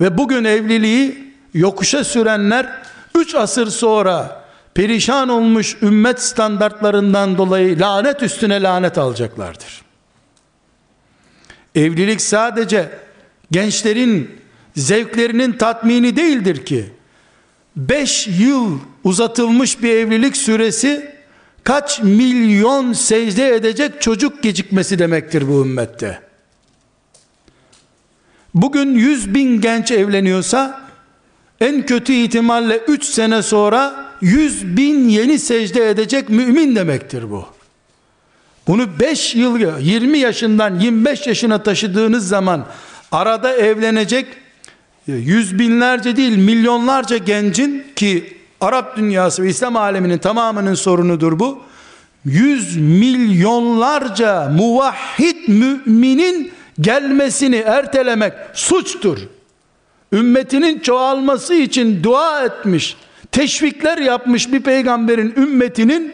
Ve 0.01 0.19
bugün 0.19 0.45
evliliği 0.45 1.33
yokuşa 1.55 2.05
sürenler 2.05 2.83
3 3.15 3.35
asır 3.35 3.67
sonra 3.67 4.42
perişan 4.75 5.29
olmuş 5.29 5.77
ümmet 5.83 6.23
standartlarından 6.23 7.39
dolayı 7.39 7.79
lanet 7.81 8.23
üstüne 8.23 8.63
lanet 8.63 8.99
alacaklardır. 8.99 9.83
Evlilik 11.75 12.21
sadece 12.21 12.91
gençlerin 13.51 14.31
zevklerinin 14.77 15.53
tatmini 15.53 16.17
değildir 16.17 16.65
ki 16.65 16.93
5 17.77 18.27
yıl 18.27 18.79
uzatılmış 19.05 19.83
bir 19.83 19.91
evlilik 19.97 20.37
süresi 20.37 21.15
kaç 21.65 22.01
milyon 22.01 22.93
secde 22.93 23.55
edecek 23.55 24.03
çocuk 24.03 24.43
gecikmesi 24.43 24.99
demektir 24.99 25.49
bu 25.49 25.63
ümmette. 25.65 26.21
Bugün 28.55 28.95
100 28.95 29.35
bin 29.35 29.61
genç 29.61 29.91
evleniyorsa 29.91 30.81
en 31.61 31.87
kötü 31.87 32.13
ihtimalle 32.13 32.79
3 32.79 33.05
sene 33.05 33.43
sonra 33.43 34.12
100 34.23 34.77
bin 34.77 35.09
yeni 35.09 35.39
secde 35.39 35.91
edecek 35.91 36.29
mümin 36.29 36.77
demektir 36.77 37.31
bu. 37.31 37.47
Bunu 38.67 39.01
5 39.01 39.35
yıl 39.35 39.81
20 39.81 40.19
yaşından 40.19 40.81
25 40.81 41.27
yaşına 41.27 41.63
taşıdığınız 41.63 42.29
zaman 42.29 42.67
arada 43.13 43.57
evlenecek 43.57 44.27
yüz 45.07 45.59
binlerce 45.59 46.17
değil 46.17 46.37
milyonlarca 46.37 47.17
gencin 47.17 47.87
ki 47.97 48.37
Arap 48.61 48.97
dünyası 48.97 49.43
ve 49.43 49.49
İslam 49.49 49.77
aleminin 49.77 50.19
tamamının 50.19 50.75
sorunudur 50.75 51.39
bu. 51.39 51.63
Yüz 52.25 52.77
milyonlarca 52.77 54.49
muvahhid 54.49 55.49
müminin 55.49 56.53
gelmesini 56.81 57.57
ertelemek 57.57 58.33
suçtur. 58.55 59.19
Ümmetinin 60.13 60.79
çoğalması 60.79 61.55
için 61.55 62.03
dua 62.03 62.45
etmiş, 62.45 62.97
teşvikler 63.33 63.99
yapmış 63.99 64.53
bir 64.53 64.61
peygamberin 64.61 65.35
ümmetinin 65.37 66.13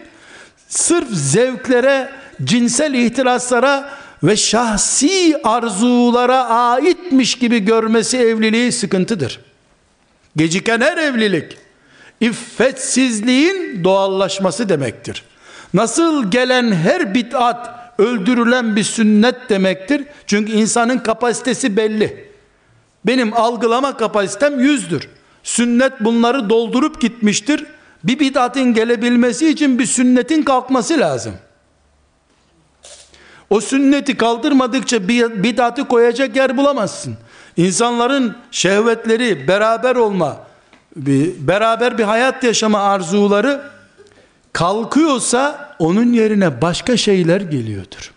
sırf 0.69 1.09
zevklere, 1.11 2.11
cinsel 2.45 2.95
ihtiraslara 2.95 3.91
ve 4.23 4.37
şahsi 4.37 5.41
arzulara 5.45 6.45
aitmiş 6.45 7.35
gibi 7.35 7.59
görmesi 7.59 8.19
evliliği 8.19 8.73
sıkıntıdır. 8.73 9.41
Geciken 10.37 10.81
her 10.81 10.97
evlilik 10.97 11.57
iffetsizliğin 12.21 13.85
doğallaşması 13.85 14.69
demektir. 14.69 15.25
Nasıl 15.75 16.31
gelen 16.31 16.73
her 16.73 17.15
bid'at 17.15 17.79
öldürülen 17.99 18.77
bir 18.77 18.85
sünnet 18.85 19.37
demektir. 19.49 20.05
Çünkü 20.27 20.53
insanın 20.53 20.99
kapasitesi 20.99 21.77
belli. 21.77 22.29
Benim 23.07 23.35
algılama 23.35 23.97
kapasitem 23.97 24.61
yüzdür. 24.61 25.09
Sünnet 25.43 25.93
bunları 26.01 26.51
doldurup 26.51 27.01
gitmiştir. 27.01 27.67
Bir 28.05 28.19
bid'atın 28.19 28.75
gelebilmesi 28.75 29.49
için 29.49 29.79
bir 29.79 29.87
sünnetin 29.87 30.43
kalkması 30.43 30.99
lazım. 30.99 31.35
O 33.51 33.61
sünneti 33.61 34.17
kaldırmadıkça 34.17 35.09
bir 35.09 35.43
bid'atı 35.43 35.89
koyacak 35.89 36.37
yer 36.37 36.57
bulamazsın. 36.57 37.17
İnsanların 37.57 38.37
şehvetleri, 38.51 39.49
beraber 39.49 39.97
olma, 39.97 40.37
bir, 40.97 41.49
beraber 41.49 41.99
bir 41.99 42.05
hayat 42.05 42.45
yaşama 42.45 42.81
arzuları 42.81 43.61
kalkıyorsa 44.53 45.75
onun 45.79 46.13
yerine 46.13 46.63
başka 46.63 46.97
şeyler 46.97 47.41
geliyordur. 47.41 48.13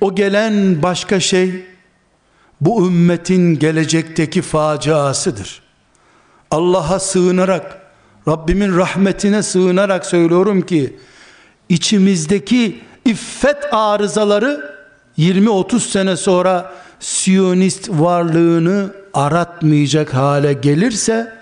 O 0.00 0.14
gelen 0.14 0.82
başka 0.82 1.20
şey 1.20 1.66
bu 2.60 2.86
ümmetin 2.86 3.58
gelecekteki 3.58 4.42
faciasıdır. 4.42 5.62
Allah'a 6.50 6.98
sığınarak 6.98 7.82
Rabbimin 8.28 8.76
rahmetine 8.76 9.42
sığınarak 9.42 10.06
söylüyorum 10.06 10.62
ki 10.62 10.96
içimizdeki 11.68 12.80
iffet 13.04 13.74
arızaları 13.74 14.76
20-30 15.18 15.80
sene 15.80 16.16
sonra 16.16 16.72
Siyonist 17.00 17.88
varlığını 17.90 18.94
aratmayacak 19.14 20.14
hale 20.14 20.52
gelirse 20.52 21.32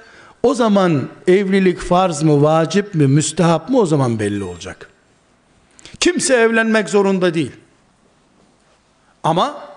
o 0.43 0.55
zaman 0.55 1.09
evlilik 1.27 1.79
farz 1.81 2.23
mı, 2.23 2.43
vacip 2.43 2.95
mi, 2.95 3.07
müstehap 3.07 3.69
mı 3.69 3.79
o 3.79 3.87
zaman 3.87 4.19
belli 4.19 4.45
olacak. 4.45 4.91
Kimse 6.01 6.35
evlenmek 6.35 6.89
zorunda 6.89 7.35
değil. 7.35 7.53
Ama 9.23 9.74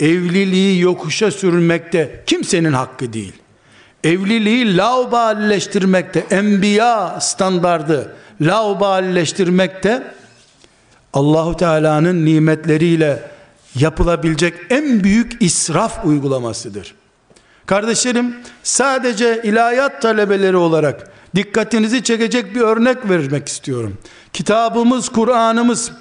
evliliği 0.00 0.80
yokuşa 0.80 1.30
sürmekte 1.30 2.22
kimsenin 2.26 2.72
hakkı 2.72 3.12
değil. 3.12 3.32
Evliliği 4.04 4.76
lauballeştirmekte, 4.76 6.26
enbiya 6.30 7.20
standardı 7.20 8.16
lauballeştirmekte 8.40 10.02
Allahu 11.12 11.56
Teala'nın 11.56 12.24
nimetleriyle 12.24 13.30
yapılabilecek 13.74 14.54
en 14.70 15.04
büyük 15.04 15.42
israf 15.42 16.04
uygulamasıdır. 16.04 16.94
Kardeşlerim 17.66 18.36
sadece 18.62 19.40
ilahiyat 19.44 20.02
talebeleri 20.02 20.56
olarak 20.56 21.10
dikkatinizi 21.36 22.04
çekecek 22.04 22.54
bir 22.54 22.60
örnek 22.60 23.08
vermek 23.10 23.48
istiyorum. 23.48 23.98
Kitabımız, 24.32 25.08
Kur'an'ımız 25.08 25.92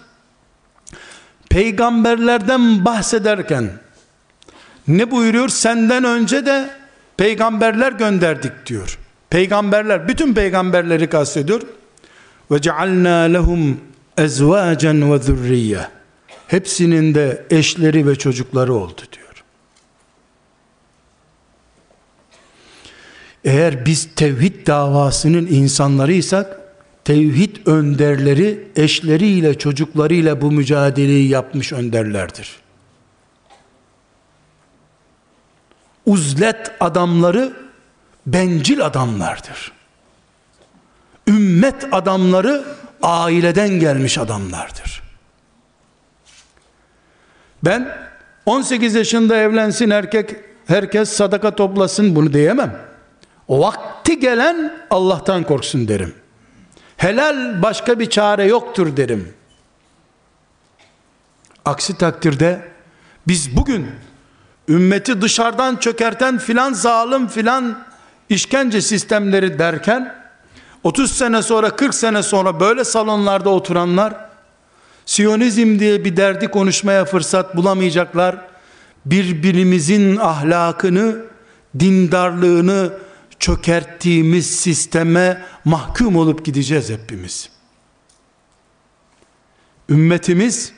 peygamberlerden 1.50 2.86
bahsederken 2.86 3.70
ne 4.90 5.12
buyuruyor? 5.12 5.50
Senden 5.50 6.04
önce 6.04 6.46
de 6.46 6.70
peygamberler 7.18 7.92
gönderdik 7.92 8.66
diyor. 8.66 8.98
Peygamberler, 9.30 10.08
bütün 10.08 10.34
peygamberleri 10.34 11.08
kastediyor. 11.08 11.62
Ve 12.52 12.62
cealna 12.62 13.20
lehum 13.20 13.78
ezvacen 14.18 15.14
ve 15.14 15.20
zürriye. 15.20 15.88
Hepsinin 16.48 17.16
de 17.16 17.46
eşleri 17.50 18.08
ve 18.08 18.16
çocukları 18.16 18.74
oldu 18.74 19.02
diyor. 19.12 19.44
Eğer 23.44 23.86
biz 23.86 24.10
tevhid 24.16 24.68
davasının 24.68 25.48
insanlarıysak, 25.48 26.60
tevhid 27.06 27.56
önderleri 27.66 28.68
eşleriyle 28.76 29.58
çocuklarıyla 29.58 30.42
bu 30.42 30.52
mücadeleyi 30.52 31.30
yapmış 31.30 31.74
önderlerdir. 31.74 32.69
Uzlet 36.10 36.72
adamları 36.80 37.54
bencil 38.26 38.86
adamlardır. 38.86 39.72
Ümmet 41.28 41.88
adamları 41.92 42.64
aileden 43.02 43.70
gelmiş 43.70 44.18
adamlardır. 44.18 45.04
Ben 47.64 47.98
18 48.46 48.96
yaşında 48.96 49.38
evlensin 49.38 49.90
erkek 49.90 50.36
herkes 50.68 51.10
sadaka 51.10 51.56
toplasın 51.56 52.16
bunu 52.16 52.34
diyemem. 52.34 52.80
O 53.48 53.60
vakti 53.60 54.20
gelen 54.20 54.74
Allah'tan 54.90 55.44
korksun 55.44 55.88
derim. 55.88 56.16
Helal 56.98 57.62
başka 57.62 58.00
bir 58.00 58.10
çare 58.10 58.46
yoktur 58.46 58.98
derim. 58.98 59.34
Aksi 61.66 61.98
takdirde 61.98 62.68
biz 63.28 63.56
bugün 63.56 63.92
ümmeti 64.70 65.22
dışarıdan 65.22 65.76
çökerten 65.76 66.38
filan 66.38 66.74
zalim 66.74 67.28
filan 67.28 67.84
işkence 68.30 68.82
sistemleri 68.82 69.60
derken 69.60 70.16
30 70.84 71.12
sene 71.12 71.42
sonra 71.42 71.76
40 71.76 71.96
sene 71.96 72.24
sonra 72.24 72.60
böyle 72.60 72.84
salonlarda 72.84 73.50
oturanlar 73.50 74.30
Siyonizm 75.10 75.80
diye 75.80 76.06
bir 76.06 76.18
derdi 76.18 76.48
konuşmaya 76.48 77.06
fırsat 77.06 77.56
bulamayacaklar. 77.56 78.38
Birbirimizin 79.06 80.18
ahlakını, 80.18 81.16
dindarlığını 81.80 82.94
çökerttiğimiz 83.40 84.60
sisteme 84.60 85.46
mahkum 85.66 86.16
olup 86.16 86.46
gideceğiz 86.46 86.90
hepimiz. 86.90 87.50
ümmetimiz 89.90 90.74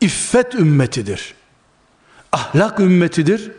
iffet 0.00 0.54
ümmetidir. 0.54 1.34
Ahlak 2.34 2.80
ümmetidir. 2.80 3.52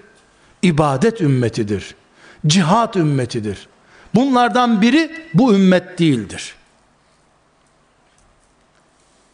ibadet 0.61 1.21
ümmetidir. 1.21 1.95
Cihat 2.47 2.95
ümmetidir. 2.95 3.67
Bunlardan 4.15 4.81
biri 4.81 5.11
bu 5.33 5.53
ümmet 5.53 5.99
değildir. 5.99 6.55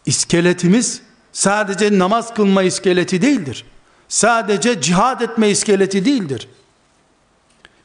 İskeletimiz 0.05 1.01
sadece 1.31 1.99
namaz 1.99 2.33
kılma 2.33 2.63
iskeleti 2.63 3.21
değildir. 3.21 3.65
Sadece 4.07 4.81
cihad 4.81 5.21
etme 5.21 5.49
iskeleti 5.49 6.05
değildir. 6.05 6.47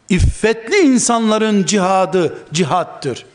İffetli 0.08 0.76
insanların 0.76 1.64
cihadı 1.64 2.38
cihattır. 2.52 3.26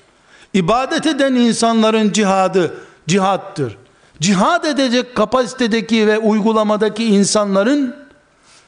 İbadet 0.54 1.06
eden 1.06 1.36
insanların 1.36 2.12
cihadı 2.12 2.78
cihattır. 3.08 3.78
Cihad 4.20 4.64
edecek 4.64 5.16
kapasitedeki 5.16 6.08
ve 6.08 6.18
uygulamadaki 6.18 7.06
insanların 7.06 8.01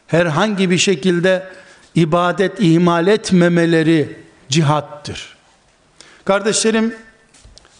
herhangi 0.07 0.69
bir 0.69 0.77
şekilde 0.77 1.47
ibadet 1.95 2.59
ihmal 2.59 3.07
etmemeleri 3.07 4.17
cihattır. 4.49 5.37
Kardeşlerim 6.25 6.95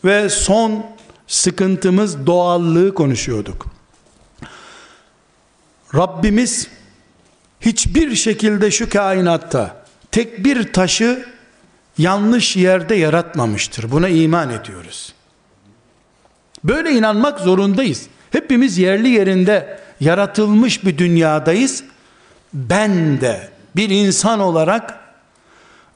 ve 0.06 0.30
son 0.30 0.86
sıkıntımız 1.28 2.26
doğallığı 2.28 2.94
konuşuyorduk. 2.94 3.66
Rabbimiz 5.96 6.68
hiçbir 7.62 8.16
şekilde 8.16 8.72
şu 8.72 8.90
kainatta 8.90 9.86
tek 10.12 10.46
bir 10.46 10.74
taşı 10.74 11.26
yanlış 11.98 12.56
yerde 12.56 12.96
yaratmamıştır. 12.96 13.92
Buna 13.92 14.10
iman 14.10 14.50
ediyoruz. 14.50 15.14
Böyle 16.64 16.92
inanmak 16.92 17.40
zorundayız. 17.40 18.08
Hepimiz 18.32 18.78
yerli 18.78 19.10
yerinde 19.10 19.80
yaratılmış 20.00 20.86
bir 20.86 20.98
dünyadayız. 20.98 21.84
Ben 22.54 23.22
de 23.22 23.50
bir 23.76 23.90
insan 23.90 24.40
olarak 24.40 25.00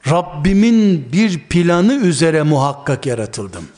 Rabbimin 0.08 1.12
bir 1.12 1.38
planı 1.38 1.94
üzere 1.94 2.42
muhakkak 2.42 3.06
yaratıldım. 3.06 3.68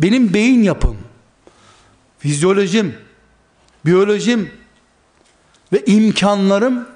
Benim 0.00 0.34
beyin 0.34 0.62
yapım, 0.62 0.98
fizyolojim, 2.18 2.96
biyolojim 3.86 4.52
ve 5.72 5.84
imkanlarım 5.84 6.88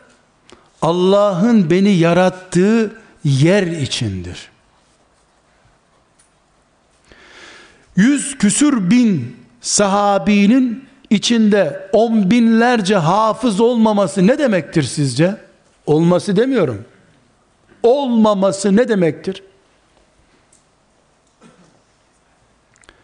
Allah'ın 0.82 1.70
beni 1.70 1.90
yarattığı 1.90 3.00
yer 3.24 3.62
içindir. 3.62 4.50
Yüz 7.96 8.38
küsür 8.38 8.90
bin 8.90 9.36
sahabinin 9.60 10.88
içinde 11.14 11.88
on 11.92 12.30
binlerce 12.30 12.96
hafız 12.96 13.60
olmaması 13.60 14.26
ne 14.26 14.38
demektir 14.38 14.82
sizce? 14.82 15.36
Olması 15.86 16.36
demiyorum. 16.36 16.84
Olmaması 17.82 18.76
ne 18.76 18.88
demektir? 18.88 19.42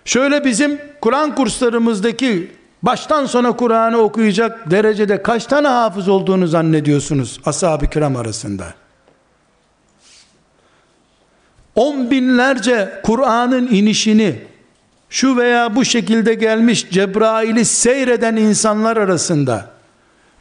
Şöyle 0.05 0.45
bizim 0.45 0.81
Kur'an 1.01 1.35
kurslarımızdaki 1.35 2.53
baştan 2.83 3.27
sona 3.27 3.57
Kur'an'ı 3.57 3.99
okuyacak 3.99 4.71
derecede 4.71 5.23
kaç 5.23 5.47
tane 5.47 5.69
hafız 5.69 6.09
olduğunu 6.09 6.47
zannediyorsunuz 6.47 7.41
ashab-ı 7.45 7.87
kiram 7.87 8.17
arasında? 8.17 8.75
On 11.75 12.11
binlerce 12.11 13.01
Kur'an'ın 13.03 13.67
inişini 13.67 14.50
şu 15.11 15.37
veya 15.37 15.77
bu 15.77 15.85
şekilde 15.85 16.35
gelmiş 16.35 16.91
Cebrail'i 16.91 17.65
seyreden 17.65 18.37
insanlar 18.37 18.97
arasında 18.97 19.71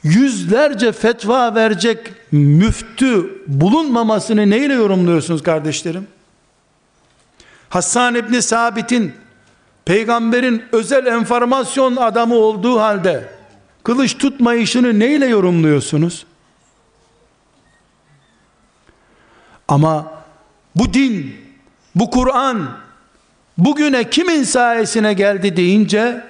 yüzlerce 0.03 0.91
fetva 0.91 1.55
verecek 1.55 2.13
müftü 2.31 3.43
bulunmamasını 3.47 4.49
neyle 4.49 4.73
yorumluyorsunuz 4.73 5.43
kardeşlerim? 5.43 6.07
Hassan 7.69 8.15
İbni 8.15 8.41
Sabit'in 8.41 9.13
peygamberin 9.85 10.63
özel 10.71 11.05
enformasyon 11.05 11.95
adamı 11.95 12.35
olduğu 12.35 12.79
halde 12.79 13.29
kılıç 13.83 14.17
tutmayışını 14.17 14.99
neyle 14.99 15.25
yorumluyorsunuz? 15.25 16.25
Ama 19.67 20.11
bu 20.75 20.93
din, 20.93 21.35
bu 21.95 22.09
Kur'an 22.09 22.69
bugüne 23.65 24.09
kimin 24.09 24.43
sayesine 24.43 25.13
geldi 25.13 25.57
deyince 25.57 26.23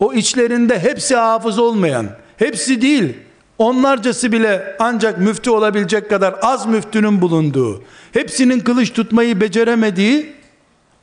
o 0.00 0.14
içlerinde 0.14 0.78
hepsi 0.78 1.16
hafız 1.16 1.58
olmayan, 1.58 2.10
hepsi 2.36 2.82
değil, 2.82 3.16
onlarcası 3.58 4.32
bile 4.32 4.76
ancak 4.78 5.18
müftü 5.18 5.50
olabilecek 5.50 6.10
kadar 6.10 6.34
az 6.42 6.66
müftünün 6.66 7.20
bulunduğu, 7.20 7.84
hepsinin 8.12 8.60
kılıç 8.60 8.92
tutmayı 8.92 9.40
beceremediği 9.40 10.32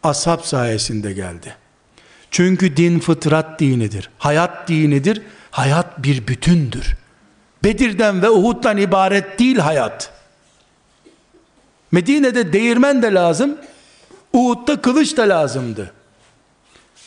ashab 0.04 0.42
sayesinde 0.42 1.14
geldi. 1.14 1.56
Çünkü 2.32 2.78
din 2.78 3.00
fıtrat 3.00 3.60
dinidir, 3.60 4.10
hayat 4.18 4.68
dinidir, 4.68 5.22
hayat 5.52 6.04
bir 6.04 6.28
bütündür. 6.28 6.96
Bedir'den 7.64 8.22
ve 8.22 8.30
Uhud'dan 8.30 8.78
ibaret 8.78 9.40
değil 9.40 9.58
hayat. 9.58 10.14
Medine'de 11.92 12.54
değirmen 12.54 13.02
de 13.02 13.14
lazım, 13.14 13.58
Uhud'da 14.34 14.82
kılıç 14.82 15.18
da 15.18 15.22
lazımdı. 15.22 15.92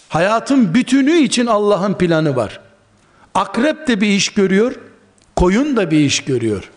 Hayatın 0.09 0.75
bütünü 0.75 1.13
için 1.13 1.47
Allah'ın 1.47 1.95
planı 1.95 2.37
var. 2.37 2.61
Akrep 3.35 3.89
de 3.89 4.01
bir 4.01 4.07
iş 4.07 4.29
görüyor, 4.29 4.75
koyun 5.37 5.77
da 5.77 5.91
bir 5.91 5.99
iş 5.99 6.25
görüyor. 6.25 6.71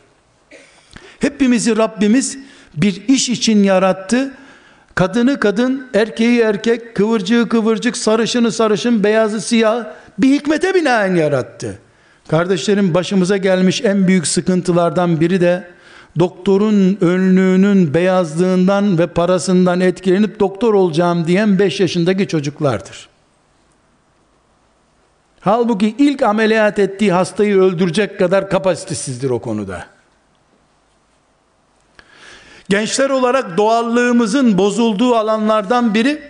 Hepimizi 1.20 1.78
Rabbimiz 1.78 2.38
bir 2.76 3.08
iş 3.08 3.30
için 3.30 3.64
yarattı. 3.64 4.34
Kadını 4.96 5.40
kadın, 5.40 5.88
erkeği 5.94 6.40
erkek, 6.40 6.96
kıvırcığı 6.96 7.50
kıvırcık, 7.50 7.98
sarışını 7.98 8.52
sarışın, 8.52 9.04
beyazı 9.04 9.42
siyah 9.42 9.86
bir 10.18 10.34
hikmete 10.34 10.76
binaen 10.76 11.16
yarattı. 11.16 11.80
Kardeşlerim 12.28 12.94
başımıza 12.94 13.38
gelmiş 13.38 13.82
en 13.82 14.08
büyük 14.08 14.28
sıkıntılardan 14.28 15.20
biri 15.20 15.42
de 15.42 15.68
doktorun 16.20 16.98
önlüğünün 17.02 17.94
beyazlığından 17.94 18.98
ve 18.98 19.08
parasından 19.08 19.82
etkilenip 19.82 20.40
doktor 20.40 20.74
olacağım 20.74 21.28
diyen 21.28 21.60
5 21.60 21.80
yaşındaki 21.80 22.28
çocuklardır. 22.28 23.10
Halbuki 25.40 25.96
ilk 25.98 26.22
ameliyat 26.22 26.80
ettiği 26.80 27.14
hastayı 27.14 27.58
öldürecek 27.58 28.20
kadar 28.20 28.50
kapasitesizdir 28.50 29.30
o 29.30 29.40
konuda. 29.40 29.86
Gençler 32.70 33.10
olarak 33.10 33.58
doğallığımızın 33.58 34.58
bozulduğu 34.58 35.16
alanlardan 35.16 35.94
biri 35.94 36.22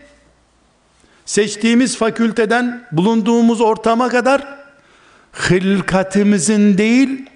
seçtiğimiz 1.26 1.98
fakülteden 1.98 2.88
bulunduğumuz 2.92 3.62
ortama 3.62 4.10
kadar 4.10 4.60
hılkatimizin 5.32 6.78
değil 6.78 7.29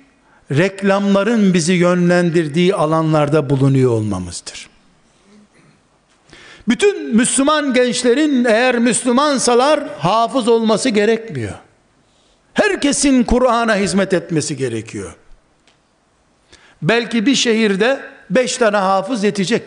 reklamların 0.51 1.53
bizi 1.53 1.73
yönlendirdiği 1.73 2.75
alanlarda 2.75 3.49
bulunuyor 3.49 3.91
olmamızdır. 3.91 4.69
Bütün 6.67 7.15
Müslüman 7.15 7.73
gençlerin 7.73 8.45
eğer 8.45 8.79
Müslümansalar 8.79 9.83
hafız 9.99 10.47
olması 10.47 10.89
gerekmiyor. 10.89 11.53
Herkesin 12.53 13.23
Kur'an'a 13.23 13.75
hizmet 13.75 14.13
etmesi 14.13 14.57
gerekiyor. 14.57 15.15
Belki 16.81 17.25
bir 17.25 17.35
şehirde 17.35 17.99
beş 18.29 18.57
tane 18.57 18.77
hafız 18.77 19.23
yetecek. 19.23 19.63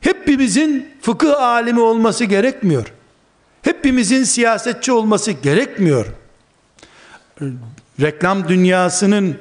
Hepimizin 0.00 0.88
fıkıh 1.00 1.42
alimi 1.42 1.80
olması 1.80 2.24
gerekmiyor. 2.24 2.92
Hepimizin 3.62 4.24
siyasetçi 4.24 4.92
olması 4.92 5.32
gerekmiyor. 5.32 6.06
Reklam 8.00 8.48
dünyasının 8.48 9.38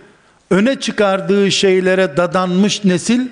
öne 0.49 0.79
çıkardığı 0.79 1.51
şeylere 1.51 2.17
dadanmış 2.17 2.83
nesil 2.83 3.27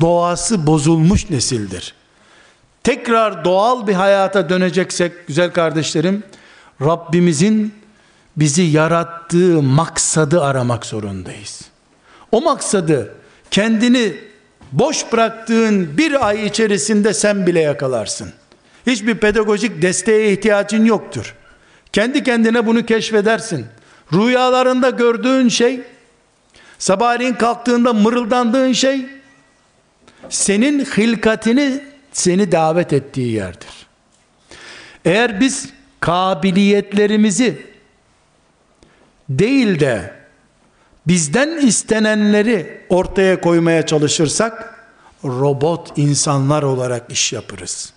doğası 0.00 0.66
bozulmuş 0.66 1.30
nesildir. 1.30 1.94
Tekrar 2.84 3.44
doğal 3.44 3.86
bir 3.86 3.94
hayata 3.94 4.48
döneceksek 4.48 5.26
güzel 5.26 5.52
kardeşlerim 5.52 6.22
Rabbimizin 6.80 7.74
bizi 8.36 8.62
yarattığı 8.62 9.62
maksadı 9.62 10.42
aramak 10.42 10.86
zorundayız. 10.86 11.60
O 12.32 12.40
maksadı 12.40 13.14
kendini 13.50 14.14
boş 14.72 15.12
bıraktığın 15.12 15.98
bir 15.98 16.26
ay 16.28 16.46
içerisinde 16.46 17.14
sen 17.14 17.46
bile 17.46 17.60
yakalarsın. 17.60 18.32
Hiçbir 18.86 19.14
pedagojik 19.14 19.82
desteğe 19.82 20.32
ihtiyacın 20.32 20.84
yoktur. 20.84 21.34
Kendi 21.92 22.24
kendine 22.24 22.66
bunu 22.66 22.86
keşfedersin. 22.86 23.66
Rüyalarında 24.12 24.90
gördüğün 24.90 25.48
şey 25.48 25.80
Sabahleyin 26.82 27.34
kalktığında 27.34 27.92
mırıldandığın 27.92 28.72
şey 28.72 29.06
senin 30.28 30.84
hilkatini 30.84 31.84
seni 32.12 32.52
davet 32.52 32.92
ettiği 32.92 33.32
yerdir. 33.32 33.86
Eğer 35.04 35.40
biz 35.40 35.68
kabiliyetlerimizi 36.00 37.66
değil 39.28 39.80
de 39.80 40.14
bizden 41.06 41.66
istenenleri 41.66 42.86
ortaya 42.88 43.40
koymaya 43.40 43.86
çalışırsak 43.86 44.84
robot 45.24 45.98
insanlar 45.98 46.62
olarak 46.62 47.12
iş 47.12 47.32
yaparız. 47.32 47.92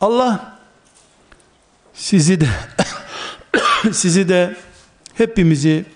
Allah 0.00 0.58
sizi 1.94 2.40
de 2.40 2.48
sizi 3.92 4.28
de 4.28 4.56
hepimizi 5.14 5.93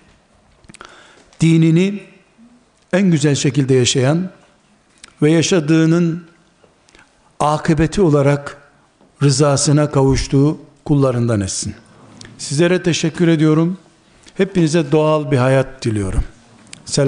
dinini 1.41 2.03
en 2.93 3.11
güzel 3.11 3.35
şekilde 3.35 3.75
yaşayan 3.75 4.31
ve 5.23 5.31
yaşadığının 5.31 6.25
akıbeti 7.41 8.01
olarak 8.03 8.63
rızasına 9.23 9.91
kavuştuğu 9.91 10.59
kullarından 10.85 11.41
etsin. 11.41 11.75
Sizlere 12.39 12.83
teşekkür 12.83 13.29
ediyorum. 13.29 13.79
Hepinize 14.35 14.93
doğal 14.93 15.31
bir 15.31 15.37
hayat 15.37 15.85
diliyorum. 15.85 16.25